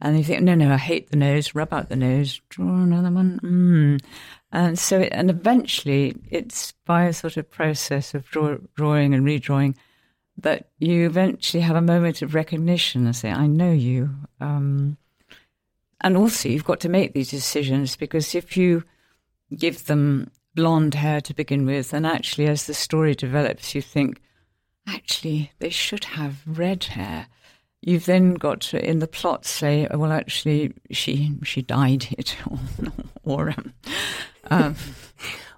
and 0.00 0.18
you 0.18 0.24
think 0.24 0.42
no 0.42 0.54
no 0.54 0.72
I 0.72 0.78
hate 0.78 1.10
the 1.10 1.16
nose, 1.16 1.54
rub 1.54 1.72
out 1.72 1.88
the 1.88 1.96
nose, 1.96 2.40
draw 2.48 2.66
another 2.66 3.10
one, 3.10 3.40
mm. 3.42 4.04
and 4.50 4.78
so 4.78 5.00
it, 5.00 5.12
and 5.12 5.30
eventually 5.30 6.16
it's 6.30 6.72
by 6.84 7.04
a 7.04 7.12
sort 7.12 7.36
of 7.36 7.50
process 7.50 8.14
of 8.14 8.28
draw, 8.30 8.56
drawing 8.74 9.14
and 9.14 9.26
redrawing 9.26 9.76
that 10.38 10.70
you 10.78 11.06
eventually 11.06 11.62
have 11.62 11.76
a 11.76 11.82
moment 11.82 12.22
of 12.22 12.34
recognition 12.34 13.04
and 13.04 13.14
say 13.14 13.30
I 13.30 13.46
know 13.46 13.70
you. 13.70 14.10
Um, 14.40 14.96
and 16.00 16.16
also, 16.16 16.48
you've 16.48 16.64
got 16.64 16.80
to 16.80 16.88
make 16.88 17.12
these 17.12 17.30
decisions 17.30 17.96
because 17.96 18.34
if 18.34 18.56
you 18.56 18.82
give 19.56 19.86
them 19.86 20.30
blonde 20.54 20.94
hair 20.94 21.20
to 21.22 21.34
begin 21.34 21.66
with, 21.66 21.92
and 21.92 22.06
actually, 22.06 22.46
as 22.46 22.66
the 22.66 22.74
story 22.74 23.14
develops, 23.14 23.74
you 23.74 23.82
think, 23.82 24.20
actually, 24.86 25.52
they 25.58 25.70
should 25.70 26.04
have 26.04 26.42
red 26.46 26.84
hair. 26.84 27.26
You've 27.80 28.06
then 28.06 28.34
got 28.34 28.60
to, 28.62 28.84
in 28.84 29.00
the 29.00 29.08
plot, 29.08 29.44
say, 29.44 29.88
oh, 29.90 29.98
well, 29.98 30.12
actually, 30.12 30.72
she 30.90 31.32
she 31.42 31.62
dyed 31.62 32.06
it, 32.18 32.36
or, 32.50 32.58
or 33.24 33.50
um, 33.50 33.72
um, 34.50 34.76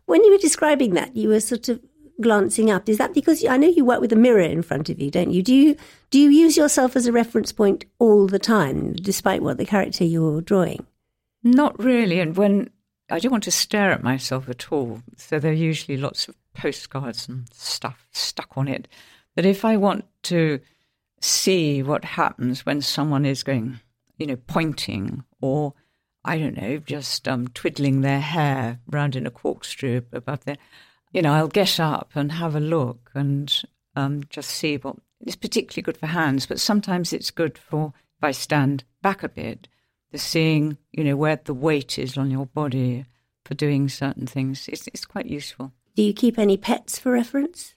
when 0.06 0.24
you 0.24 0.32
were 0.32 0.38
describing 0.38 0.94
that, 0.94 1.16
you 1.16 1.28
were 1.28 1.40
sort 1.40 1.68
of 1.68 1.80
glancing 2.20 2.70
up. 2.70 2.88
Is 2.88 2.98
that 2.98 3.14
because 3.14 3.44
I 3.44 3.56
know 3.56 3.68
you 3.68 3.84
work 3.84 4.00
with 4.00 4.12
a 4.12 4.16
mirror 4.16 4.40
in 4.40 4.62
front 4.62 4.88
of 4.88 5.00
you, 5.00 5.10
don't 5.10 5.32
you? 5.32 5.42
Do 5.42 5.54
you 5.54 5.76
do 6.10 6.18
you 6.18 6.30
use 6.30 6.56
yourself 6.56 6.96
as 6.96 7.06
a 7.06 7.12
reference 7.12 7.52
point 7.52 7.84
all 7.98 8.26
the 8.26 8.38
time, 8.38 8.94
despite 8.94 9.42
what 9.42 9.58
the 9.58 9.66
character 9.66 10.04
you're 10.04 10.40
drawing? 10.40 10.86
Not 11.42 11.78
really. 11.78 12.20
And 12.20 12.36
when 12.36 12.70
I 13.10 13.18
don't 13.18 13.32
want 13.32 13.44
to 13.44 13.50
stare 13.50 13.92
at 13.92 14.02
myself 14.02 14.48
at 14.48 14.72
all, 14.72 15.02
so 15.16 15.38
there 15.38 15.52
are 15.52 15.54
usually 15.54 15.96
lots 15.96 16.28
of 16.28 16.36
postcards 16.54 17.28
and 17.28 17.46
stuff 17.52 18.06
stuck 18.12 18.56
on 18.56 18.68
it. 18.68 18.88
But 19.34 19.44
if 19.44 19.64
I 19.64 19.76
want 19.76 20.06
to 20.24 20.60
see 21.20 21.82
what 21.82 22.04
happens 22.04 22.64
when 22.64 22.80
someone 22.80 23.24
is 23.26 23.42
going, 23.42 23.80
you 24.18 24.26
know, 24.26 24.36
pointing 24.36 25.24
or 25.40 25.74
I 26.24 26.38
don't 26.38 26.56
know, 26.56 26.78
just 26.78 27.28
um, 27.28 27.48
twiddling 27.48 28.00
their 28.00 28.20
hair 28.20 28.80
round 28.86 29.16
in 29.16 29.26
a 29.26 29.30
corkscrew 29.30 30.02
above 30.12 30.44
there 30.44 30.56
you 31.14 31.22
know, 31.22 31.32
I'll 31.32 31.48
get 31.48 31.80
up 31.80 32.10
and 32.16 32.32
have 32.32 32.56
a 32.56 32.60
look 32.60 33.10
and 33.14 33.62
um, 33.94 34.24
just 34.28 34.50
see 34.50 34.76
what 34.76 34.96
it's 35.20 35.36
particularly 35.36 35.82
good 35.82 35.96
for 35.96 36.08
hands, 36.08 36.44
but 36.44 36.60
sometimes 36.60 37.12
it's 37.12 37.30
good 37.30 37.56
for 37.56 37.94
if 38.18 38.24
I 38.24 38.32
stand 38.32 38.84
back 39.00 39.22
a 39.22 39.28
bit, 39.28 39.68
the 40.14 40.18
seeing, 40.20 40.78
you 40.92 41.02
know, 41.02 41.16
where 41.16 41.40
the 41.42 41.52
weight 41.52 41.98
is 41.98 42.16
on 42.16 42.30
your 42.30 42.46
body 42.46 43.04
for 43.44 43.54
doing 43.54 43.88
certain 43.88 44.28
things. 44.28 44.68
It's, 44.68 44.86
it's 44.86 45.04
quite 45.04 45.26
useful. 45.26 45.72
Do 45.96 46.04
you 46.04 46.14
keep 46.14 46.38
any 46.38 46.56
pets 46.56 47.00
for 47.00 47.10
reference? 47.10 47.74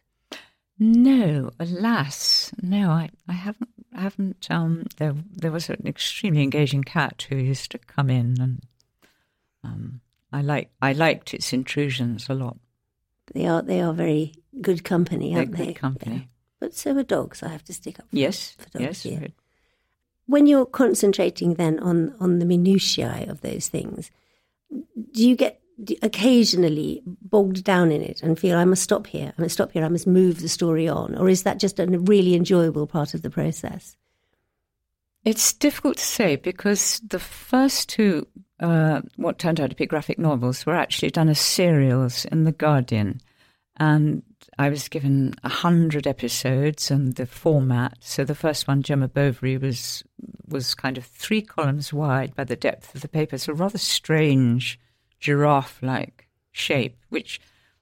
No, 0.77 1.49
alas, 1.59 2.51
no. 2.61 2.91
I, 2.91 3.09
I 3.27 3.33
haven't. 3.33 3.71
I 3.91 4.01
haven't. 4.01 4.45
Um, 4.51 4.85
there, 4.97 5.15
there 5.31 5.51
was 5.51 5.71
an 5.71 5.87
extremely 5.87 6.43
engaging 6.43 6.83
cat 6.83 7.25
who 7.27 7.37
used 7.37 7.71
to 7.71 7.79
come 7.79 8.11
in, 8.11 8.39
and 8.39 8.63
um, 9.63 10.01
I 10.31 10.43
like. 10.43 10.69
I 10.79 10.93
liked 10.93 11.33
its 11.33 11.51
intrusions 11.53 12.29
a 12.29 12.35
lot. 12.35 12.57
They 13.33 13.47
are 13.47 13.63
they 13.63 13.81
are 13.81 13.93
very 13.93 14.35
good 14.61 14.83
company, 14.83 15.35
aren't 15.35 15.53
They're 15.55 15.65
they? 15.65 15.73
Good 15.73 15.81
company. 15.81 16.15
Yeah. 16.15 16.21
But 16.59 16.75
so 16.75 16.95
are 16.95 17.01
dogs. 17.01 17.41
I 17.41 17.47
have 17.47 17.63
to 17.63 17.73
stick 17.73 17.99
up. 17.99 18.07
For, 18.11 18.15
yes. 18.15 18.51
for 18.59 18.69
dogs, 18.77 19.03
yes. 19.03 19.05
Yeah. 19.05 19.27
When 20.27 20.45
you're 20.45 20.65
concentrating 20.65 21.55
then 21.55 21.79
on 21.79 22.15
on 22.19 22.39
the 22.39 22.45
minutiae 22.45 23.25
of 23.27 23.41
those 23.41 23.67
things, 23.67 24.11
do 24.69 25.27
you 25.27 25.35
get 25.35 25.61
occasionally 26.01 27.03
bogged 27.05 27.63
down 27.63 27.91
in 27.91 28.01
it 28.01 28.21
and 28.23 28.37
feel 28.37 28.57
I 28.57 28.65
must 28.65 28.83
stop 28.83 29.07
here, 29.07 29.33
I 29.37 29.41
must 29.41 29.53
stop 29.53 29.71
here, 29.71 29.83
I 29.83 29.89
must 29.89 30.07
move 30.07 30.41
the 30.41 30.49
story 30.49 30.87
on, 30.87 31.15
or 31.15 31.29
is 31.29 31.43
that 31.43 31.59
just 31.59 31.79
a 31.79 31.85
really 31.85 32.35
enjoyable 32.35 32.87
part 32.87 33.13
of 33.13 33.21
the 33.21 33.29
process? 33.29 33.95
It's 35.23 35.53
difficult 35.53 35.97
to 35.97 36.03
say 36.03 36.35
because 36.37 36.99
the 37.07 37.19
first 37.19 37.89
two, 37.89 38.27
uh, 38.59 39.01
what 39.17 39.39
turned 39.39 39.59
out 39.59 39.69
to 39.69 39.75
be 39.75 39.85
graphic 39.85 40.17
novels, 40.17 40.65
were 40.65 40.75
actually 40.75 41.11
done 41.11 41.29
as 41.29 41.39
serials 41.39 42.25
in 42.25 42.43
The 42.45 42.51
Guardian. 42.51 43.21
And 43.75 44.23
I 44.59 44.69
was 44.69 44.87
given 44.87 45.35
a 45.43 45.49
hundred 45.49 46.07
episodes 46.07 46.89
and 46.89 47.15
the 47.15 47.27
format. 47.27 47.97
So 47.99 48.23
the 48.23 48.35
first 48.35 48.67
one, 48.67 48.81
Gemma 48.81 49.07
Bovary, 49.07 49.57
was 49.57 50.03
was 50.47 50.73
kind 50.73 50.97
of 50.97 51.05
three 51.05 51.41
columns 51.41 51.93
wide 51.93 52.35
by 52.35 52.43
the 52.43 52.55
depth 52.55 52.95
of 52.95 53.01
the 53.01 53.07
paper, 53.07 53.37
so 53.37 53.53
rather 53.53 53.77
strange 53.77 54.79
giraffe-like 55.19 56.27
shape, 56.51 56.97
which 57.09 57.39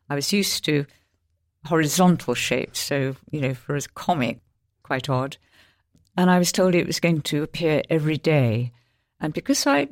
I 0.10 0.16
was 0.16 0.34
used 0.34 0.66
to 0.66 0.86
horizontal 1.66 2.34
shape. 2.34 2.76
So 2.76 3.16
you 3.32 3.40
know, 3.40 3.54
for 3.54 3.76
a 3.76 3.82
comic, 3.94 4.40
quite 4.84 5.10
odd. 5.10 5.38
And 6.18 6.30
I 6.30 6.40
was 6.40 6.52
told 6.52 6.76
it 6.76 6.88
was 6.88 7.00
going 7.00 7.22
to 7.22 7.44
appear 7.44 7.84
every 7.90 8.18
day. 8.18 8.72
And 9.20 9.34
because 9.34 9.68
I 9.68 9.90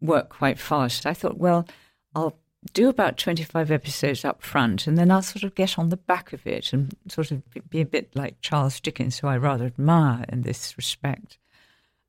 work 0.00 0.30
quite 0.30 0.58
fast, 0.58 1.06
I 1.06 1.14
thought, 1.14 1.38
well, 1.38 1.66
I'll 2.14 2.38
do 2.72 2.88
about 2.88 3.16
25 3.16 3.70
episodes 3.70 4.24
up 4.24 4.42
front 4.42 4.86
and 4.86 4.98
then 4.98 5.10
I'll 5.10 5.22
sort 5.22 5.44
of 5.44 5.54
get 5.54 5.78
on 5.78 5.88
the 5.88 5.96
back 5.96 6.32
of 6.32 6.46
it 6.46 6.72
and 6.72 6.94
sort 7.08 7.30
of 7.30 7.42
be 7.70 7.80
a 7.80 7.86
bit 7.86 8.14
like 8.14 8.40
Charles 8.40 8.80
Dickens, 8.80 9.18
who 9.18 9.28
I 9.28 9.36
rather 9.36 9.66
admire 9.66 10.24
in 10.28 10.42
this 10.42 10.76
respect, 10.76 11.38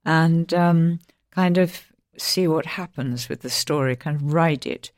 and 0.04 0.54
um, 0.54 1.00
kind 1.32 1.58
of 1.58 1.84
see 2.18 2.48
what 2.48 2.66
happens 2.66 3.30
with 3.30 3.42
the 3.42 3.50
story, 3.50 3.96
kind 3.96 4.16
of 4.16 4.34
ride 4.34 4.66
it. 4.66 4.92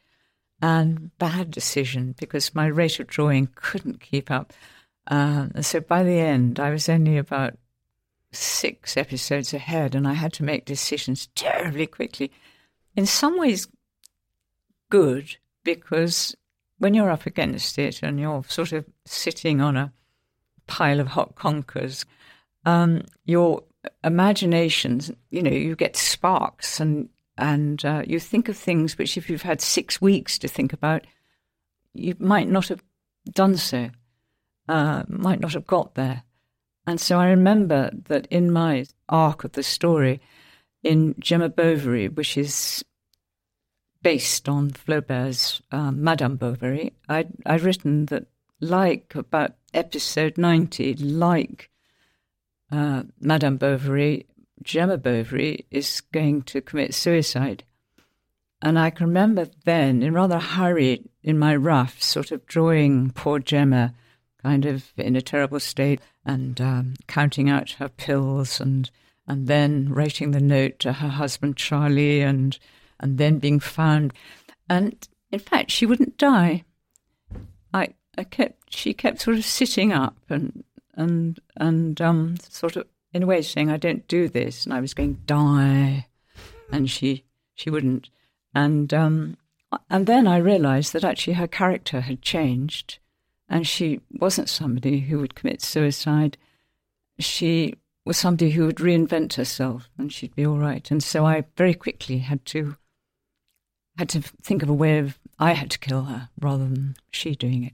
And 0.63 1.17
bad 1.17 1.49
decision 1.49 2.13
because 2.19 2.53
my 2.53 2.67
rate 2.67 2.99
of 2.99 3.07
drawing 3.07 3.49
couldn't 3.55 3.99
keep 3.99 4.29
up. 4.29 4.53
Uh, 5.07 5.47
so 5.61 5.79
by 5.79 6.03
the 6.03 6.19
end, 6.19 6.59
I 6.59 6.69
was 6.69 6.87
only 6.87 7.17
about 7.17 7.55
six 8.31 8.95
episodes 8.95 9.55
ahead 9.55 9.95
and 9.95 10.07
I 10.07 10.13
had 10.13 10.33
to 10.33 10.43
make 10.43 10.65
decisions 10.65 11.29
terribly 11.33 11.87
quickly. 11.87 12.31
In 12.95 13.07
some 13.07 13.39
ways, 13.39 13.67
good 14.91 15.37
because 15.63 16.35
when 16.77 16.93
you're 16.93 17.09
up 17.09 17.25
against 17.25 17.79
it 17.79 18.03
and 18.03 18.19
you're 18.19 18.43
sort 18.47 18.73
of 18.73 18.85
sitting 19.05 19.61
on 19.61 19.75
a 19.75 19.91
pile 20.67 20.99
of 20.99 21.07
hot 21.07 21.35
conkers, 21.35 22.05
um, 22.65 23.01
your 23.25 23.63
imaginations, 24.03 25.11
you 25.31 25.41
know, 25.41 25.51
you 25.51 25.75
get 25.75 25.95
sparks 25.95 26.79
and 26.79 27.09
and 27.37 27.83
uh, 27.85 28.03
you 28.05 28.19
think 28.19 28.49
of 28.49 28.57
things 28.57 28.97
which, 28.97 29.17
if 29.17 29.29
you've 29.29 29.41
had 29.41 29.61
six 29.61 29.99
weeks 29.99 30.37
to 30.37 30.47
think 30.47 30.73
about, 30.73 31.07
you 31.93 32.13
might 32.19 32.47
not 32.47 32.67
have 32.67 32.83
done 33.31 33.57
so, 33.57 33.89
uh, 34.67 35.03
might 35.07 35.39
not 35.39 35.53
have 35.53 35.65
got 35.65 35.95
there. 35.95 36.23
And 36.85 37.01
so 37.01 37.19
I 37.19 37.29
remember 37.29 37.89
that 38.09 38.27
in 38.27 38.51
my 38.51 38.85
arc 39.09 39.43
of 39.43 39.53
the 39.53 39.63
story, 39.63 40.21
in 40.83 41.15
Gemma 41.19 41.49
Bovary, 41.49 42.09
which 42.09 42.37
is 42.37 42.83
based 44.01 44.49
on 44.49 44.71
Flaubert's 44.71 45.61
um, 45.71 46.03
Madame 46.03 46.35
Bovary, 46.35 46.93
I'd, 47.07 47.29
I'd 47.45 47.61
written 47.61 48.07
that, 48.07 48.27
like 48.59 49.15
about 49.15 49.53
episode 49.73 50.37
90, 50.37 50.95
like 50.95 51.69
uh, 52.71 53.03
Madame 53.19 53.57
Bovary, 53.57 54.25
Gemma 54.63 54.97
Bovary 54.97 55.65
is 55.71 56.01
going 56.11 56.43
to 56.43 56.61
commit 56.61 56.93
suicide. 56.93 57.63
And 58.61 58.77
I 58.77 58.91
can 58.91 59.07
remember 59.07 59.47
then, 59.65 60.03
in 60.03 60.13
rather 60.13 60.35
a 60.35 60.39
hurry, 60.39 61.03
in 61.23 61.39
my 61.39 61.55
rough, 61.55 62.01
sort 62.01 62.31
of 62.31 62.45
drawing 62.45 63.09
poor 63.11 63.39
Gemma 63.39 63.95
kind 64.41 64.65
of 64.65 64.91
in 64.97 65.15
a 65.15 65.21
terrible 65.21 65.59
state 65.59 66.01
and 66.25 66.59
um, 66.61 66.93
counting 67.07 67.49
out 67.49 67.71
her 67.71 67.89
pills 67.89 68.59
and 68.59 68.89
and 69.27 69.47
then 69.47 69.87
writing 69.89 70.31
the 70.31 70.41
note 70.41 70.79
to 70.79 70.93
her 70.93 71.07
husband 71.07 71.55
Charlie 71.55 72.21
and 72.21 72.57
and 73.01 73.17
then 73.17 73.39
being 73.39 73.59
found. 73.59 74.13
And 74.69 74.95
in 75.31 75.39
fact, 75.39 75.71
she 75.71 75.85
wouldn't 75.85 76.17
die. 76.17 76.63
I, 77.73 77.89
I 78.17 78.23
kept, 78.23 78.73
she 78.73 78.93
kept 78.93 79.21
sort 79.21 79.37
of 79.37 79.45
sitting 79.45 79.91
up 79.91 80.15
and, 80.29 80.63
and, 80.95 81.39
and, 81.57 81.99
um, 82.01 82.37
sort 82.47 82.75
of 82.75 82.87
in 83.13 83.23
a 83.23 83.25
way 83.25 83.41
saying, 83.41 83.69
I 83.69 83.77
don't 83.77 84.07
do 84.07 84.29
this. 84.29 84.65
And 84.65 84.73
I 84.73 84.79
was 84.79 84.93
going, 84.93 85.21
die. 85.25 86.07
And 86.71 86.89
she, 86.89 87.25
she 87.55 87.69
wouldn't. 87.69 88.09
And, 88.53 88.93
um, 88.93 89.37
and 89.89 90.05
then 90.05 90.27
I 90.27 90.37
realized 90.37 90.93
that 90.93 91.03
actually 91.03 91.33
her 91.33 91.47
character 91.47 92.01
had 92.01 92.21
changed 92.21 92.99
and 93.51 93.67
she 93.67 93.99
wasn't 94.11 94.49
somebody 94.49 95.01
who 95.01 95.19
would 95.19 95.35
commit 95.35 95.61
suicide. 95.61 96.37
She 97.19 97.75
was 98.05 98.17
somebody 98.17 98.51
who 98.51 98.65
would 98.65 98.77
reinvent 98.77 99.33
herself 99.33 99.89
and 99.97 100.11
she'd 100.11 100.35
be 100.35 100.45
all 100.45 100.57
right. 100.57 100.89
And 100.89 101.03
so 101.03 101.25
I 101.25 101.43
very 101.57 101.73
quickly 101.73 102.19
had 102.19 102.45
to 102.47 102.77
had 103.97 104.09
to 104.09 104.21
think 104.21 104.63
of 104.63 104.69
a 104.69 104.73
way 104.73 104.99
of 104.99 105.19
I 105.39 105.53
had 105.53 105.71
to 105.71 105.79
kill 105.79 106.03
her 106.03 106.29
rather 106.39 106.63
than 106.67 106.95
she 107.11 107.35
doing 107.35 107.63
it. 107.63 107.73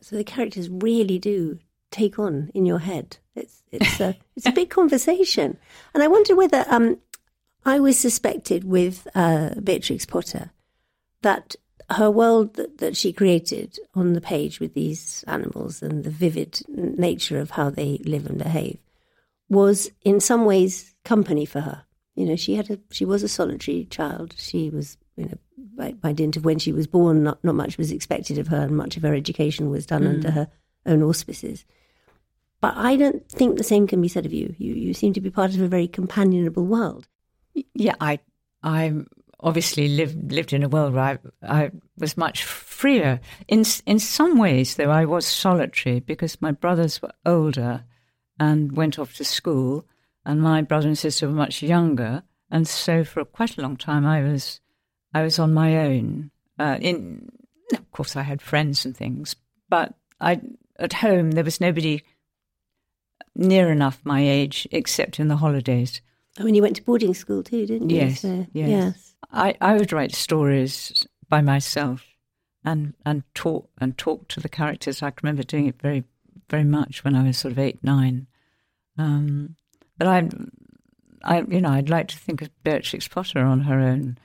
So 0.00 0.16
the 0.16 0.24
characters 0.24 0.68
really 0.70 1.18
do 1.18 1.58
take 1.90 2.18
on 2.18 2.50
in 2.54 2.66
your 2.66 2.78
head. 2.78 3.18
It's 3.34 3.62
it's 3.70 4.00
a 4.00 4.16
it's 4.36 4.46
a 4.46 4.52
big 4.52 4.70
conversation, 4.70 5.58
and 5.94 6.02
I 6.02 6.08
wonder 6.08 6.34
whether 6.34 6.64
um 6.68 6.98
I 7.64 7.78
was 7.78 7.98
suspected 7.98 8.64
with 8.64 9.06
uh, 9.14 9.50
Beatrix 9.62 10.04
Potter 10.04 10.50
that 11.22 11.54
her 11.90 12.10
world 12.10 12.54
that, 12.54 12.78
that 12.78 12.96
she 12.96 13.12
created 13.12 13.78
on 13.94 14.14
the 14.14 14.20
page 14.20 14.58
with 14.60 14.74
these 14.74 15.24
animals 15.26 15.82
and 15.82 16.04
the 16.04 16.10
vivid 16.10 16.60
nature 16.68 17.38
of 17.38 17.50
how 17.50 17.70
they 17.70 18.00
live 18.04 18.26
and 18.26 18.38
behave 18.38 18.78
was 19.48 19.90
in 20.02 20.18
some 20.18 20.44
ways 20.44 20.94
company 21.04 21.44
for 21.44 21.60
her. 21.60 21.84
You 22.14 22.26
know, 22.26 22.36
she 22.36 22.54
had 22.54 22.70
a 22.70 22.78
she 22.90 23.04
was 23.04 23.22
a 23.22 23.28
solitary 23.28 23.84
child. 23.84 24.34
She 24.36 24.70
was, 24.70 24.96
you 25.16 25.26
know, 25.26 25.38
by, 25.76 25.92
by 25.92 26.12
dint 26.12 26.36
of 26.36 26.44
when 26.44 26.58
she 26.58 26.72
was 26.72 26.86
born, 26.86 27.22
not, 27.22 27.42
not 27.44 27.54
much 27.54 27.78
was 27.78 27.92
expected 27.92 28.38
of 28.38 28.48
her, 28.48 28.62
and 28.62 28.76
much 28.76 28.96
of 28.96 29.02
her 29.02 29.14
education 29.14 29.70
was 29.70 29.86
done 29.86 30.02
mm. 30.02 30.10
under 30.10 30.30
her 30.30 30.48
own 30.86 31.02
auspices. 31.02 31.64
But 32.60 32.76
I 32.76 32.96
don't 32.96 33.28
think 33.28 33.58
the 33.58 33.64
same 33.64 33.86
can 33.86 34.00
be 34.00 34.08
said 34.08 34.24
of 34.24 34.32
you. 34.32 34.54
You 34.56 34.74
you 34.74 34.94
seem 34.94 35.12
to 35.14 35.20
be 35.20 35.30
part 35.30 35.54
of 35.54 35.60
a 35.60 35.68
very 35.68 35.88
companionable 35.88 36.64
world. 36.64 37.08
Yeah, 37.74 37.96
I 38.00 38.20
I 38.62 38.94
obviously 39.40 39.88
lived 39.88 40.30
lived 40.30 40.52
in 40.52 40.62
a 40.62 40.68
world 40.68 40.94
where 40.94 41.02
I, 41.02 41.18
I 41.42 41.70
was 41.98 42.16
much 42.16 42.44
freer. 42.44 43.20
In 43.48 43.64
in 43.84 43.98
some 43.98 44.38
ways, 44.38 44.76
though, 44.76 44.90
I 44.90 45.04
was 45.04 45.26
solitary 45.26 45.98
because 45.98 46.40
my 46.40 46.52
brothers 46.52 47.02
were 47.02 47.12
older 47.26 47.84
and 48.38 48.76
went 48.76 48.96
off 48.96 49.14
to 49.14 49.24
school, 49.24 49.84
and 50.24 50.40
my 50.40 50.62
brother 50.62 50.86
and 50.86 50.96
sister 50.96 51.26
were 51.26 51.34
much 51.34 51.62
younger, 51.62 52.22
and 52.48 52.68
so 52.68 53.02
for 53.02 53.24
quite 53.24 53.58
a 53.58 53.62
long 53.62 53.76
time 53.76 54.06
I 54.06 54.22
was 54.22 54.60
I 55.14 55.22
was 55.22 55.38
on 55.38 55.54
my 55.54 55.78
own. 55.78 56.30
Uh, 56.58 56.78
in 56.80 57.28
of 57.72 57.90
course, 57.92 58.16
I 58.16 58.22
had 58.22 58.42
friends 58.42 58.84
and 58.84 58.96
things, 58.96 59.34
but 59.68 59.94
I 60.20 60.40
at 60.78 60.92
home 60.94 61.32
there 61.32 61.44
was 61.44 61.60
nobody 61.60 62.02
near 63.34 63.70
enough 63.70 64.00
my 64.04 64.20
age 64.20 64.68
except 64.70 65.18
in 65.18 65.28
the 65.28 65.36
holidays. 65.36 66.02
I 66.38 66.44
mean, 66.44 66.54
you 66.54 66.62
went 66.62 66.76
to 66.76 66.82
boarding 66.82 67.14
school 67.14 67.42
too, 67.42 67.66
didn't 67.66 67.90
you? 67.90 67.98
Yes, 67.98 68.20
so, 68.20 68.46
yes. 68.52 68.68
yes. 68.68 69.14
I, 69.30 69.54
I 69.60 69.74
would 69.74 69.92
write 69.92 70.14
stories 70.14 71.06
by 71.28 71.40
myself 71.40 72.04
and 72.64 72.94
and 73.04 73.22
talk 73.34 73.68
and 73.78 73.96
talk 73.96 74.28
to 74.28 74.40
the 74.40 74.48
characters. 74.48 75.02
I 75.02 75.10
can 75.10 75.26
remember 75.26 75.42
doing 75.42 75.66
it 75.66 75.80
very 75.80 76.04
very 76.48 76.64
much 76.64 77.04
when 77.04 77.14
I 77.14 77.24
was 77.24 77.38
sort 77.38 77.52
of 77.52 77.58
eight 77.58 77.82
nine. 77.82 78.26
Um, 78.98 79.56
but 79.98 80.08
I, 80.08 80.28
I 81.24 81.40
you 81.48 81.60
know, 81.60 81.70
I'd 81.70 81.90
like 81.90 82.08
to 82.08 82.18
think 82.18 82.42
of 82.42 82.50
Beatrix 82.62 83.08
Potter 83.08 83.40
on 83.40 83.62
her 83.62 83.80
own. 83.80 84.18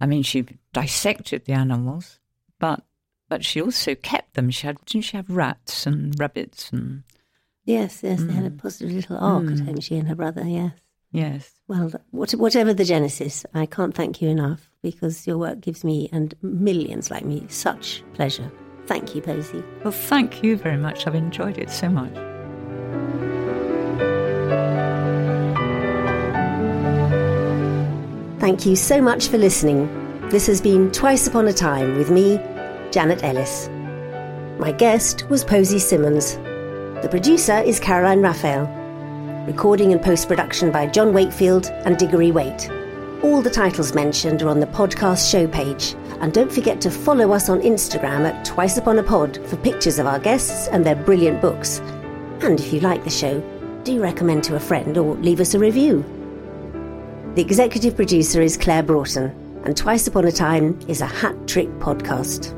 I 0.00 0.06
mean, 0.06 0.22
she 0.22 0.46
dissected 0.72 1.44
the 1.44 1.52
animals, 1.52 2.18
but 2.58 2.82
but 3.28 3.44
she 3.44 3.60
also 3.60 3.94
kept 3.94 4.34
them. 4.34 4.50
She 4.50 4.66
had 4.66 4.78
didn't 4.86 5.04
she 5.04 5.16
have 5.16 5.30
rats 5.30 5.86
and 5.86 6.18
rabbits 6.18 6.70
and 6.72 7.02
yes, 7.64 8.02
yes, 8.02 8.20
mm. 8.20 8.28
they 8.28 8.32
had 8.34 8.46
a 8.46 8.50
mm. 8.50 8.58
positive 8.58 8.92
little 8.92 9.18
ark 9.18 9.44
mm. 9.44 9.52
at 9.60 9.66
home. 9.66 9.80
She 9.80 9.96
and 9.96 10.08
her 10.08 10.14
brother, 10.14 10.44
yes. 10.46 10.72
Yes. 11.10 11.50
Well, 11.68 11.90
whatever 12.10 12.74
the 12.74 12.84
genesis, 12.84 13.46
I 13.54 13.64
can't 13.64 13.94
thank 13.94 14.20
you 14.20 14.28
enough 14.28 14.70
because 14.82 15.26
your 15.26 15.38
work 15.38 15.60
gives 15.60 15.82
me 15.82 16.08
and 16.12 16.34
millions 16.42 17.10
like 17.10 17.24
me 17.24 17.46
such 17.48 18.04
pleasure. 18.12 18.50
Thank 18.86 19.14
you, 19.14 19.22
Posy. 19.22 19.62
Well, 19.84 19.92
thank 19.92 20.42
you 20.42 20.56
very 20.56 20.76
much. 20.76 21.06
I've 21.06 21.14
enjoyed 21.14 21.58
it 21.58 21.70
so 21.70 21.88
much. 21.88 22.14
Thank 28.48 28.64
you 28.64 28.76
so 28.76 29.02
much 29.02 29.28
for 29.28 29.36
listening. 29.36 29.90
This 30.30 30.46
has 30.46 30.58
been 30.58 30.90
Twice 30.90 31.26
Upon 31.26 31.48
a 31.48 31.52
Time 31.52 31.98
with 31.98 32.10
me, 32.10 32.38
Janet 32.90 33.22
Ellis. 33.22 33.68
My 34.58 34.72
guest 34.72 35.28
was 35.28 35.44
Posy 35.44 35.78
Simmonds. 35.78 36.36
The 37.02 37.08
producer 37.10 37.58
is 37.58 37.78
Caroline 37.78 38.22
Raphael. 38.22 38.64
Recording 39.46 39.92
and 39.92 40.00
post 40.00 40.28
production 40.28 40.72
by 40.72 40.86
John 40.86 41.12
Wakefield 41.12 41.66
and 41.84 41.98
Diggory 41.98 42.30
Waite. 42.30 42.70
All 43.22 43.42
the 43.42 43.50
titles 43.50 43.94
mentioned 43.94 44.40
are 44.40 44.48
on 44.48 44.60
the 44.60 44.66
podcast 44.68 45.30
show 45.30 45.46
page. 45.46 45.94
And 46.22 46.32
don't 46.32 46.50
forget 46.50 46.80
to 46.80 46.90
follow 46.90 47.32
us 47.32 47.50
on 47.50 47.60
Instagram 47.60 48.26
at 48.26 48.46
Twice 48.46 48.78
Upon 48.78 48.98
a 48.98 49.02
Pod 49.02 49.46
for 49.46 49.58
pictures 49.58 49.98
of 49.98 50.06
our 50.06 50.18
guests 50.18 50.68
and 50.68 50.86
their 50.86 50.96
brilliant 50.96 51.42
books. 51.42 51.80
And 52.40 52.58
if 52.58 52.72
you 52.72 52.80
like 52.80 53.04
the 53.04 53.10
show, 53.10 53.42
do 53.84 54.00
recommend 54.00 54.42
to 54.44 54.56
a 54.56 54.60
friend 54.60 54.96
or 54.96 55.16
leave 55.16 55.40
us 55.40 55.52
a 55.52 55.58
review. 55.58 56.02
The 57.38 57.44
executive 57.44 57.94
producer 57.94 58.42
is 58.42 58.56
Claire 58.56 58.82
Broughton, 58.82 59.30
and 59.64 59.76
Twice 59.76 60.08
Upon 60.08 60.24
a 60.24 60.32
Time 60.32 60.76
is 60.88 61.00
a 61.00 61.06
hat 61.06 61.36
trick 61.46 61.68
podcast. 61.78 62.57